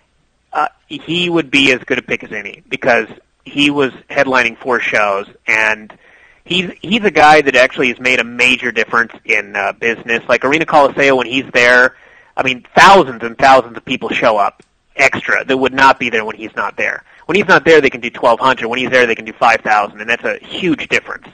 Uh, 0.54 0.68
he 0.88 1.30
would 1.30 1.52
be 1.52 1.72
as 1.72 1.84
good 1.84 1.98
a 2.00 2.02
pick 2.02 2.24
as 2.24 2.32
any 2.32 2.64
because 2.68 3.08
he 3.44 3.70
was 3.70 3.92
headlining 4.10 4.58
four 4.58 4.80
shows 4.80 5.28
and– 5.48 5.94
he's 6.48 6.72
he's 6.82 7.04
a 7.04 7.12
guy 7.12 7.42
that 7.42 7.56
actually 7.56 7.90
has 7.90 8.00
made 8.00 8.20
a 8.20 8.24
major 8.24 8.72
difference 8.72 9.12
in 9.26 9.56
uh, 9.56 9.74
business. 9.74 10.24
Like 10.28 10.44
Arena 10.44 10.66
Coliseo, 10.66 11.18
when 11.18 11.28
he's 11.28 11.46
there, 11.54 11.96
I 12.36 12.44
mean, 12.44 12.66
thousands 12.76 13.24
and 13.24 13.38
thousands 13.38 13.78
of 13.78 13.86
people 13.86 14.10
show 14.10 14.38
up 14.38 14.64
extra 14.96 15.46
that 15.46 15.58
would 15.58 15.74
not 15.74 16.00
be 16.00 16.10
there 16.10 16.26
when 16.26 16.36
he's 16.36 16.56
not 16.56 16.78
there. 16.78 17.04
When 17.26 17.36
he's 17.36 17.48
not 17.48 17.66
there, 17.66 17.82
they 17.82 17.90
can 17.90 18.02
do 18.02 18.10
twelve 18.10 18.40
hundred. 18.40 18.68
When 18.68 18.80
he's 18.80 18.90
there, 18.90 19.06
they 19.06 19.16
can 19.16 19.26
do 19.26 19.34
five 19.34 19.62
thousand, 19.62 20.02
and 20.02 20.10
that's 20.10 20.24
a 20.24 20.38
huge 20.44 20.88
difference. 20.88 21.28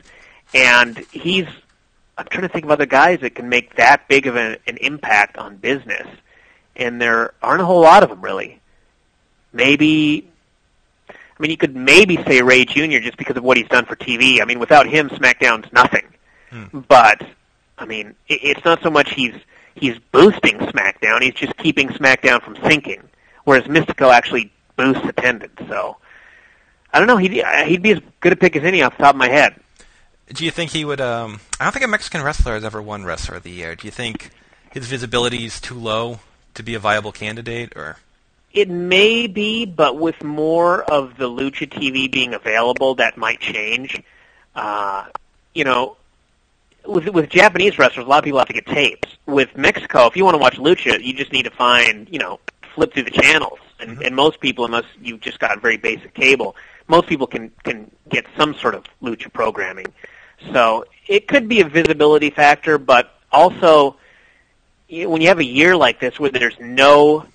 And 0.54 0.98
he's 1.12 1.48
I'm 2.18 2.26
trying 2.26 2.44
to 2.44 2.50
think 2.50 2.66
of 2.66 2.72
other 2.72 2.86
guys 2.86 3.22
that 3.22 3.36
can 3.36 3.50
make 3.50 3.76
that 3.76 4.08
big 4.08 4.28
of 4.28 4.36
an 4.36 4.58
impact 4.68 5.38
on 5.38 5.58
business, 5.58 6.08
and 6.76 7.02
there 7.02 7.34
aren't 7.42 7.62
a 7.62 7.66
whole 7.66 7.82
lot 7.82 8.04
of 8.04 8.10
them 8.10 8.22
really. 8.22 8.60
Maybe 9.54 10.28
I 11.10 11.42
mean, 11.42 11.52
you 11.52 11.58
could 11.58 11.76
maybe 11.76 12.18
say 12.24 12.42
Rey 12.42 12.66
Jr. 12.66 13.00
just 13.00 13.18
because 13.18 13.38
of 13.38 13.44
what 13.44 13.58
he's 13.58 13.68
done 13.68 13.86
for 13.86 13.96
TV. 13.96 14.42
I 14.42 14.46
mean, 14.46 14.60
without 14.60 14.88
him, 14.88 15.10
SmackDown's 15.10 15.72
nothing. 15.74 16.06
Hmm. 16.50 16.80
But 16.88 17.24
I 17.78 17.86
mean, 17.86 18.16
it's 18.28 18.64
not 18.64 18.82
so 18.82 18.90
much 18.90 19.14
he's 19.14 19.36
he's 19.76 19.98
boosting 20.12 20.60
SmackDown; 20.60 21.22
he's 21.22 21.34
just 21.34 21.58
keeping 21.58 21.90
SmackDown 21.90 22.42
from 22.42 22.56
sinking. 22.68 23.02
Whereas 23.46 23.66
Mistico 23.66 24.14
actually 24.14 24.52
boosts 24.76 25.06
attendance. 25.08 25.60
So 25.68 25.98
I 26.94 27.00
don't 27.00 27.08
know. 27.08 27.18
He'd 27.18 27.44
he'd 27.66 27.82
be 27.82 27.92
as 27.92 28.00
good 28.20 28.34
a 28.34 28.36
pick 28.36 28.56
as 28.56 28.64
any 28.64 28.84
off 28.84 28.96
the 28.98 29.04
top 29.04 29.16
of 29.16 29.20
my 29.20 29.30
head. 29.30 29.60
Do 30.32 30.46
you 30.46 30.52
think 30.52 30.72
he 30.72 30.86
would? 30.86 31.02
Um, 31.02 31.40
I 31.60 31.66
don't 31.66 31.74
think 31.74 31.86
a 31.86 31.90
Mexican 31.90 32.22
wrestler 32.22 32.54
has 32.54 32.64
ever 32.64 32.82
won 32.82 33.04
Wrestler 33.04 33.38
of 33.38 33.44
the 33.44 33.52
Year. 33.52 33.76
Do 33.76 33.88
you 33.88 33.92
think 33.92 34.30
his 34.72 34.88
visibility 34.88 35.46
is 35.46 35.60
too 35.60 35.76
low 35.76 36.20
to 36.54 36.64
be 36.64 36.76
a 36.76 36.80
viable 36.80 37.12
candidate, 37.12 37.74
or? 37.76 37.98
It 38.54 38.70
may 38.70 39.26
be, 39.26 39.66
but 39.66 39.98
with 39.98 40.24
more 40.24 40.84
of 40.84 41.18
the 41.18 41.28
Lucha 41.28 41.68
TV 41.68 42.10
being 42.12 42.36
available, 42.36 42.96
that 42.96 43.18
might 43.18 43.40
change. 43.40 44.02
Uh, 44.56 45.06
you 45.56 45.64
know, 45.64 45.98
with 46.86 47.08
with 47.10 47.30
Japanese 47.30 47.80
wrestlers, 47.80 48.06
a 48.06 48.10
lot 48.10 48.20
of 48.20 48.26
people 48.26 48.40
have 48.40 48.48
to 48.50 48.54
get 48.54 48.68
tapes. 48.68 49.10
With 49.26 49.58
Mexico, 49.58 50.06
if 50.06 50.16
you 50.16 50.24
want 50.24 50.36
to 50.36 50.40
watch 50.40 50.58
Lucha, 50.58 51.04
you 51.04 51.14
just 51.14 51.32
need 51.32 51.44
to 51.44 51.52
find, 51.52 52.08
you 52.12 52.20
know, 52.20 52.40
flip 52.76 52.94
through 52.94 53.04
the 53.04 53.12
channels. 53.12 53.60
And, 53.80 53.92
mm-hmm. 53.92 54.04
and 54.04 54.16
most 54.16 54.40
people, 54.40 54.66
unless 54.66 54.86
you've 55.02 55.22
just 55.22 55.40
got 55.40 55.60
very 55.62 55.78
basic 55.78 56.14
cable, 56.14 56.56
most 56.88 57.08
people 57.08 57.26
can 57.26 57.52
can 57.64 57.90
get 58.10 58.28
some 58.38 58.54
sort 58.54 58.76
of 58.76 58.86
Lucha 59.02 59.34
programming. 59.34 59.88
So 60.52 60.86
it 61.08 61.28
could 61.28 61.48
be 61.48 61.62
a 61.62 61.68
visibility 61.68 62.30
factor, 62.30 62.78
but 62.78 63.12
also 63.32 63.96
when 64.90 65.22
you 65.22 65.28
have 65.30 65.40
a 65.40 65.46
year 65.46 65.76
like 65.76 66.00
this 66.00 66.20
where 66.20 66.30
there's 66.30 66.60
no 66.60 67.26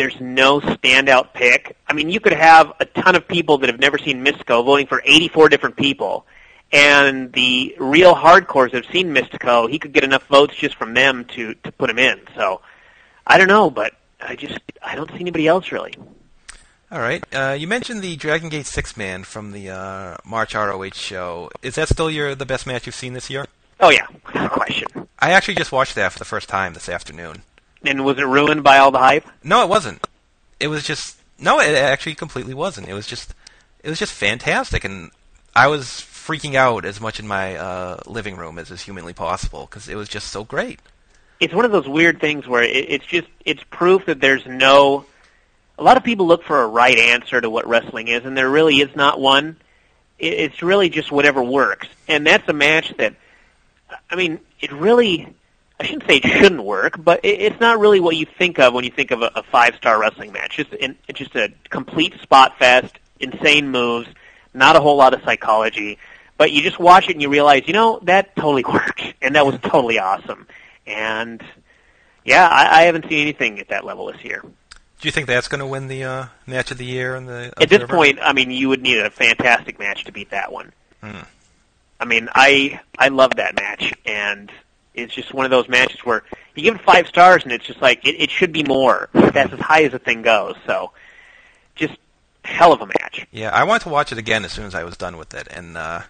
there's 0.00 0.18
no 0.18 0.60
standout 0.60 1.34
pick. 1.34 1.76
I 1.86 1.92
mean, 1.92 2.08
you 2.08 2.20
could 2.20 2.32
have 2.32 2.72
a 2.80 2.86
ton 2.86 3.16
of 3.16 3.28
people 3.28 3.58
that 3.58 3.68
have 3.68 3.78
never 3.78 3.98
seen 3.98 4.24
Mistico 4.24 4.64
voting 4.64 4.86
for 4.86 5.02
84 5.04 5.50
different 5.50 5.76
people, 5.76 6.24
and 6.72 7.30
the 7.34 7.76
real 7.78 8.14
hardcores 8.14 8.72
have 8.72 8.86
seen 8.90 9.14
Mistico. 9.14 9.68
He 9.68 9.78
could 9.78 9.92
get 9.92 10.02
enough 10.02 10.26
votes 10.28 10.54
just 10.56 10.76
from 10.76 10.94
them 10.94 11.26
to 11.36 11.52
to 11.52 11.72
put 11.72 11.90
him 11.90 11.98
in. 11.98 12.18
So, 12.34 12.62
I 13.26 13.36
don't 13.36 13.48
know, 13.48 13.68
but 13.68 13.92
I 14.22 14.36
just 14.36 14.58
I 14.82 14.94
don't 14.94 15.10
see 15.10 15.20
anybody 15.20 15.46
else 15.46 15.70
really. 15.70 15.94
All 16.90 17.00
right. 17.00 17.22
Uh, 17.30 17.52
you 17.52 17.68
mentioned 17.68 18.00
the 18.00 18.16
Dragon 18.16 18.48
Gate 18.48 18.66
six 18.66 18.96
man 18.96 19.24
from 19.24 19.52
the 19.52 19.68
uh, 19.68 20.16
March 20.24 20.54
ROH 20.54 20.94
show. 20.94 21.50
Is 21.60 21.74
that 21.74 21.88
still 21.88 22.10
your 22.10 22.34
the 22.34 22.46
best 22.46 22.66
match 22.66 22.86
you've 22.86 22.94
seen 22.94 23.12
this 23.12 23.28
year? 23.28 23.44
Oh 23.80 23.90
yeah, 23.90 24.06
no 24.34 24.48
question. 24.48 25.08
I 25.18 25.32
actually 25.32 25.56
just 25.56 25.72
watched 25.72 25.94
that 25.96 26.12
for 26.12 26.18
the 26.18 26.24
first 26.24 26.48
time 26.48 26.72
this 26.72 26.88
afternoon. 26.88 27.42
And 27.84 28.04
was 28.04 28.18
it 28.18 28.26
ruined 28.26 28.62
by 28.62 28.78
all 28.78 28.90
the 28.90 28.98
hype? 28.98 29.26
No, 29.42 29.62
it 29.62 29.68
wasn't. 29.68 30.06
It 30.58 30.68
was 30.68 30.84
just 30.84 31.16
no. 31.38 31.60
It 31.60 31.74
actually 31.74 32.14
completely 32.14 32.54
wasn't. 32.54 32.88
It 32.88 32.94
was 32.94 33.06
just 33.06 33.34
it 33.82 33.88
was 33.88 33.98
just 33.98 34.12
fantastic, 34.12 34.84
and 34.84 35.10
I 35.54 35.68
was 35.68 35.86
freaking 35.86 36.54
out 36.54 36.84
as 36.84 37.00
much 37.00 37.18
in 37.18 37.26
my 37.26 37.56
uh, 37.56 38.00
living 38.06 38.36
room 38.36 38.58
as 38.58 38.70
is 38.70 38.82
humanly 38.82 39.14
possible 39.14 39.66
because 39.68 39.88
it 39.88 39.96
was 39.96 40.08
just 40.08 40.28
so 40.28 40.44
great. 40.44 40.80
It's 41.40 41.54
one 41.54 41.64
of 41.64 41.72
those 41.72 41.88
weird 41.88 42.20
things 42.20 42.46
where 42.46 42.62
it, 42.62 42.90
it's 42.90 43.06
just 43.06 43.28
it's 43.44 43.62
proof 43.70 44.06
that 44.06 44.20
there's 44.20 44.44
no. 44.46 45.06
A 45.78 45.82
lot 45.82 45.96
of 45.96 46.04
people 46.04 46.26
look 46.26 46.44
for 46.44 46.60
a 46.60 46.66
right 46.66 46.98
answer 46.98 47.40
to 47.40 47.48
what 47.48 47.66
wrestling 47.66 48.08
is, 48.08 48.26
and 48.26 48.36
there 48.36 48.50
really 48.50 48.80
is 48.82 48.94
not 48.94 49.18
one. 49.18 49.56
It, 50.18 50.34
It's 50.34 50.62
really 50.62 50.90
just 50.90 51.10
whatever 51.10 51.42
works, 51.42 51.88
and 52.06 52.26
that's 52.26 52.46
a 52.48 52.52
match 52.52 52.92
that. 52.98 53.14
I 54.10 54.14
mean, 54.14 54.38
it 54.60 54.70
really 54.72 55.34
I 55.80 55.84
shouldn't 55.84 56.06
say 56.06 56.16
it 56.18 56.26
shouldn't 56.26 56.62
work, 56.62 57.02
but 57.02 57.24
it, 57.24 57.40
it's 57.40 57.60
not 57.60 57.78
really 57.78 58.00
what 58.00 58.14
you 58.14 58.26
think 58.26 58.58
of 58.58 58.74
when 58.74 58.84
you 58.84 58.90
think 58.90 59.10
of 59.10 59.22
a, 59.22 59.30
a 59.34 59.42
five-star 59.42 59.98
wrestling 59.98 60.30
match. 60.30 60.58
Just 60.58 60.74
in, 60.74 60.96
it's 61.08 61.18
just 61.18 61.34
a 61.34 61.52
complete 61.70 62.20
spot 62.20 62.58
fest, 62.58 62.98
insane 63.18 63.70
moves, 63.70 64.08
not 64.52 64.76
a 64.76 64.80
whole 64.80 64.96
lot 64.96 65.14
of 65.14 65.22
psychology. 65.22 65.98
But 66.36 66.52
you 66.52 66.60
just 66.60 66.78
watch 66.78 67.08
it 67.08 67.12
and 67.12 67.22
you 67.22 67.30
realize, 67.30 67.62
you 67.66 67.72
know, 67.72 67.98
that 68.02 68.36
totally 68.36 68.64
worked, 68.68 69.02
and 69.22 69.36
that 69.36 69.46
was 69.46 69.58
totally 69.62 69.98
awesome. 69.98 70.46
And 70.86 71.42
yeah, 72.26 72.46
I, 72.46 72.80
I 72.80 72.82
haven't 72.82 73.08
seen 73.08 73.22
anything 73.22 73.58
at 73.58 73.68
that 73.68 73.84
level 73.84 74.12
this 74.12 74.22
year. 74.22 74.42
Do 74.42 75.08
you 75.08 75.12
think 75.12 75.28
that's 75.28 75.48
going 75.48 75.60
to 75.60 75.66
win 75.66 75.88
the 75.88 76.04
uh, 76.04 76.26
match 76.46 76.70
of 76.72 76.76
the 76.76 76.84
year? 76.84 77.16
In 77.16 77.24
the 77.24 77.54
at 77.58 77.70
this 77.70 77.84
point, 77.88 78.18
I 78.20 78.34
mean, 78.34 78.50
you 78.50 78.68
would 78.68 78.82
need 78.82 78.98
a 78.98 79.08
fantastic 79.08 79.78
match 79.78 80.04
to 80.04 80.12
beat 80.12 80.30
that 80.30 80.52
one. 80.52 80.72
Hmm. 81.02 81.20
I 81.98 82.04
mean, 82.04 82.28
I 82.34 82.80
I 82.98 83.08
love 83.08 83.36
that 83.36 83.54
match, 83.56 83.94
and 84.04 84.52
it's 84.94 85.14
just 85.14 85.32
one 85.32 85.44
of 85.44 85.50
those 85.50 85.68
matches 85.68 86.00
where 86.04 86.22
you 86.54 86.62
give 86.62 86.74
it 86.74 86.80
five 86.80 87.06
stars 87.06 87.44
and 87.44 87.52
it's 87.52 87.64
just 87.64 87.80
like 87.80 88.06
it, 88.06 88.16
it 88.16 88.30
should 88.30 88.52
be 88.52 88.64
more. 88.64 89.08
That's 89.12 89.52
as 89.52 89.60
high 89.60 89.84
as 89.84 89.92
the 89.92 89.98
thing 89.98 90.22
goes. 90.22 90.56
So, 90.66 90.92
just 91.74 91.96
hell 92.44 92.72
of 92.72 92.80
a 92.80 92.86
match. 92.86 93.26
Yeah, 93.30 93.50
I 93.50 93.64
wanted 93.64 93.84
to 93.84 93.88
watch 93.90 94.12
it 94.12 94.18
again 94.18 94.44
as 94.44 94.52
soon 94.52 94.66
as 94.66 94.74
I 94.74 94.84
was 94.84 94.96
done 94.96 95.16
with 95.16 95.34
it, 95.34 95.48
and 95.50 95.76
uh, 95.76 96.02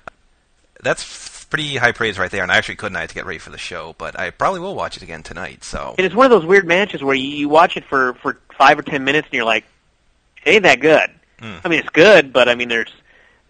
that's 0.83 1.45
pretty 1.47 1.77
high 1.77 1.93
praise 1.93 2.19
right 2.19 2.31
there. 2.31 2.43
And 2.43 2.51
I 2.51 2.57
actually 2.57 2.77
couldn't. 2.77 2.97
I 2.97 3.01
had 3.01 3.11
to 3.11 3.15
get 3.15 3.27
ready 3.27 3.39
for 3.39 3.51
the 3.51 3.59
show, 3.59 3.95
but 3.99 4.19
I 4.19 4.31
probably 4.31 4.61
will 4.61 4.75
watch 4.75 4.97
it 4.97 5.03
again 5.03 5.23
tonight. 5.23 5.65
So, 5.65 5.95
it's 5.99 6.15
one 6.15 6.27
of 6.27 6.31
those 6.31 6.47
weird 6.47 6.67
matches 6.67 7.03
where 7.03 7.15
you, 7.15 7.29
you 7.29 7.49
watch 7.49 7.77
it 7.77 7.85
for 7.85 8.15
for 8.15 8.39
five 8.57 8.79
or 8.79 8.83
ten 8.83 9.05
minutes 9.05 9.27
and 9.29 9.35
you're 9.35 9.45
like, 9.45 9.65
it 10.45 10.51
ain't 10.51 10.63
that 10.63 10.81
good. 10.81 11.11
Mm. 11.41 11.61
I 11.65 11.69
mean, 11.69 11.81
it's 11.81 11.89
good, 11.91 12.33
but 12.33 12.49
I 12.49 12.55
mean, 12.55 12.69
there's 12.69 12.93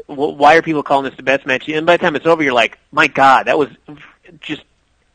why 0.07 0.57
are 0.57 0.62
people 0.62 0.83
calling 0.83 1.05
this 1.05 1.16
the 1.16 1.22
best 1.22 1.47
match? 1.47 1.68
And 1.68 1.87
by 1.87 1.97
the 1.97 2.03
time 2.03 2.16
it's 2.16 2.26
over, 2.26 2.43
you're 2.43 2.53
like, 2.53 2.78
my 2.91 3.07
God, 3.07 3.47
that 3.47 3.59
was 3.59 3.68
just 4.41 4.62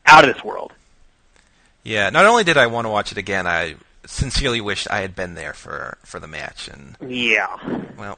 out 0.05 0.27
of 0.27 0.33
this 0.33 0.43
world. 0.43 0.73
Yeah, 1.83 2.09
not 2.09 2.25
only 2.25 2.43
did 2.43 2.57
I 2.57 2.67
want 2.67 2.85
to 2.85 2.89
watch 2.89 3.11
it 3.11 3.17
again, 3.17 3.45
I 3.45 3.75
sincerely 4.05 4.61
wished 4.61 4.87
I 4.89 5.01
had 5.01 5.15
been 5.15 5.35
there 5.35 5.53
for 5.53 5.97
for 6.03 6.19
the 6.19 6.27
match. 6.27 6.67
And 6.67 6.95
yeah, 7.11 7.57
well, 7.97 8.17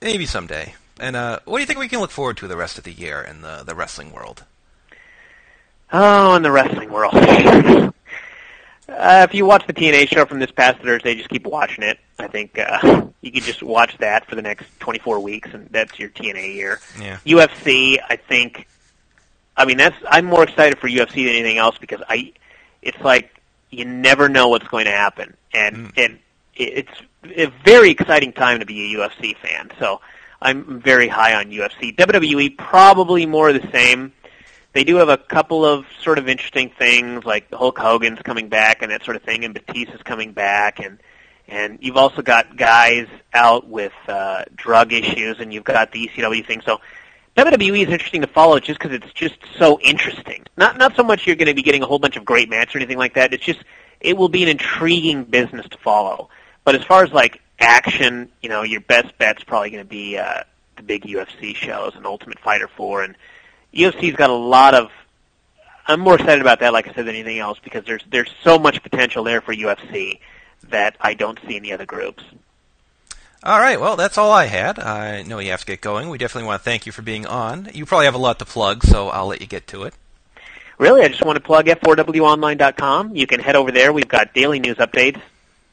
maybe 0.00 0.26
someday. 0.26 0.74
And 1.00 1.16
uh, 1.16 1.40
what 1.44 1.58
do 1.58 1.62
you 1.62 1.66
think 1.66 1.78
we 1.78 1.88
can 1.88 2.00
look 2.00 2.10
forward 2.10 2.36
to 2.38 2.46
the 2.46 2.56
rest 2.56 2.78
of 2.78 2.84
the 2.84 2.92
year 2.92 3.20
in 3.20 3.42
the 3.42 3.62
the 3.64 3.74
wrestling 3.74 4.12
world? 4.12 4.44
Oh, 5.92 6.34
in 6.34 6.42
the 6.42 6.50
wrestling 6.50 6.90
world. 6.90 7.14
uh, 7.14 7.92
if 8.88 9.34
you 9.34 9.46
watch 9.46 9.66
the 9.66 9.72
TNA 9.72 10.08
show 10.08 10.24
from 10.24 10.38
this 10.40 10.50
past 10.50 10.80
Thursday, 10.80 11.14
just 11.14 11.28
keep 11.28 11.46
watching 11.46 11.84
it. 11.84 11.98
I 12.18 12.26
think 12.28 12.58
uh, 12.58 13.06
you 13.20 13.32
can 13.32 13.42
just 13.42 13.62
watch 13.62 13.96
that 13.98 14.26
for 14.26 14.34
the 14.34 14.42
next 14.42 14.66
24 14.80 15.20
weeks, 15.20 15.52
and 15.52 15.68
that's 15.70 15.98
your 15.98 16.08
TNA 16.10 16.54
year. 16.54 16.80
Yeah. 17.00 17.18
UFC, 17.24 17.98
I 18.08 18.16
think. 18.16 18.66
I 19.56 19.64
mean, 19.64 19.76
that's 19.76 19.96
I'm 20.08 20.24
more 20.24 20.42
excited 20.42 20.78
for 20.78 20.88
UFC 20.88 21.24
than 21.26 21.34
anything 21.34 21.58
else 21.58 21.76
because 21.78 22.00
I, 22.08 22.32
it's 22.82 23.00
like 23.00 23.30
you 23.70 23.84
never 23.84 24.28
know 24.28 24.48
what's 24.48 24.68
going 24.68 24.84
to 24.86 24.90
happen, 24.92 25.36
and 25.52 25.76
Mm. 25.92 26.04
and 26.04 26.18
it's 26.56 26.92
a 27.36 27.46
very 27.64 27.90
exciting 27.90 28.32
time 28.32 28.60
to 28.60 28.66
be 28.66 28.94
a 28.94 28.98
UFC 28.98 29.36
fan. 29.36 29.70
So 29.78 30.00
I'm 30.40 30.80
very 30.80 31.08
high 31.08 31.34
on 31.34 31.46
UFC. 31.50 31.94
WWE 31.96 32.56
probably 32.56 33.26
more 33.26 33.48
of 33.48 33.60
the 33.60 33.68
same. 33.72 34.12
They 34.72 34.84
do 34.84 34.96
have 34.96 35.08
a 35.08 35.16
couple 35.16 35.64
of 35.64 35.86
sort 36.02 36.18
of 36.18 36.28
interesting 36.28 36.70
things, 36.78 37.24
like 37.24 37.52
Hulk 37.52 37.78
Hogan's 37.78 38.20
coming 38.22 38.48
back 38.48 38.82
and 38.82 38.90
that 38.90 39.04
sort 39.04 39.16
of 39.16 39.22
thing, 39.22 39.44
and 39.44 39.54
Batista's 39.54 40.02
coming 40.02 40.32
back, 40.32 40.80
and 40.80 40.98
and 41.46 41.78
you've 41.80 41.96
also 41.96 42.22
got 42.22 42.56
guys 42.56 43.06
out 43.34 43.68
with 43.68 43.92
uh, 44.08 44.44
drug 44.56 44.92
issues, 44.92 45.38
and 45.40 45.52
you've 45.52 45.64
got 45.64 45.92
the 45.92 46.08
ECW 46.08 46.46
thing. 46.46 46.60
So 46.64 46.80
WWE 47.36 47.86
is 47.86 47.92
interesting 47.92 48.20
to 48.20 48.28
follow 48.28 48.60
just 48.60 48.78
because 48.78 48.94
it's 48.94 49.12
just 49.12 49.34
so 49.58 49.80
interesting. 49.80 50.44
Not 50.56 50.78
not 50.78 50.94
so 50.94 51.02
much 51.02 51.26
you're 51.26 51.36
going 51.36 51.48
to 51.48 51.54
be 51.54 51.62
getting 51.62 51.82
a 51.82 51.86
whole 51.86 51.98
bunch 51.98 52.16
of 52.16 52.24
great 52.24 52.48
matches 52.48 52.76
or 52.76 52.78
anything 52.78 52.98
like 52.98 53.14
that. 53.14 53.34
It's 53.34 53.44
just 53.44 53.60
it 54.00 54.16
will 54.16 54.28
be 54.28 54.42
an 54.42 54.48
intriguing 54.48 55.24
business 55.24 55.68
to 55.70 55.78
follow. 55.78 56.28
But 56.64 56.76
as 56.76 56.84
far 56.84 57.02
as 57.02 57.12
like 57.12 57.40
action, 57.58 58.30
you 58.40 58.48
know, 58.48 58.62
your 58.62 58.80
best 58.80 59.16
bet's 59.18 59.42
probably 59.42 59.70
going 59.70 59.82
to 59.82 59.88
be 59.88 60.16
uh, 60.16 60.44
the 60.76 60.82
big 60.82 61.02
UFC 61.02 61.56
shows 61.56 61.92
and 61.96 62.06
Ultimate 62.06 62.38
Fighter 62.38 62.68
4 62.68 63.02
and 63.02 63.16
UFC's 63.72 64.14
got 64.14 64.30
a 64.30 64.34
lot 64.34 64.74
of 64.74 64.90
I'm 65.86 66.00
more 66.00 66.14
excited 66.14 66.40
about 66.40 66.60
that 66.60 66.72
like 66.72 66.88
I 66.88 66.94
said 66.94 67.06
than 67.06 67.14
anything 67.14 67.38
else 67.38 67.58
because 67.62 67.84
there's 67.84 68.04
there's 68.10 68.32
so 68.42 68.58
much 68.58 68.82
potential 68.82 69.24
there 69.24 69.40
for 69.40 69.52
UFC 69.52 70.20
that 70.70 70.96
I 71.00 71.14
don't 71.14 71.38
see 71.46 71.56
in 71.56 71.62
the 71.62 71.72
other 71.72 71.86
groups. 71.86 72.22
All 73.44 73.60
right, 73.60 73.78
well, 73.78 73.96
that's 73.96 74.16
all 74.16 74.32
I 74.32 74.46
had. 74.46 74.78
I 74.78 75.22
know 75.22 75.38
you 75.38 75.50
have 75.50 75.60
to 75.60 75.66
get 75.66 75.82
going. 75.82 76.08
We 76.08 76.16
definitely 76.16 76.46
want 76.46 76.62
to 76.62 76.64
thank 76.64 76.86
you 76.86 76.92
for 76.92 77.02
being 77.02 77.26
on. 77.26 77.68
You 77.74 77.84
probably 77.84 78.06
have 78.06 78.14
a 78.14 78.18
lot 78.18 78.38
to 78.38 78.46
plug, 78.46 78.84
so 78.84 79.10
I'll 79.10 79.26
let 79.26 79.42
you 79.42 79.46
get 79.46 79.66
to 79.68 79.82
it. 79.82 79.92
Really, 80.78 81.02
I 81.02 81.08
just 81.08 81.22
want 81.22 81.36
to 81.36 81.42
plug 81.42 81.66
f4wonline.com. 81.66 83.14
You 83.14 83.26
can 83.26 83.40
head 83.40 83.54
over 83.54 83.70
there. 83.70 83.92
We've 83.92 84.08
got 84.08 84.32
daily 84.32 84.60
news 84.60 84.78
updates. 84.78 85.20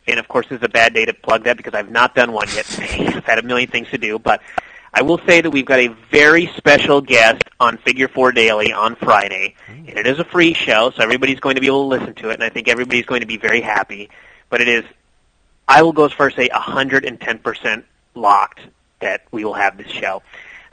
And 0.06 0.20
of 0.20 0.28
course, 0.28 0.48
this 0.50 0.58
is 0.58 0.64
a 0.66 0.70
bad 0.70 0.94
day 0.94 1.06
to 1.06 1.14
plug 1.14 1.46
that 1.46 1.56
because 1.56 1.74
I've 1.74 1.90
not 1.90 2.14
done 2.14 2.34
one 2.34 2.50
yet. 2.54 2.68
I've 2.78 3.24
had 3.26 3.40
a 3.40 3.44
million 3.44 3.70
things 3.70 3.90
to 3.92 3.98
do, 3.98 4.20
but 4.20 4.42
I 4.94 5.04
will 5.04 5.20
say 5.26 5.40
that 5.40 5.50
we've 5.50 5.66
got 5.66 5.80
a 5.80 5.88
very 6.12 6.48
special 6.58 7.00
guest 7.00 7.44
on 7.62 7.78
Figure 7.78 8.10
Four 8.10 8.34
Daily 8.34 8.74
on 8.74 8.96
Friday, 8.96 9.56
and 9.70 9.98
it 9.98 10.06
is 10.06 10.20
a 10.20 10.26
free 10.26 10.54
show, 10.54 10.92
so 10.92 11.02
everybody's 11.02 11.40
going 11.40 11.56
to 11.56 11.62
be 11.62 11.68
able 11.68 11.90
to 11.90 11.98
listen 11.98 12.14
to 12.16 12.32
it, 12.32 12.34
and 12.34 12.44
I 12.44 12.50
think 12.50 12.68
everybody's 12.68 13.06
going 13.06 13.22
to 13.22 13.28
be 13.28 13.38
very 13.38 13.62
happy. 13.62 14.10
But 14.50 14.60
it 14.60 14.68
is, 14.68 14.84
I 15.72 15.82
will 15.84 15.94
go 15.94 16.04
as 16.06 16.12
far 16.12 16.28
as 16.28 16.36
say 16.36 16.50
110% 16.50 17.84
locked 18.14 18.60
that 19.00 19.24
we 19.32 19.46
will 19.46 19.54
have 19.54 19.78
this 19.78 19.88
show. 19.88 20.22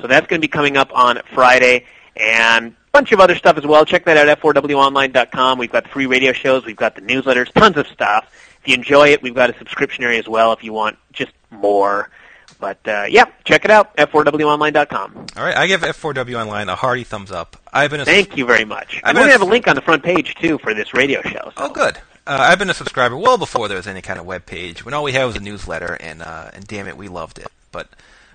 So 0.01 0.09
that's 0.09 0.26
going 0.26 0.40
to 0.40 0.44
be 0.44 0.51
coming 0.51 0.76
up 0.76 0.90
on 0.92 1.20
Friday, 1.32 1.86
and 2.16 2.72
a 2.72 2.74
bunch 2.92 3.12
of 3.12 3.20
other 3.20 3.36
stuff 3.36 3.57
as 3.57 3.64
well. 3.64 3.84
Check 3.84 4.05
that 4.07 4.16
out 4.16 4.28
at 4.28 4.40
f4wonline.com. 4.40 5.59
We've 5.59 5.70
got 5.70 5.86
free 5.88 6.07
radio 6.07 6.32
shows, 6.32 6.64
we've 6.64 6.76
got 6.76 6.96
the 6.96 7.01
newsletters, 7.01 7.53
tons 7.53 7.76
of 7.76 7.86
stuff. 7.86 8.26
If 8.61 8.68
you 8.68 8.74
enjoy 8.74 9.11
it, 9.11 9.22
we've 9.22 9.34
got 9.34 9.51
a 9.51 9.59
subscription 9.59 10.03
area 10.03 10.18
as 10.18 10.28
well 10.28 10.53
if 10.53 10.64
you 10.64 10.72
want 10.72 10.99
just 11.12 11.32
more. 11.51 12.11
But 12.59 12.78
uh, 12.88 13.05
yeah, 13.09 13.26
check 13.44 13.64
it 13.64 13.70
out 13.70 13.92
at 13.99 14.11
4wonline.com. 14.11 15.26
All 15.36 15.44
right, 15.44 15.57
I 15.57 15.68
give 15.68 15.82
F4W 15.82 16.40
Online 16.40 16.68
a 16.68 16.74
hearty 16.74 17.05
thumbs 17.05 17.30
up. 17.30 17.57
I've 17.72 17.92
been 17.92 18.01
a 18.01 18.05
Thank 18.05 18.36
you 18.36 18.46
very 18.46 18.64
much. 18.64 19.01
I'm 19.05 19.14
going 19.14 19.26
to 19.26 19.32
have 19.32 19.42
a 19.42 19.44
link 19.44 19.68
on 19.68 19.76
the 19.76 19.80
front 19.80 20.03
page 20.03 20.34
too 20.34 20.59
for 20.59 20.74
this 20.74 20.92
radio 20.92 21.22
show. 21.22 21.44
So. 21.44 21.53
Oh, 21.57 21.70
good. 21.70 21.99
Uh, 22.29 22.37
I've 22.41 22.59
been 22.59 22.68
a 22.68 22.74
subscriber 22.74 23.16
well 23.16 23.39
before 23.39 23.68
there 23.68 23.79
was 23.79 23.87
any 23.87 24.03
kind 24.03 24.20
of 24.20 24.26
web 24.26 24.45
page. 24.45 24.85
When 24.85 24.93
all 24.93 25.03
we 25.03 25.12
had 25.12 25.24
was 25.24 25.37
a 25.37 25.41
newsletter, 25.41 25.95
and 25.95 26.20
uh, 26.20 26.51
and 26.53 26.66
damn 26.66 26.87
it, 26.87 26.95
we 26.95 27.09
loved 27.09 27.39
it. 27.39 27.47
But 27.72 27.89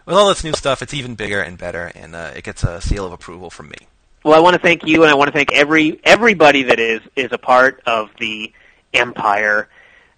with 0.08 0.16
all 0.16 0.30
this 0.30 0.44
new 0.44 0.54
stuff, 0.54 0.82
it's 0.82 0.96
even 0.96 1.14
bigger 1.14 1.40
and 1.40 1.60
better, 1.60 1.92
and 1.94 2.16
uh, 2.16 2.32
it 2.36 2.44
gets 2.44 2.64
a 2.64 2.82
seal 2.82 3.06
of 3.06 3.12
approval 3.12 3.52
from 3.52 3.70
me. 3.70 3.78
Well, 4.24 4.34
I 4.34 4.40
want 4.40 4.56
to 4.56 4.60
thank 4.60 4.88
you, 4.88 5.04
and 5.04 5.12
I 5.12 5.14
want 5.14 5.28
to 5.28 5.32
thank 5.32 5.52
every 5.52 6.00
everybody 6.04 6.64
that 6.64 6.80
is 6.80 7.02
is 7.16 7.32
a 7.34 7.38
part 7.38 7.84
of 7.86 8.10
the 8.20 8.52
empire, 8.96 9.70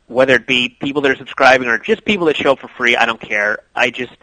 whether 0.07 0.35
it 0.35 0.47
be 0.47 0.69
people 0.69 1.01
that 1.01 1.11
are 1.11 1.17
subscribing 1.17 1.67
or 1.67 1.77
just 1.77 2.05
people 2.05 2.27
that 2.27 2.37
show 2.37 2.53
up 2.53 2.59
for 2.59 2.69
free. 2.69 2.95
I 2.95 3.05
don't 3.05 3.19
care. 3.19 3.59
I 3.75 3.89
just 3.89 4.15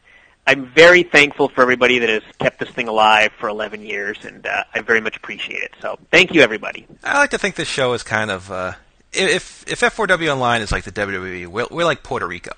I'm 0.46 0.64
very 0.64 1.02
thankful 1.02 1.50
for 1.50 1.60
everybody 1.60 1.98
that 1.98 2.08
has 2.08 2.22
kept 2.38 2.58
this 2.58 2.70
thing 2.70 2.88
alive 2.88 3.32
for 3.38 3.50
11 3.50 3.84
years, 3.84 4.16
and 4.24 4.46
uh, 4.46 4.64
I 4.74 4.80
very 4.80 5.02
much 5.02 5.16
appreciate 5.16 5.62
it. 5.62 5.72
So, 5.82 5.98
thank 6.10 6.32
you, 6.32 6.40
everybody. 6.40 6.86
I 7.04 7.18
like 7.18 7.30
to 7.30 7.38
think 7.38 7.56
this 7.56 7.68
show 7.68 7.92
is 7.92 8.02
kind 8.02 8.30
of 8.30 8.50
uh, 8.50 8.72
if 9.12 9.64
if 9.66 9.80
F4W 9.80 10.32
Online 10.32 10.62
is 10.62 10.72
like 10.72 10.84
the 10.84 10.92
WWE, 10.92 11.46
we're, 11.46 11.66
we're 11.70 11.84
like 11.84 12.02
Puerto 12.02 12.26
Rico, 12.26 12.52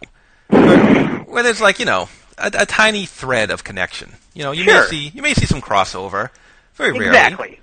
where, 0.49 1.19
where 1.21 1.43
there's 1.43 1.61
like 1.61 1.79
you 1.79 1.85
know 1.85 2.09
a, 2.39 2.51
a 2.61 2.67
tiny 2.67 3.07
thread 3.07 3.51
of 3.51 3.65
connection. 3.65 4.13
You 4.35 4.45
know, 4.45 4.53
you 4.53 4.65
may 4.65 4.83
see 4.89 5.09
you 5.15 5.23
may 5.23 5.35
see 5.35 5.47
some 5.47 5.61
crossover, 5.61 6.31
very 6.75 6.93
rarely. 6.93 7.09
Exactly. 7.09 7.61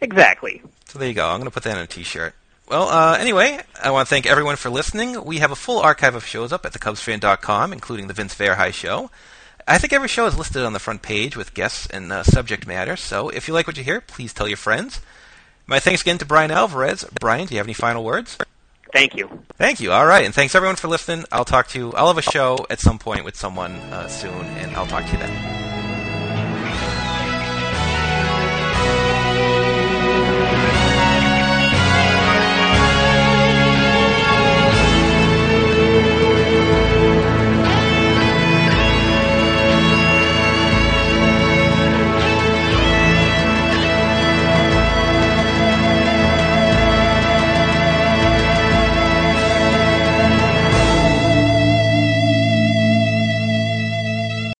Exactly. 0.00 0.62
So 0.86 0.98
there 0.98 1.08
you 1.08 1.14
go. 1.14 1.26
I'm 1.26 1.38
going 1.38 1.44
to 1.44 1.50
put 1.50 1.62
that 1.62 1.76
on 1.76 1.82
a 1.84 1.86
T-shirt. 1.86 2.34
Well, 2.68 2.88
uh, 2.88 3.16
anyway, 3.18 3.60
I 3.82 3.90
want 3.90 4.08
to 4.08 4.10
thank 4.10 4.26
everyone 4.26 4.56
for 4.56 4.68
listening. 4.68 5.24
We 5.24 5.38
have 5.38 5.50
a 5.50 5.56
full 5.56 5.78
archive 5.78 6.14
of 6.14 6.26
shows 6.26 6.52
up 6.52 6.66
at 6.66 6.72
thecubsfan.com, 6.72 7.72
including 7.72 8.08
the 8.08 8.14
Vince 8.14 8.34
Verhei 8.34 8.72
Show. 8.72 9.10
I 9.66 9.78
think 9.78 9.92
every 9.92 10.08
show 10.08 10.26
is 10.26 10.36
listed 10.36 10.64
on 10.64 10.72
the 10.72 10.78
front 10.78 11.02
page 11.02 11.36
with 11.36 11.54
guests 11.54 11.86
and 11.86 12.12
uh, 12.12 12.22
subject 12.24 12.66
matter. 12.66 12.96
So 12.96 13.28
if 13.28 13.46
you 13.46 13.54
like 13.54 13.66
what 13.66 13.76
you 13.76 13.84
hear, 13.84 14.00
please 14.00 14.32
tell 14.32 14.48
your 14.48 14.56
friends. 14.56 15.00
My 15.66 15.78
thanks 15.78 16.02
again 16.02 16.18
to 16.18 16.24
Bryan 16.24 16.50
Alvarez. 16.50 17.04
Bryan, 17.20 17.46
do 17.46 17.54
you 17.54 17.58
have 17.58 17.66
any 17.66 17.74
final 17.74 18.04
words? 18.04 18.36
Thank 18.92 19.16
you. 19.16 19.44
Thank 19.54 19.80
you. 19.80 19.90
All 19.90 20.04
right, 20.06 20.24
and 20.24 20.34
thanks 20.34 20.54
everyone 20.54 20.76
for 20.76 20.88
listening. 20.88 21.24
I'll 21.32 21.46
talk 21.46 21.68
to 21.68 21.78
you. 21.78 21.92
I'll 21.94 22.08
have 22.08 22.18
a 22.18 22.22
show 22.22 22.66
at 22.68 22.78
some 22.78 22.98
point 22.98 23.24
with 23.24 23.36
someone 23.36 23.72
uh, 23.72 24.06
soon, 24.08 24.44
and 24.58 24.76
I'll 24.76 24.86
talk 24.86 25.06
to 25.06 25.12
you 25.12 25.18
then. 25.18 25.71